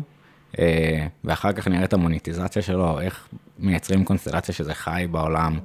[0.58, 3.28] אה, ואחר כך נראה את המוניטיזציה שלו, איך
[3.58, 5.58] מייצרים קונסטלציה שזה חי בעולם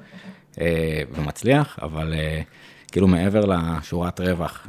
[0.61, 2.41] אה, ומצליח, אבל אה,
[2.91, 4.68] כאילו מעבר לשורת רווח.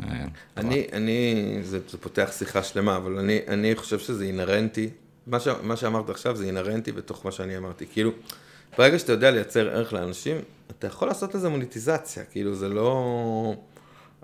[0.56, 4.88] אני, אני, זה, זה פותח שיחה שלמה, אבל אני, אני חושב שזה אינהרנטי,
[5.26, 8.10] מה, מה שאמרת עכשיו זה אינהרנטי בתוך מה שאני אמרתי, כאילו,
[8.78, 10.36] ברגע שאתה יודע לייצר ערך לאנשים,
[10.70, 13.54] אתה יכול לעשות לזה מוניטיזציה, כאילו זה לא...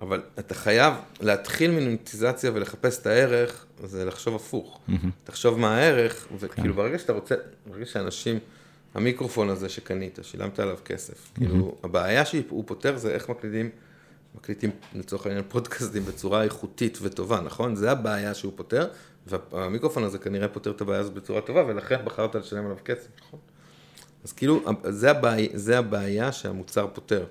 [0.02, 4.80] אבל אתה חייב להתחיל מנוטיזציה ולחפש את הערך, זה לחשוב הפוך.
[4.88, 4.92] Mm-hmm.
[5.24, 6.76] תחשוב מה הערך, וכאילו כן.
[6.76, 7.34] ברגע שאתה רוצה,
[7.66, 8.38] ברגע שאנשים,
[8.94, 11.38] המיקרופון הזה שקנית, שילמת עליו כסף, mm-hmm.
[11.38, 13.70] כאילו הבעיה שהוא פותר זה איך מקליטים,
[14.34, 17.76] מקליטים לצורך העניין פודקאסטים בצורה איכותית וטובה, נכון?
[17.76, 18.88] זה הבעיה שהוא פותר,
[19.26, 23.40] והמיקרופון הזה כנראה פותר את הבעיה הזאת בצורה טובה, ולכן בחרת לשלם עליו כסף, נכון?
[24.26, 27.24] אז כאילו, זה הבעיה, זה הבעיה שהמוצר פותר.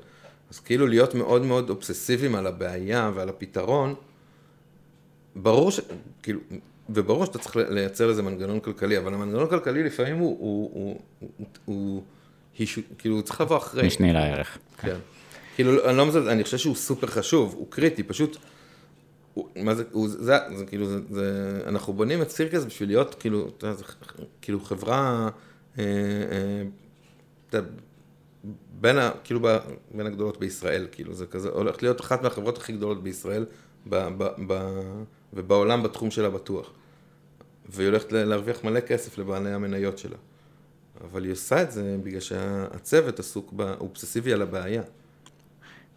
[0.52, 3.96] אז כאילו להיות מאוד מאוד אובססיביים על הבעיה ועל הפתרון,
[5.36, 5.80] ברור ש...
[6.24, 6.40] כאילו,
[6.90, 11.30] וברור שאתה צריך לייצר לזה מנגנון כלכלי, אבל המנגנון הכלכלי לפעמים הוא, הוא, הוא, הוא,
[11.66, 12.04] הוא
[12.58, 13.88] הוא כאילו, הוא צריך לבוא אחרי.
[13.88, 14.58] משני לערך.
[14.78, 14.96] כן.
[15.56, 18.38] כאילו, אני לא מזלזל, אני חושב שהוא סופר חשוב, הוא קריטי, פשוט,
[19.34, 22.90] הוא, מה זה, הוא, זה, זה, זה כאילו, זה, זה, אנחנו בונים את סירקס בשביל
[22.90, 23.84] להיות, כאילו, אתה יודע, זה,
[24.42, 25.30] כאילו חברה,
[25.80, 26.64] אה, אה,
[28.82, 29.58] בין, ה, כאילו ב,
[29.92, 33.46] בין הגדולות בישראל, כאילו זה כזה, הולכת להיות אחת מהחברות הכי גדולות בישראל
[33.90, 34.82] ב, ב, ב,
[35.34, 36.72] ובעולם בתחום שלה בטוח.
[37.70, 40.18] והיא הולכת להרוויח מלא כסף לבעלי המניות שלה.
[41.04, 44.82] אבל היא עושה את זה בגלל שהצוות עסוק, הוא אובססיבי על הבעיה.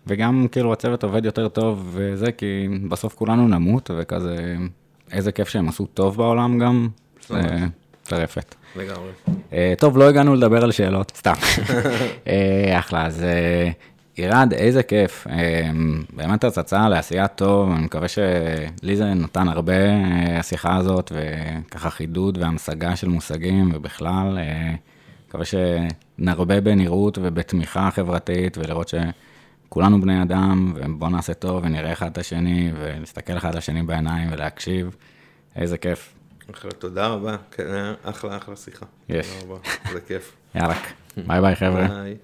[0.06, 4.56] וגם כאילו הצוות עובד יותר טוב וזה, כי בסוף כולנו נמות, וכזה,
[5.12, 6.88] איזה כיף שהם עשו טוב בעולם גם.
[8.02, 8.54] טרפת.
[8.78, 9.10] לגמרי.
[9.26, 11.32] Uh, טוב, לא הגענו לדבר על שאלות, סתם.
[11.32, 12.28] uh,
[12.80, 15.26] אחלה, אז uh, ירד, איזה כיף.
[16.12, 19.72] באמת הצצה לעשייה טוב, אני מקווה שלי זה נתן הרבה,
[20.38, 24.38] השיחה הזאת, וככה חידוד והמשגה של מושגים, ובכלל,
[25.28, 28.92] מקווה שנרבה בנראות ובתמיכה חברתית, ולראות
[29.68, 34.96] שכולנו בני אדם, ובואו נעשה טוב, ונראה אחד את השני, ונסתכל אחד לשני בעיניים ולהקשיב.
[35.56, 36.17] איזה כיף.
[36.54, 38.86] אחלה, תודה רבה, כן, אחלה, אחלה שיחה.
[39.08, 39.26] יש.
[39.26, 40.32] תודה רבה, זה כיף.
[40.54, 40.74] יאללה,
[41.16, 41.88] ביי ביי חבר'ה.
[41.88, 42.16] ביי.